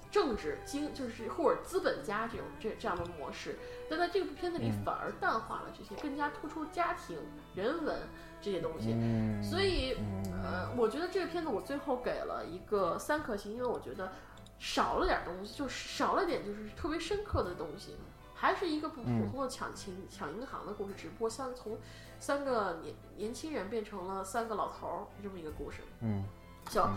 [0.09, 3.59] 政治经就是或者资本家这种这这样的模式，
[3.89, 7.17] 但在这部片子里反而淡化了这些，更加突出家庭、
[7.53, 7.95] 人文
[8.41, 8.93] 这些东西。
[8.93, 9.97] 嗯，所以，
[10.43, 14.11] 呃，我觉得这个片子我最后给了一个三颗星，因为我觉得
[14.57, 17.95] 少了点东西，就是少了点就是特别深刻的东西，
[18.33, 21.77] 还是一个普普通的抢钱、抢银行的故事，只不过三从
[22.17, 25.81] 三个年年轻人变成了三个老头儿这么一个故事。
[25.99, 26.23] 嗯
[26.69, 26.93] 行，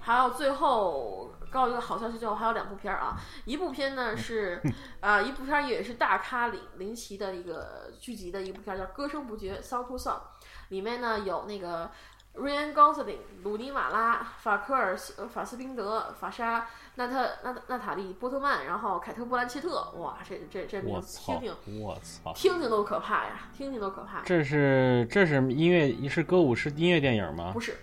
[0.00, 4.60] 还有最后告一个好消息，最后还有两部片儿啊，一部片呢是
[5.00, 10.20] 啊、一部片儿也是大咖林林奇的一个剧集的一部片儿叫《歌声不绝》（Song to Song），
[10.68, 11.90] 里面呢有那个
[12.34, 24.22] 瑞安·高斯林、鲁尼·马拉、法科尔·呃法斯宾德、法莎、纳特、娜娜塔利·波特曼，然后凯特·布兰切特，哇，这这这名我字听听，我操，听听都可怕呀，听听都可怕。
[24.22, 27.50] 这是这是音乐是歌舞是音乐电影吗？
[27.52, 27.60] 不？
[27.60, 27.76] 是，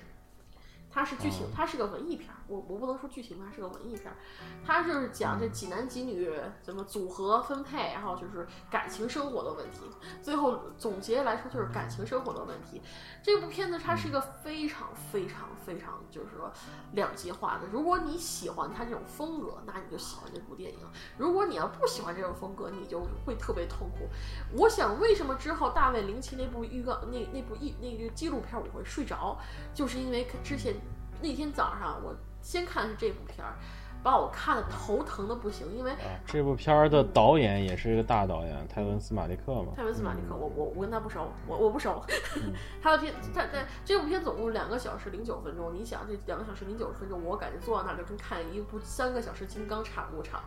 [0.99, 2.38] 它是剧情，它是个文艺片儿。
[2.49, 4.17] 我我不能说剧情，吧是个文艺片儿。
[4.65, 6.29] 它就是讲这几男几女
[6.61, 9.81] 怎么组合分配，然后就是感情生活的问题。
[10.21, 12.81] 最后总结来说，就是感情生活的问题。
[13.21, 16.51] 这部片子它是一个非常非常非常就是说
[16.93, 17.67] 两极化的。
[17.71, 20.79] 如果你喜欢它这种风格，那你就喜欢这部电影；
[21.17, 24.07] 如果你要不喜欢这种风格，你就会特别痛苦。
[24.57, 29.37] 我想，为什么之后大卫林奇那部预告那那部艺那个纪录片我会睡着，
[29.73, 30.73] 就是因为之前
[31.21, 33.53] 那天早上我先看的是这部片儿，
[34.01, 39.73] 把我看的头疼的不行，因为啊，这部片儿的导演也是一个大导演，泰伦斯·马利克嘛。
[39.75, 42.01] 泰文斯马利克，我我我跟他不熟，我我不熟。
[42.81, 50.41] 他的片，他他这部片总共两个小时零九分钟，你想这两个小时零九分钟，我感觉坐到那儿就跟看一部三个小时金刚差不多长。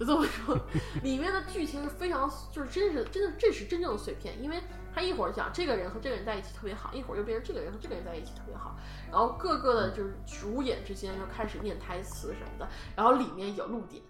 [0.00, 0.58] 就这么说，
[1.02, 4.58] 里面的剧情是非常，就是真是真的，这是真正的碎片，因为
[4.94, 8.78] 他一会儿讲这个人和这个人在一起特别好，一会儿又变成这个人和这个人在一起特别好，
[9.10, 12.66] 然后各个的就是主演之间就开始念台词什么的，
[12.96, 14.02] 然后里面有露点，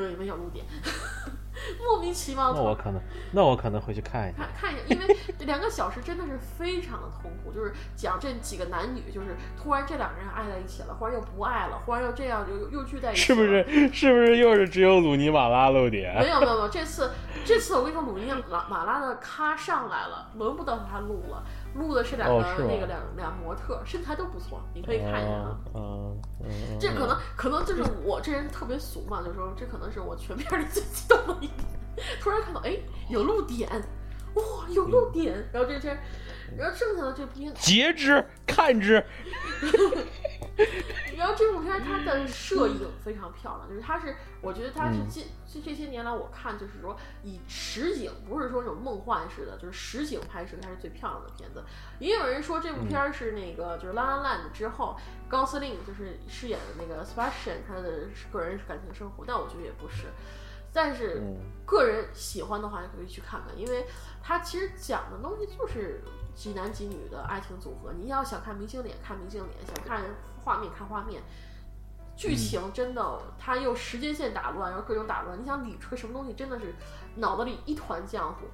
[0.00, 0.64] 有里面有露点，
[1.82, 2.52] 莫名其妙。
[2.52, 3.00] 那我可能，
[3.32, 4.38] 那我可能回去看一下。
[4.60, 13.64] 看看一下，因为这两个小时真的是非常的痛苦， 就是讲这几个男女，就是突然这两个人爱在一起了，忽然又不爱了，忽然又这样又又聚在一起，是不是？
[13.92, 16.12] 是不是又是只有鲁尼马拉露点？
[16.18, 17.10] 没有没有没有，这次
[17.44, 21.42] 这次我跟你说，鲁尼马马拉的咖上来了，轮不到他录了，
[21.74, 25.58] 录的是两个、那个两两模特，身材都不错，你可以看一下啊。
[25.74, 31.66] 嗯嗯，这可能可能就是我这人特别俗嘛，就是说这可能是我全片里最激动的一点。
[32.20, 32.76] 突然看到，哎，
[33.08, 33.68] 有露点，
[34.34, 35.88] 哇，有露点，然后这这，
[36.56, 39.04] 然后剩下的这部片，截之看之。
[41.16, 51.62] 然后这部片它的摄影非常漂亮，就是它是，我觉得它是近这这些年来我看就是说以实景，不是说那种梦幻式的，就是实景拍摄，它是最漂亮的片子。
[51.98, 54.96] 也有人说这部片是那个就是《La La Land》之后，
[55.28, 60.06] 高司令就是饰演的那个 Sebastian 他的个人感情生活，但我觉得也不是。
[60.72, 61.22] 但是
[61.64, 63.86] 个人喜欢的话，可以去看看，因为
[64.20, 66.02] 它其实讲的东西就是
[66.34, 67.92] 几男几女的爱情组合。
[67.92, 70.02] 你要想看明星脸，看明星脸；想看
[70.44, 71.22] 画面，看画面。
[72.16, 75.40] 剧情真的，它又时间线打乱，然后各种打乱。
[75.40, 76.72] 你想理出个什么东西，真的是
[77.16, 78.46] 脑子里一团浆糊。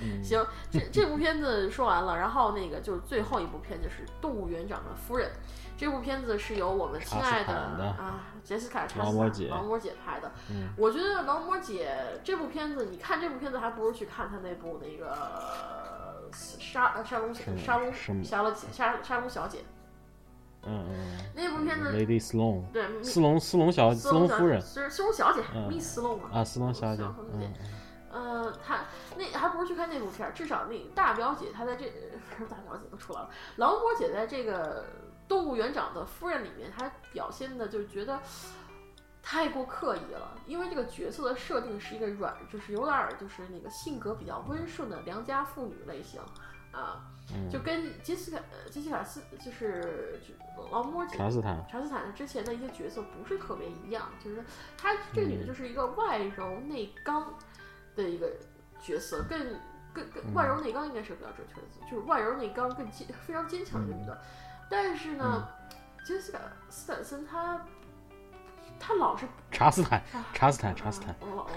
[0.24, 5.28] 行，这这部片子说完了，然后那个就是最后一部片，就是《动物园长的夫人》。
[5.76, 10.32] 这部片子是由我们亲爱的啊杰西卡·查斯坦劳模姐拍的。
[10.76, 11.94] 我觉得劳模姐
[12.24, 19.64] 这部片子，你看这部片子还不如去看她那部那个沙沙龙沙龙小了沙沙龙小姐。
[20.64, 21.18] 嗯嗯。
[21.34, 21.92] 那部片子。
[21.92, 22.70] Lady Sloan。
[22.72, 23.02] 对。
[23.02, 24.60] 斯隆斯隆小斯隆夫人。
[24.60, 26.30] 是斯隆小姐，Miss Sloan 啊。
[26.34, 27.02] 啊，斯隆小姐。
[27.34, 27.52] 嗯。
[28.10, 28.80] 呃，她
[29.16, 31.86] 那还不如去看那部片儿，至少那大表姐她在这
[32.48, 34.84] 大表姐都出来了，劳模姐在这个。
[35.28, 38.18] 动物园长的夫人里面，她表现的就觉得
[39.22, 46.18] 太过刻意了，因为这个角色的设定是一个软，就是有点儿就是那个性格比较温顺的良家妇女类型
[46.78, 47.02] 啊，
[47.50, 48.38] 就跟杰西卡
[48.70, 50.20] 杰西卡斯就是
[50.70, 51.64] 劳模姐查斯坦。
[51.70, 54.44] 查斯坦之前的一些角色不是特别一样，就是
[54.76, 57.34] 她这个女的就是一个外柔内刚
[57.94, 58.30] 的一个
[58.80, 59.38] 角色，更
[59.92, 64.20] 更更外柔内刚应该是比较准确的词，就是外柔内刚更坚非常坚强的女的。
[64.70, 65.48] 但是呢，
[66.04, 66.38] 杰西卡
[66.68, 67.60] 斯坦森他
[68.78, 70.02] 他老是查斯坦
[70.32, 71.48] 查斯坦查斯坦，我老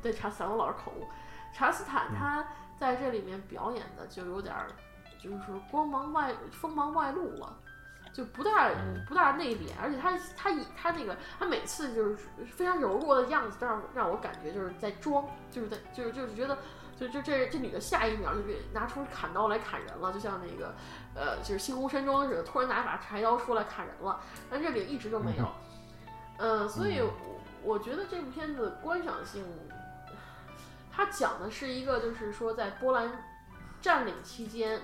[0.00, 1.06] 对查斯坦我老是口误。
[1.52, 2.46] 查斯坦他
[2.80, 4.66] 在这里面表演的就有点儿
[5.22, 7.54] 就是说光芒外锋芒外露了，
[8.12, 8.70] 就不大
[9.06, 12.16] 不大内敛，而且他他以他那个他每次就是
[12.56, 16.56] 非常柔弱的样子，让让我感觉就是在装，就是在就是就是觉得。
[17.00, 20.74] 就就这这女的下一秒就给拿出砍刀来砍人了，就像那个，
[21.14, 24.20] 呃，就是星空山庄似的，突然拿把柴刀出来砍人了。
[24.50, 25.48] 但这里一直都没有，
[26.36, 27.00] 嗯，所以
[27.62, 29.42] 我觉得这部片子观赏性，
[30.90, 33.10] 它讲的是一个就是说在波兰
[33.80, 34.80] 占领期间，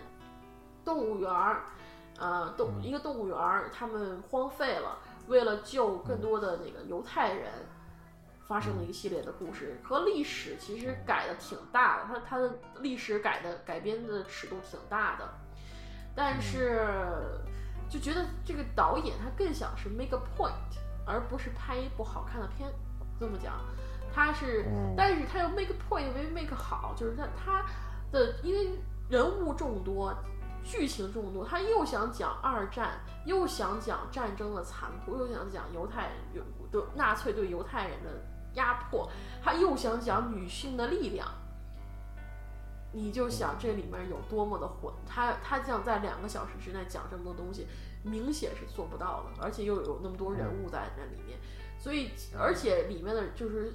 [0.85, 1.65] 动物园儿，
[2.19, 7.51] 呃，动一个动物园儿他们荒废了，为了救更多的那个犹太人。
[8.49, 15.28] 发生了一系列的故事，和历史其实改的挺大的，它它的历史改的改编的尺度挺大的，
[16.15, 16.87] 但是
[17.91, 20.53] 就觉得这个导演他更想是 make a point，
[21.05, 22.70] 而不是拍一部好看的片。
[23.19, 23.55] 这么讲，
[24.16, 24.64] 他是，
[24.97, 27.66] 但是他又 make point 为 make 好，就是他他
[28.10, 28.80] 的因为
[29.10, 30.12] 人物众多，
[30.64, 38.10] 剧情众多，他又想讲二战，又想讲战争的残酷，又想讲犹太人对纳粹对犹太人的。
[38.56, 39.06] 压迫，
[39.44, 41.28] 他又想讲女性的力量，
[42.90, 47.66] 你就想这里面有多么的混，他他想在两个小时之内讲这么多东西，
[48.02, 51.38] 明显是做不到的，而且又有那么多人物在那里面，
[51.78, 53.74] 所以而且里面的就是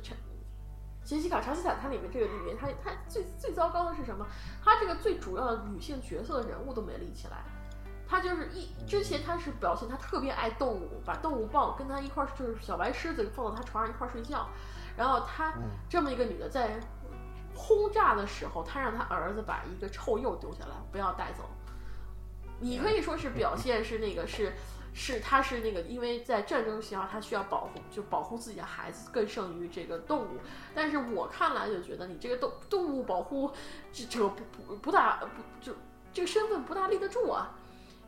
[1.04, 4.26] 杰西卡查斯坦，他里面这个里面，他他最最糟糕的是什么？
[4.64, 7.44] 他这个最主要的女性角色的人物都没立起来。
[8.08, 14.48] 他就是一之前他是表现他特别爱动物，把动物抱跟他一块儿就是小白狮子放到他床上一块儿睡觉，
[14.98, 15.54] 然后他
[15.90, 16.80] 这么一个女的在
[17.56, 21.50] 轰炸的时候，他让他儿子把一个臭鼬丢下来，不要带走。
[22.60, 24.54] 你可以说是表现是那个是
[24.94, 30.40] 是他是那个因为在战争时候他需要保护就保护自己的孩子更胜于这个动物，
[30.76, 33.52] 但是我看来就觉得你这个动动物保护
[33.94, 35.74] 这这不不不大不就
[36.14, 37.52] 这个身份不大立得住啊。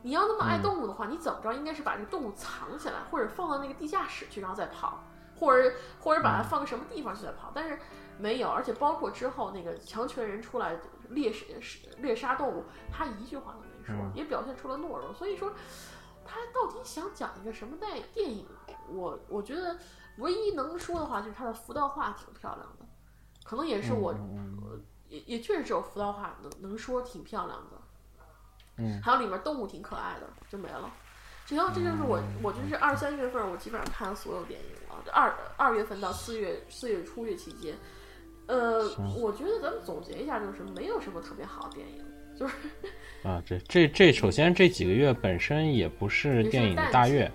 [0.05, 5.01] 你要那么爱动物的话，你怎么着应该是把这个动物藏起来，或者放到那个地下室去，然后再跑，
[5.39, 7.53] 或者或者把它放个什么地方去再跑。
[7.55, 7.79] 但是
[8.17, 10.77] 没有，而且包括之后那个强权人出来
[11.11, 11.45] 猎杀
[11.99, 15.13] 猎杀动物，他一句话都没说，也表现出了懦弱。
[15.13, 15.53] 所以说，
[16.33, 18.45] 他到底想讲一个什么代电影？
[18.89, 19.77] 我我觉得
[20.17, 22.85] 唯一能说的话就是他的服道画挺漂亮的，
[23.43, 24.13] 可能也是我，
[25.07, 27.77] 也也确实只有福岛话能能说挺漂亮的。
[28.77, 30.91] 嗯，还有里面动物挺可爱的，就没了。
[31.45, 35.03] 只要这就是我，我就是二三月份我基本上看了所有电影了。
[35.11, 37.77] 二二月份到四月四月初这期间，
[38.47, 42.03] 呃，我觉得咱们总结一下，就是没有什么特别好的电影，
[42.39, 42.53] 就是
[43.23, 47.31] 啊，这这这，首先这几个月本身也不是电影的大月，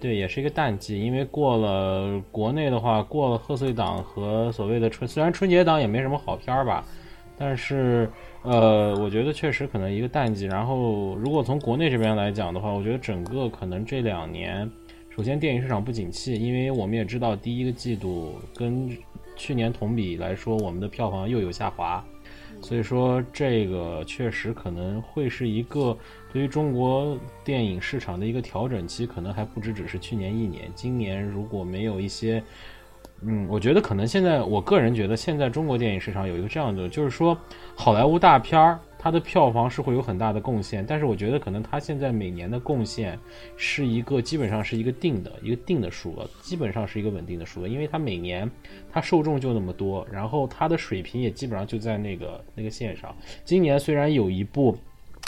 [0.00, 6.84] 对，也是一个淡季，因为过了国内的话，过了贺岁档和所谓的春，虽然春节档也没什么好片儿吧，
[7.38, 8.10] 但是。
[8.42, 10.46] 呃，我觉得确实可能一个淡季。
[10.46, 14.70] 然后，如果从国内这边来讲的话，我觉得整个可能这两年，
[15.10, 18.88] 首先电影市场不景气，因为我们也知道第一个季度跟
[19.34, 22.04] 去年同比来说，我们的票房又有下滑，
[22.60, 25.96] 所以说这个确实可能会是一个
[26.32, 30.70] 对于中国电影市场的一个调整期，可能还不止只是去年一年。
[30.74, 32.42] 今年如果没有一些。
[33.22, 37.36] 嗯，我觉得可能现在，我个人觉得现在中国电影市场有一个这样的，就是说，
[37.74, 43.16] 好莱坞大片儿它的票房是会有很大的贡献，但是我觉得可能它现在每年的贡献
[43.56, 48.50] 是一个基本上是一个定的一个定的数额，基本上是一个稳定的数额，因为它每年
[48.90, 53.14] 它受众就那么多，然后它的水平也基本上就在那个那个线上。
[53.44, 54.76] 今年虽然有一部，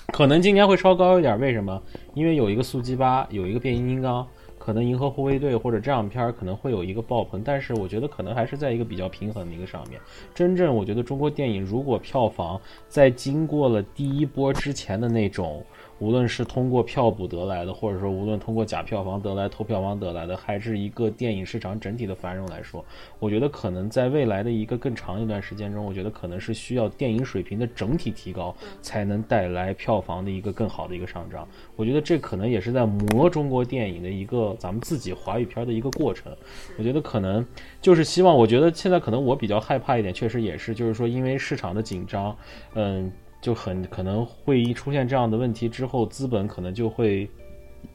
[0.09, 1.80] 可能今年会稍高一点，为什么？
[2.14, 4.26] 因为有一个速激八，有一个变形金刚。
[4.69, 9.99] 可能银河护卫队或者这样片儿可能会有一个爆棚，但是我觉得可能还是在一个比较平衡的一个上面。
[10.35, 15.65] 真正我觉得中国电影如果票房在经过了第一波之前的那种。
[15.98, 22.84] 无论是通过票补得来的，或者说无论通过假票房得来、偷票房得来的，还是一个电影市场整体的繁荣来说，
[23.18, 31.46] 我觉得可能在未来的一个更长一段时间中，我觉得可能是需要电影水平的整体提高，才能带来票房的一个更好的一个上涨。
[31.74, 36.32] 我觉得这可能也是在磨中国电影的一个咱们自己华语片的一个过程。
[36.78, 37.44] 我觉得可能
[37.82, 42.36] 就是希望，我觉得现在可能我比较害怕一点，确实也是，就是说因为市场的紧张，
[42.74, 43.10] 嗯。
[43.40, 47.28] 就很可能会一出现这样的问题之后，资本可能就会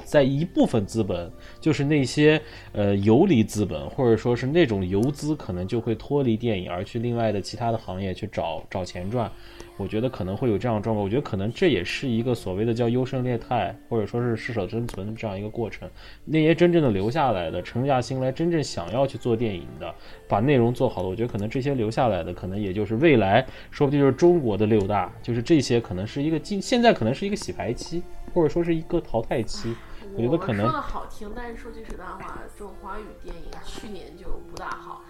[0.05, 2.41] 在一部分资本，就是那些
[2.71, 9.29] 呃游离资本或者说是那种游资，可能就会脱离电影而去另外的其他的行业去找找钱赚。
[9.77, 15.89] 我觉得可能会有这样的状况，我觉得可能这也是一个所谓的叫优胜劣汰，或者说是适者生存这样一个过程。
[16.25, 19.93] 那些真正的留下来的，沉下心来，真正想要去做电影的，
[20.27, 29.75] 把内容做好的，我觉得可能这些留下来的，可能也就是未来，说不定就是中国的六大，就是这些可能是一个今现在可能是一个洗牌期，或者说是一个淘汰期。
[30.15, 35.01] 我觉得可能说的好听，但是说句实在话，这种华语电影去年就不大好。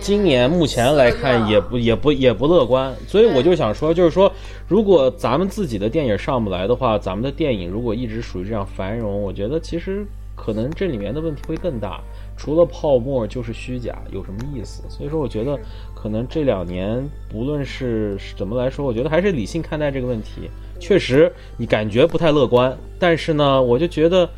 [0.00, 4.30] 今年目前来看也不也不也不乐观，所以我就想说，就是说，
[4.68, 10.06] 如果咱们自己的电影上不来的话，咱们的电影如果一直属于这样繁荣，我觉得其实
[10.36, 12.00] 可能这里面的问题会更大。
[12.36, 14.84] 除了泡沫就是虚假，有什么意思？
[14.88, 15.58] 所以说，我觉得
[15.94, 20.48] 可能这两年不论是怎么来说，我觉得还是理性看待这个问题。
[20.78, 24.28] 确实，你感觉不太乐观，但是呢，我就觉得。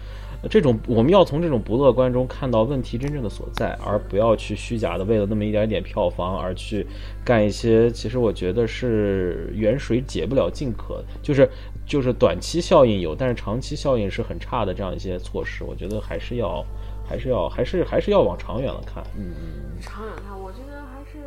[0.49, 6.87] 这种我们要从这种不乐观中看到问题真正的所在，而不要去虚假的为了那么一点点票房而去
[7.25, 11.49] 干一些其实我觉得是远水解不了近渴，就是
[11.85, 15.65] 就是短期效应有，但是长期效应是很差的这样一些措施。
[15.65, 16.65] 我觉得还是要
[17.05, 19.03] 还是要还是还是要往长远了看。
[19.17, 21.19] 嗯嗯，长远看，我觉得还是，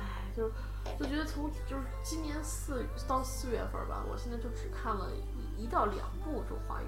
[0.00, 0.48] 唉，就
[0.98, 5.12] 就觉得从就是今年四到四月份吧，我现在就只看了
[5.56, 6.86] 一到两部这种华语。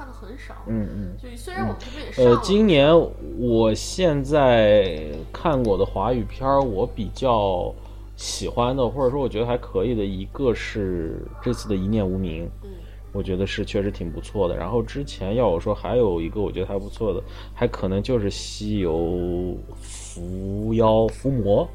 [0.00, 2.90] 看的很少，嗯嗯，就虽然我们这边也上呃，今年
[3.38, 4.98] 我现在
[5.30, 7.70] 看过的华语片儿，我比较
[8.16, 12.70] 喜欢的，或者说我觉得还可以的一个是这次的一念无名，嗯，
[13.12, 14.56] 我觉得是确实挺不错的。
[14.56, 17.22] 然后之前要我说还有一个我觉得还不错的，
[17.52, 21.68] 还可能就是西游伏妖伏魔，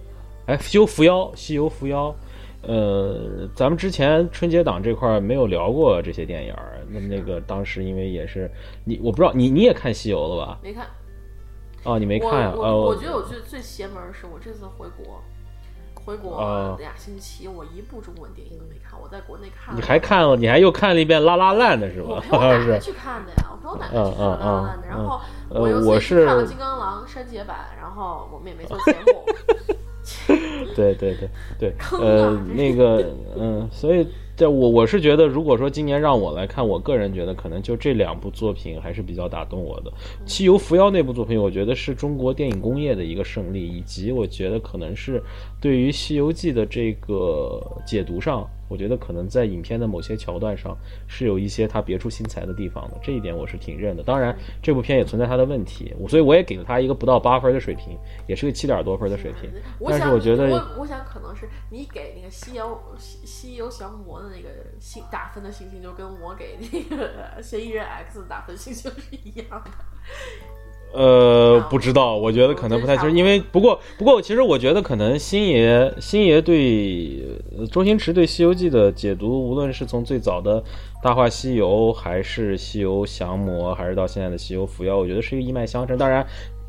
[0.47, 2.11] 哎，西游伏妖，西游伏妖。
[2.67, 6.79] 呃，咱们之前春节档这块没有聊过这些电影儿。
[6.89, 8.49] 那么那个当时因为也是
[8.83, 10.59] 你，我不知道你你也看西游了吧？
[10.61, 10.85] 没看。
[11.83, 12.53] 哦，你没看呀？
[12.55, 15.21] 我我觉得我最最邪门的是我这次回国，
[15.93, 18.99] 回国俩星期，我一部中文电影都没看。
[18.99, 19.75] 我在国内看。
[19.75, 20.35] 你还看了？
[20.35, 22.09] 你还又看了一遍《拉拉烂》的是吧？
[22.09, 24.87] 我陪我奶奶去看的呀，我陪我奶奶去看《拉拉烂》的。
[24.87, 29.23] 然后我又自己看了《金刚狼》删节版，然后我们也没做 节目。
[30.75, 33.05] 对对对对，呃，那个，
[33.37, 39.91] 嗯，所以，在我我是觉得，如果说今年让我来看，我个人觉得可能就这两部作品还是比较打动我的。
[40.25, 45.23] 《西游伏妖》那部作品，我觉得是中国电影工业的一个胜利，以及我觉得可能是
[45.61, 50.75] 对于《西游记》的这个解读上，我觉得可能在影片的某些桥段上
[51.07, 54.03] 是有一些他别出心裁的地方的，这一点我是挺认的。
[54.03, 57.97] 当然，这部片也存在他的问题，我所以我也给了他一个不到八分的水平，
[58.27, 59.49] 也是个七点多分的水平。
[59.87, 69.71] 但是我觉得，我我想可能是你给那个西游西西游降魔的那个星打分的星星，就跟我给那个 嫌疑人 X 打分星星是一样的。
[70.95, 77.21] 呃，不知道，我觉得可能不太清楚，因为不过不过，其实我觉得可能星爷星爷对
[77.71, 80.61] 周星驰对《西游记》的解读，无论是从最早的
[81.03, 85.97] 《大话西游》，还是《西游降魔》，还是到现在的《西游伏妖》，我觉得是一个一脉相承。
[85.97, 86.25] 当然。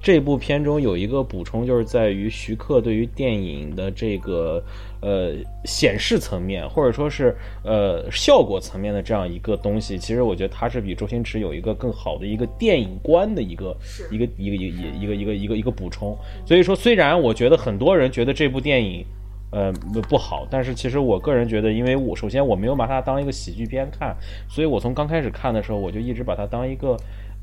[0.07, 4.63] 这部片中有一个补充就是在于徐克对于电影的这个
[5.01, 5.33] 呃
[5.65, 13.77] 显示层面或者说是呃效果层面的这样一个东西其实我觉得他是比周星驰有一个更好的一个电影观的一个
[14.09, 16.17] 一个一个一个一个一个一个一个补充。
[16.47, 19.05] 所以说虽然我觉得很多人觉得这部电影
[19.51, 19.73] 呃
[20.09, 24.17] 不好但是其实我个人觉得因为我首先我没有把它当一个喜剧片看
[24.49, 26.97] 所以我从刚开始看的时候我就一直把它当一个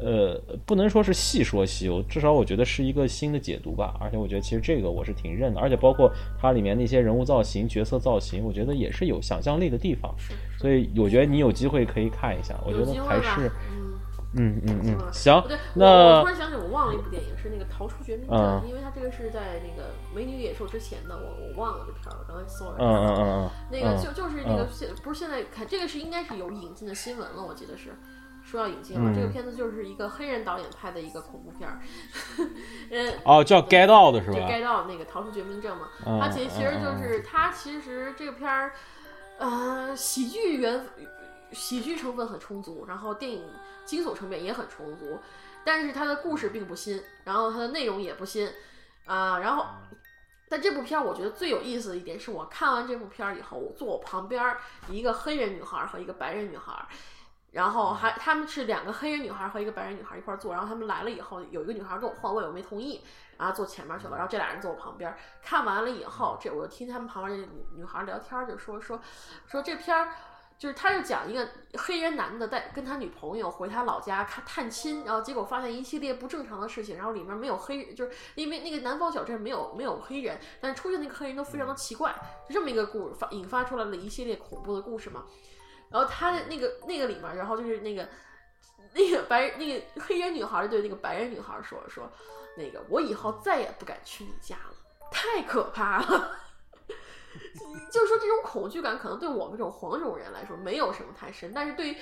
[0.04, 3.96] 呃，不能说是细说西游，至少我觉得是一个新的解读吧。
[4.00, 10.14] 而且我觉得其实这个我是挺认的，而且包括它里面那些人物造型、角色造型，我觉得也是有想象力的地方。
[10.58, 13.50] 所以我觉得你有机会可以看一下，我觉得还是，
[14.36, 15.32] 嗯嗯嗯，行。
[15.76, 22.76] 那我突然想起我忘了一部电影，是那个《逃出绝命镇》，因为它这个是在那个《美女与野兽》之前的，我我忘了这片儿，刚才搜了。
[22.80, 23.50] 嗯嗯嗯嗯。
[23.72, 27.94] 那个就就是那个现不是现在看这个是应该是有引进的新闻了，我记得是。
[28.44, 31.80] 说要引进了，这个片子就是一个黑人导演拍的一个恐怖片儿，
[32.92, 34.38] 嗯，哦，叫《Get Out》是吧？
[34.48, 38.74] 《Get Out》那个逃出绝命镇嘛，它其实其实就是它其实这个片儿，
[39.40, 40.86] 呃，喜剧原
[41.52, 43.44] 喜剧成分很充足，然后电影
[43.86, 45.20] 惊悚成分也很充足，
[45.64, 48.48] 但是它的故事并不新，然后它的内容也不新
[49.06, 49.66] 啊，然后
[50.50, 54.56] 但这部片儿我觉得最有意思的一点是我看完这部片儿以后，我坐我旁边
[54.90, 56.86] 一个黑人女孩和一个白人女孩。
[57.54, 63.02] 然后还他们是两个黑人女孩和一个白人女孩一块坐，然后他们来了以后，有一个女孩跟我换位，我没同意，
[63.38, 65.16] 然后坐前面去了，然后这俩人坐我旁边。
[65.42, 69.00] 看完了以后，这我就听他们旁边这女女孩聊天，就说说
[69.46, 70.10] 说这片儿
[70.58, 82.16] 就是他就讲一个黑人男的带跟他女朋友回他老家看探亲，然后结果发现一系列不正常的事情，然后里面没有黑，就是因为那个南方小镇没有没有黑人，但出现那个黑人都非常的奇怪，
[82.50, 85.26] 就这么一个故事发引发出来了一系列恐怖的故事嘛。
[85.94, 88.10] 然后他的那个那个里面，然后就是那个
[88.94, 92.12] 那个白那个黑人女孩对那个白人女孩说说，
[92.58, 94.76] 那个我以后再也不敢去你家了，
[95.12, 96.38] 太可怕了。
[97.92, 101.98] 就是说这种恐惧感可能对我们这种黄种人来说没有什么太深，但是对于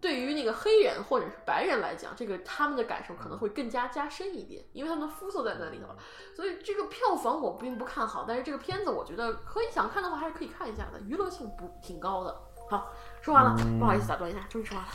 [0.00, 5.86] 对于那个黑人或者是白人来讲，这个他们的感受可能会更加加深一点，因为他们的肤色在那里头。
[6.34, 12.40] 所以这个票房我并不看好，但是这个片子我觉得可以想看的话还是可以看一下的，娱乐性不挺高的。
[12.70, 12.92] 好。
[13.28, 14.90] 说完了，不好意思打断一下，终于说完了。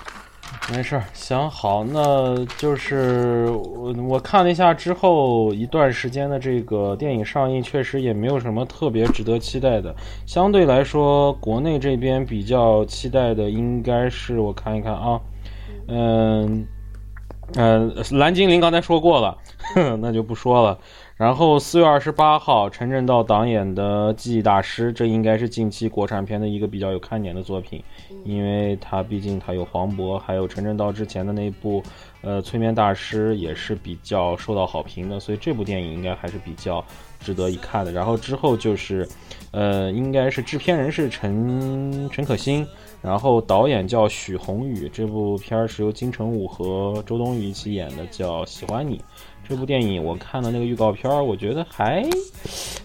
[0.71, 9.95] 没事儿，行好，那就是我我看了一下之后一段时间的这个电影上映，确实也没有什么特别值得期待的。
[10.25, 15.21] 相对来说，国内这边比较期待的应该是我看一看啊，
[15.87, 16.65] 嗯
[17.55, 19.37] 嗯，蓝精灵刚才说过了，
[20.01, 20.79] 那就不说了。
[21.15, 27.83] 然后四月二十八号，陈正道导演的《记忆大师》，这应该是近期国产片的一个比较有看点的作品，
[28.25, 31.83] 因为他毕竟他有黄渤，还有陈正道之前的那部，
[32.21, 36.83] 呃，《催眠大师》也是比较受到好评的，所以这部电影应该还是比较
[37.19, 37.91] 值得一看的。
[37.91, 39.07] 然后之后就是，
[39.51, 42.65] 呃，应该是制片人是陈陈可辛，
[43.03, 48.97] 然后导演叫许宏宇，这部片儿是由金城武和周冬雨一起演的，叫《喜欢你》。
[49.47, 52.03] 这部电影我看的那个预告片儿，我觉得还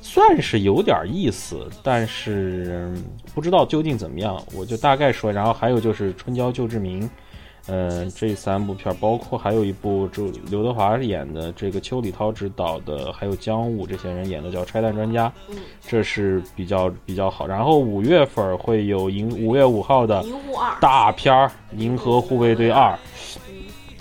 [0.03, 2.93] 算是有点意思，但是
[3.35, 5.33] 不知道究竟怎么样，我就大概说。
[5.33, 7.03] 然后还有就是《春娇救志明》，
[7.69, 15.33] 嗯，这三部片儿，包括还有一部就刘德华演的，这个邱礼涛执导的，还有姜武这些人演的叫《拆弹专家》，
[15.87, 17.47] 这是比较比较好。
[17.47, 20.25] 然后五月份会有银五月五号的
[20.81, 22.93] 大片儿《银河护卫队二》。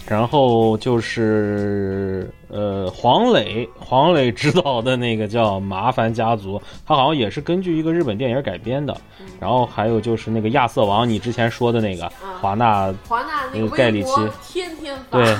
[0.09, 8.95] 然后就是呃，黄磊，黄磊执导的那个叫《麻烦家族》，他好像也是根据一个日本电影改编的。
[9.39, 12.09] 然后还有就是那个亚瑟王，你之前说的那个
[12.41, 14.11] 华纳，华纳那个盖里奇，
[14.47, 15.35] 天天对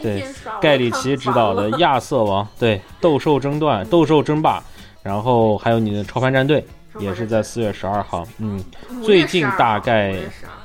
[0.00, 0.24] 对，
[0.60, 4.62] 盖里奇执导的亚瑟王，对斗兽争断，斗兽争霸。
[5.02, 6.64] 然后还有你的超凡战队，
[7.00, 8.24] 也是在四月十二号。
[8.38, 8.62] 嗯，
[9.02, 10.14] 最近大概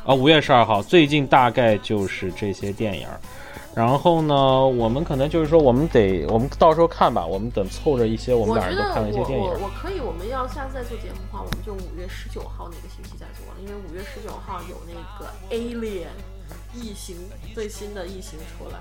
[0.05, 3.07] 啊，五月十二号，最近大概就是这些电影。
[3.77, 4.33] 然后呢，
[4.65, 7.23] 我们可能就是说，我们得，我们到时候看吧。
[7.23, 9.45] 我们等凑着一些，我们俩人都看了一些电影。
[9.45, 16.07] 我我我可以，我们要下次再做节目的话，我们就五月十九号那个星期再做了，因为五月十九号有那个 Alien
[16.73, 17.17] 异形
[17.53, 18.79] 最新的异形出来。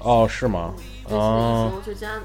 [0.00, 0.74] 哦，是吗？
[1.06, 2.20] 最新的异形就加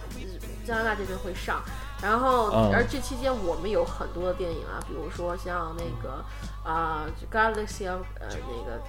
[0.68, 1.64] 加拿大这边会上，
[2.02, 6.22] 然后而这期间我们有很多的电影啊，比如说像那个
[6.70, 8.82] 啊，Galaxy of 呃那个。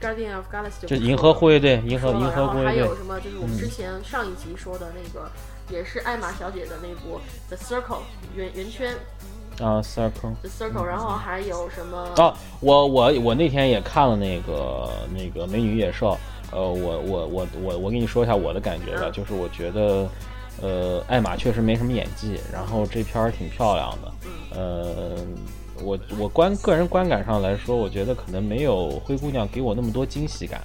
[0.00, 2.66] Guardian of Galaxy 就银河护卫队，银河银河护卫队。
[2.66, 3.20] 还有什么？
[3.20, 5.30] 就是我们之前上一集说的那个，
[5.68, 8.02] 也是艾玛小姐的那部 The Circle
[8.34, 8.94] 圆圆圈。
[9.60, 10.34] 啊，Circle。
[10.40, 12.08] The Circle，然后还有什么？
[12.16, 16.16] 哦，我我我那天也看了那个那个美女野兽。
[16.52, 20.08] 呃，我我我我我跟你说一下我的感觉吧，就是我觉得，
[20.62, 24.12] 呃，艾玛确实没什么演技，然后这片儿挺漂亮的，
[24.58, 25.16] 呃。
[25.82, 30.60] 我我观个人观感上来说，我觉得可能没有灰姑娘给我那么多惊喜感。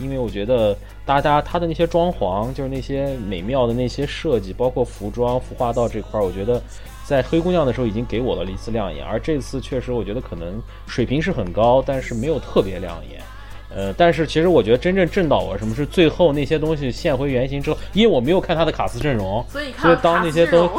[0.00, 0.74] 因为我觉得
[1.04, 6.60] 大家她的那些装潢，就是那些美妙的那些设计，包括服装、服化道这块儿，我觉得
[7.04, 9.04] 在灰姑娘的时候已经给我了一次亮眼。
[9.04, 13.20] 而这次确实，我觉得可能水平是很高，但是没有特别亮眼。
[13.68, 20.70] 呃，但是其实我觉得真正震到我什么是最后那些东西现回原形之后，因为我没有看他的卡斯阵容，所以当那些都。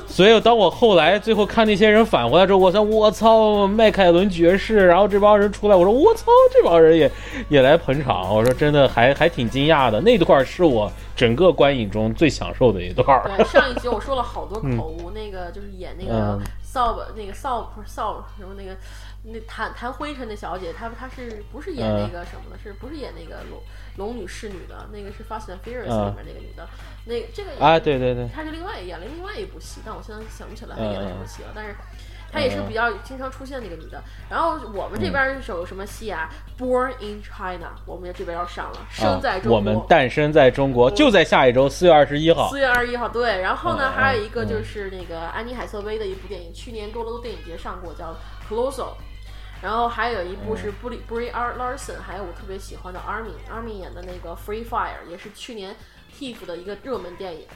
[0.06, 7.10] 所以，当我后来最后看那些人返回来之后，我说我操，迈凯伦爵士，然后这帮人出来，我说我操，这帮人也
[7.48, 10.00] 也来捧场，我说真的还还挺惊讶的。
[10.00, 13.06] 那段是我整个观影中最享受的一段。
[13.36, 18.76] 对，上一集我说了好多口误，那个就是演那个扫把，那个扫不是扫什么那个
[19.24, 22.58] 那弹弹灰尘的小姐，她她是不是演那个什么的？
[22.62, 23.58] 是不是演那个龙
[23.96, 24.88] 龙女侍女的？
[24.92, 26.68] 那个是《Fast and Furious》里面那个女的。
[27.04, 31.48] 那这个啊，对对对，她是另外演了另外一部戏，但我现在想不起来她演了什么戏了。
[31.54, 31.74] 但是，
[32.32, 34.02] 她也是比较经常出现那个女的。
[34.28, 36.28] 然后我们这边有什么戏啊
[36.58, 39.56] ？Born in China，我们这边要上了，生在中国。
[39.56, 42.50] 我们诞生在中国，就在下一周四月二十一号。
[42.50, 43.40] 四月二十一号，对。
[43.40, 48.14] 然后呢，还有一个就是那个安妮海瑟薇的一部电影，去年多伦多电影节上过，叫
[48.52, 48.94] 《Colossal》。
[49.62, 55.74] 然后还有一部是布里布里阿拉森，还有我特别喜欢的 Army，Army 演的那个《Free Fire》，也是去年。
[56.18, 57.46] TIFF 的一个热门电影，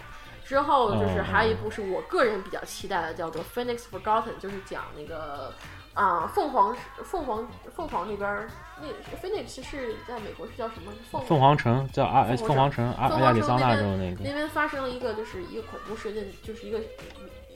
[0.44, 5.54] 之后就是还有一部是我个人比较期待的，叫做《Phoenix Forgotten》，就是讲那个
[5.94, 8.46] 啊凤凰凤凰凤凰那边
[8.82, 10.92] 那 Phoenix 是在美国是叫什么？
[11.26, 16.78] 凤凰城叫阿凤凰城阿亚利桑那州那个那边发生了一个就是一个恐怖事件，就是一个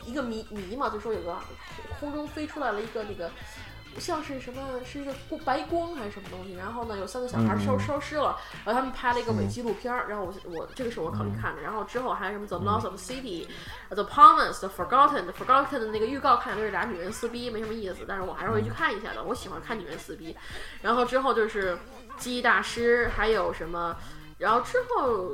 [0.07, 1.37] 一个谜谜嘛，就说有个
[2.01, 3.31] 空中飞出来了一个那个。
[3.99, 5.13] 像是什么是一个
[5.45, 6.55] 白光还是什么东西？
[6.55, 10.09] 然后呢，有三个小孩烧消失了，然后他们拍了一个伪纪录片儿。
[10.09, 11.63] 然后我我这个是我考虑看的。
[11.63, 13.47] 然后之后还有什么 The Lost of City、
[13.89, 18.05] The Promise、The Forgotten、The Forgotten 的那个预告看就是俩女人撕逼，没什么意思。
[18.07, 19.23] 但是我还是会去看一下的。
[19.23, 20.37] 我喜欢看女人撕逼。
[20.83, 21.79] 然后之后就是
[22.17, 23.97] 记忆大师，还有什么？
[24.39, 25.31] 然后之后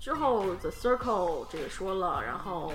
[0.00, 2.72] 之后 The Circle 这个说了，然后。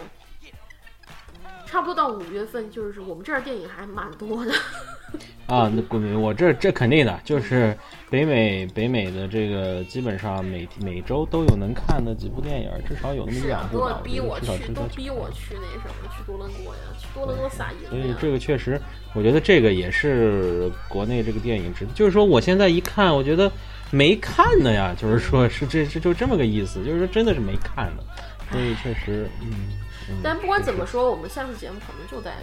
[1.65, 4.53] 差不多到五月份，就是我们这儿电影还蛮多的。
[5.48, 7.74] 啊，那不，我这这肯定的，就是
[8.10, 14.02] 北美北美的这个基本上每每周都有能看的几部电影，至少有那么一两部吧。
[14.03, 17.90] 逼我去，都逼我去那什么，去多伦多呀，去多伦多撒野。
[17.90, 18.78] 所以这个确实，
[19.14, 23.49] 我觉得这个也是国内这个电影值，就是说我现在一看，我觉得
[23.90, 28.03] 没看的呀，就是说是这这就这么个意思，就是说真的是没看的，
[28.52, 29.77] 所以确实，嗯。
[30.23, 32.34] 但不管怎么说，我们下次节目可能就在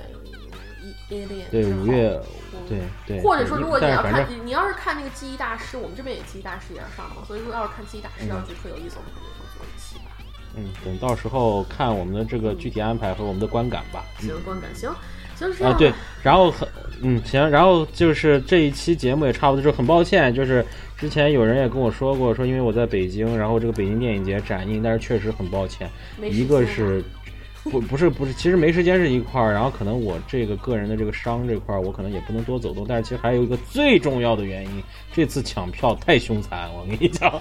[0.82, 2.20] 一一列对五月，
[2.68, 3.20] 对对。
[3.22, 7.22] 或者说，如果你要看，你要是看那个记忆大师，我们这边也记忆大师也要上嘛。
[7.26, 10.10] 所以说，要是看记忆大师，要是特有意思，我们肯定会做一期吧。
[10.56, 14.04] 嗯，等到时候看我们的这个具体安排和我们的观感吧。
[14.18, 14.90] 行，观感行，
[15.34, 15.90] 行啊对，
[16.22, 16.68] 然后很
[17.00, 20.64] 嗯行，然后就是这一期节目也差不多，就很抱歉，就是
[20.96, 27.02] 之前有人也跟我说过，说因为我在北京，然后这个北京电影节展映，但是确实很抱歉，一个是。
[27.72, 32.84] 不不是不是，其实没时间是一块儿，然后可能我这个个人的这个伤这块儿，我可能也不能多走动。
[32.86, 34.82] 但是其实还有一个最重要的原因，
[35.14, 36.68] 这次抢票太凶残。
[36.74, 37.32] 我跟你讲，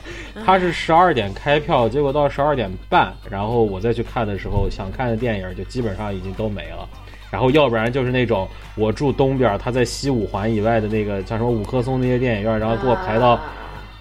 [0.45, 6.87] 他是十二点开票，结果到十二点半，然后我再去看的时候，想看的电影就基本上已经都没了。
[7.29, 13.37] 然后要不然就是那种我住东边，他在西五环以外的那个像什么五棵松那些电影院，然后给我排到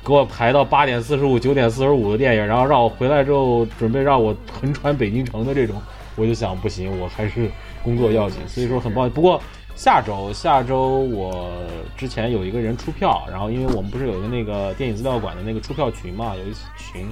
[0.05, 5.83] 给我排到八点四十五、九点四十五的电影，然后让我回来之后准备让我横穿北京城的这种。
[6.17, 7.51] 我就想不行，我还是
[7.83, 9.15] 工作要紧，所以说很抱歉。
[9.15, 9.41] 不过
[9.75, 11.51] 下周下周我
[11.97, 17.07] 之前有一个人出票，然后因为我们不是有一个那个电影资料馆的那个出票群嘛，有一群，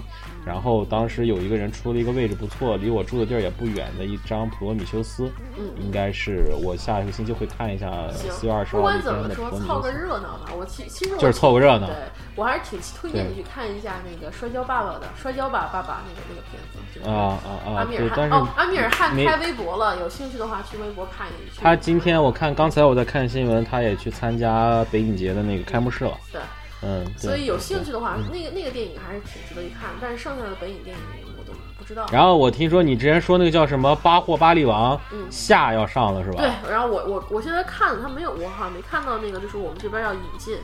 [0.45, 5.25] 然后当时有一个人出了一个位置不错，离我住的地儿也不远的一张《普罗米修斯》，
[5.59, 9.51] 嗯应该是我下一个星期会看一下四月二十号那天管怎么说。
[9.61, 10.51] 凑个热闹吧。
[10.57, 11.97] 我其其实我就是凑个热闹对
[12.37, 17.09] 我还是挺推荐你去看一下那个《摔跤爸爸》的《摔跤吧爸爸》那个那个片子。
[17.09, 17.85] 啊啊啊阿！
[17.85, 21.63] 米尔，对但是汗哦，阿米尔汗开微博了，有兴趣的话去微博看一下。
[21.63, 26.13] 他今天我看刚才我在看新闻，他也去参加北影节的那个开幕式了。
[26.33, 26.41] 对，
[26.83, 29.91] 嗯，所以有兴趣的话，那个那个电影还是挺值得一看。
[30.01, 31.03] 但是剩下的本影电影
[31.39, 32.07] 我都不知道。
[32.11, 36.39] 然后我听说你之前说那个叫什么《巴霍巴利王》嗯下要上了是吧？
[36.39, 40.57] 对，然后我我我现在看了，他没有，我好像没看到那个，就是我们这边要引进，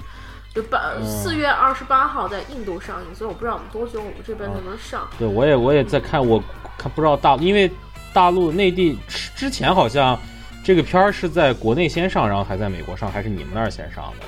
[0.55, 5.07] 就八嗯四月二十八号在印度上映，所以我不知道我们多久我们这边才能上。
[5.19, 6.43] 对，我也我也在看，我
[6.79, 7.71] 看不知道大，因为
[8.15, 10.19] 大陆内地之之前好像
[10.65, 14.27] 这个片儿是在国内先上，然后还在美国上，还是你们那儿先上的？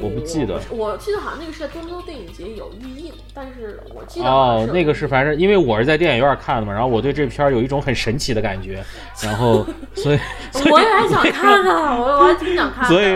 [0.00, 8.80] 嗯我不记得我记得好像那个是在多伦多电影节有预映，但是我记得哦，那个是反正因为我是在电影院看的嘛，然后我对这片儿有一种很神奇的感觉，
[9.22, 10.18] 然后所以
[10.70, 12.88] 我也还想看呢， 我我还挺想看的。
[12.88, 13.06] 所以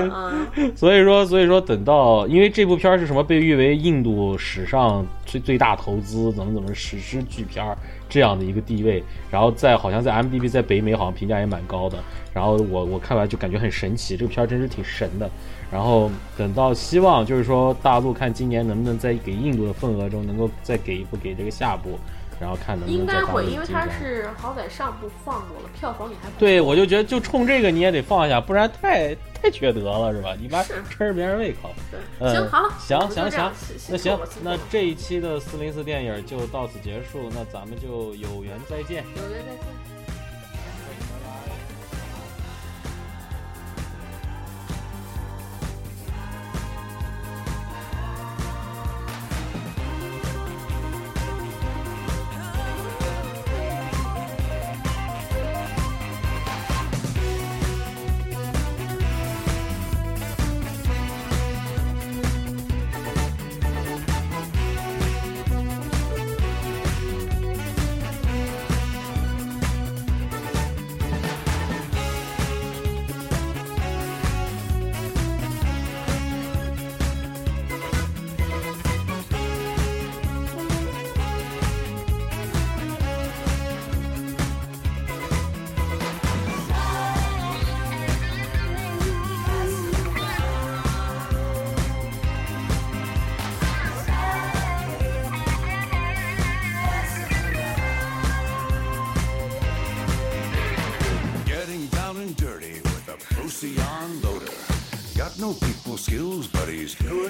[0.57, 7.79] 嗯，所以说，所以说等到，因为这部片儿是什么被誉为印度史上最最大投资，怎么怎么史诗巨片儿
[8.09, 11.97] 这样的一个地位，然后在好像在 m d b 在北美好像评价也蛮高的，
[12.35, 15.31] 然后我我看完就感觉很神奇，这个片儿真是挺神的。
[15.73, 21.99] 然后等到希望就是说大陆看今年能不能在给印度的份额中能够再给一部给这个下部，
[22.39, 30.37] 然后看能不能应该会，因为它是好歹上部放过了，票房也还对，我就觉得就冲这个你也得放下，不然太太缺德了，是吧？
[30.39, 31.71] 你妈是吃着别人胃口。
[31.91, 33.53] 对，嗯行，好，行行行
[33.89, 39.03] 那行那这一期的四零四电影就到此结束，那咱们就有缘再见。
[39.17, 39.92] 有缘再见。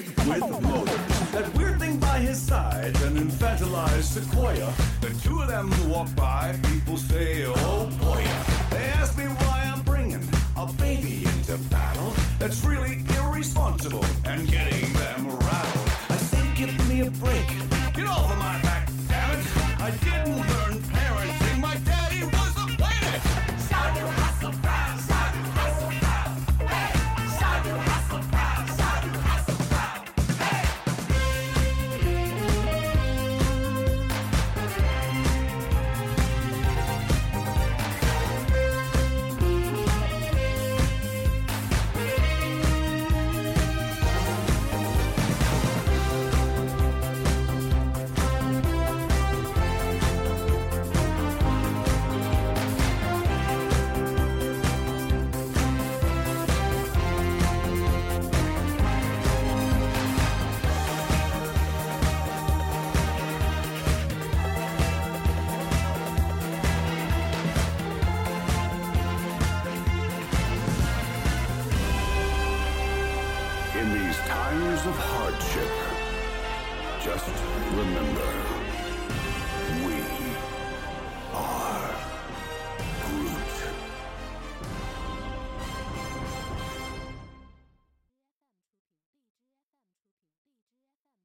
[0.01, 1.31] Good with motors.
[1.31, 4.73] That weird thing by his side, an infantilized sequoia.
[5.01, 6.32] The two of them walk by,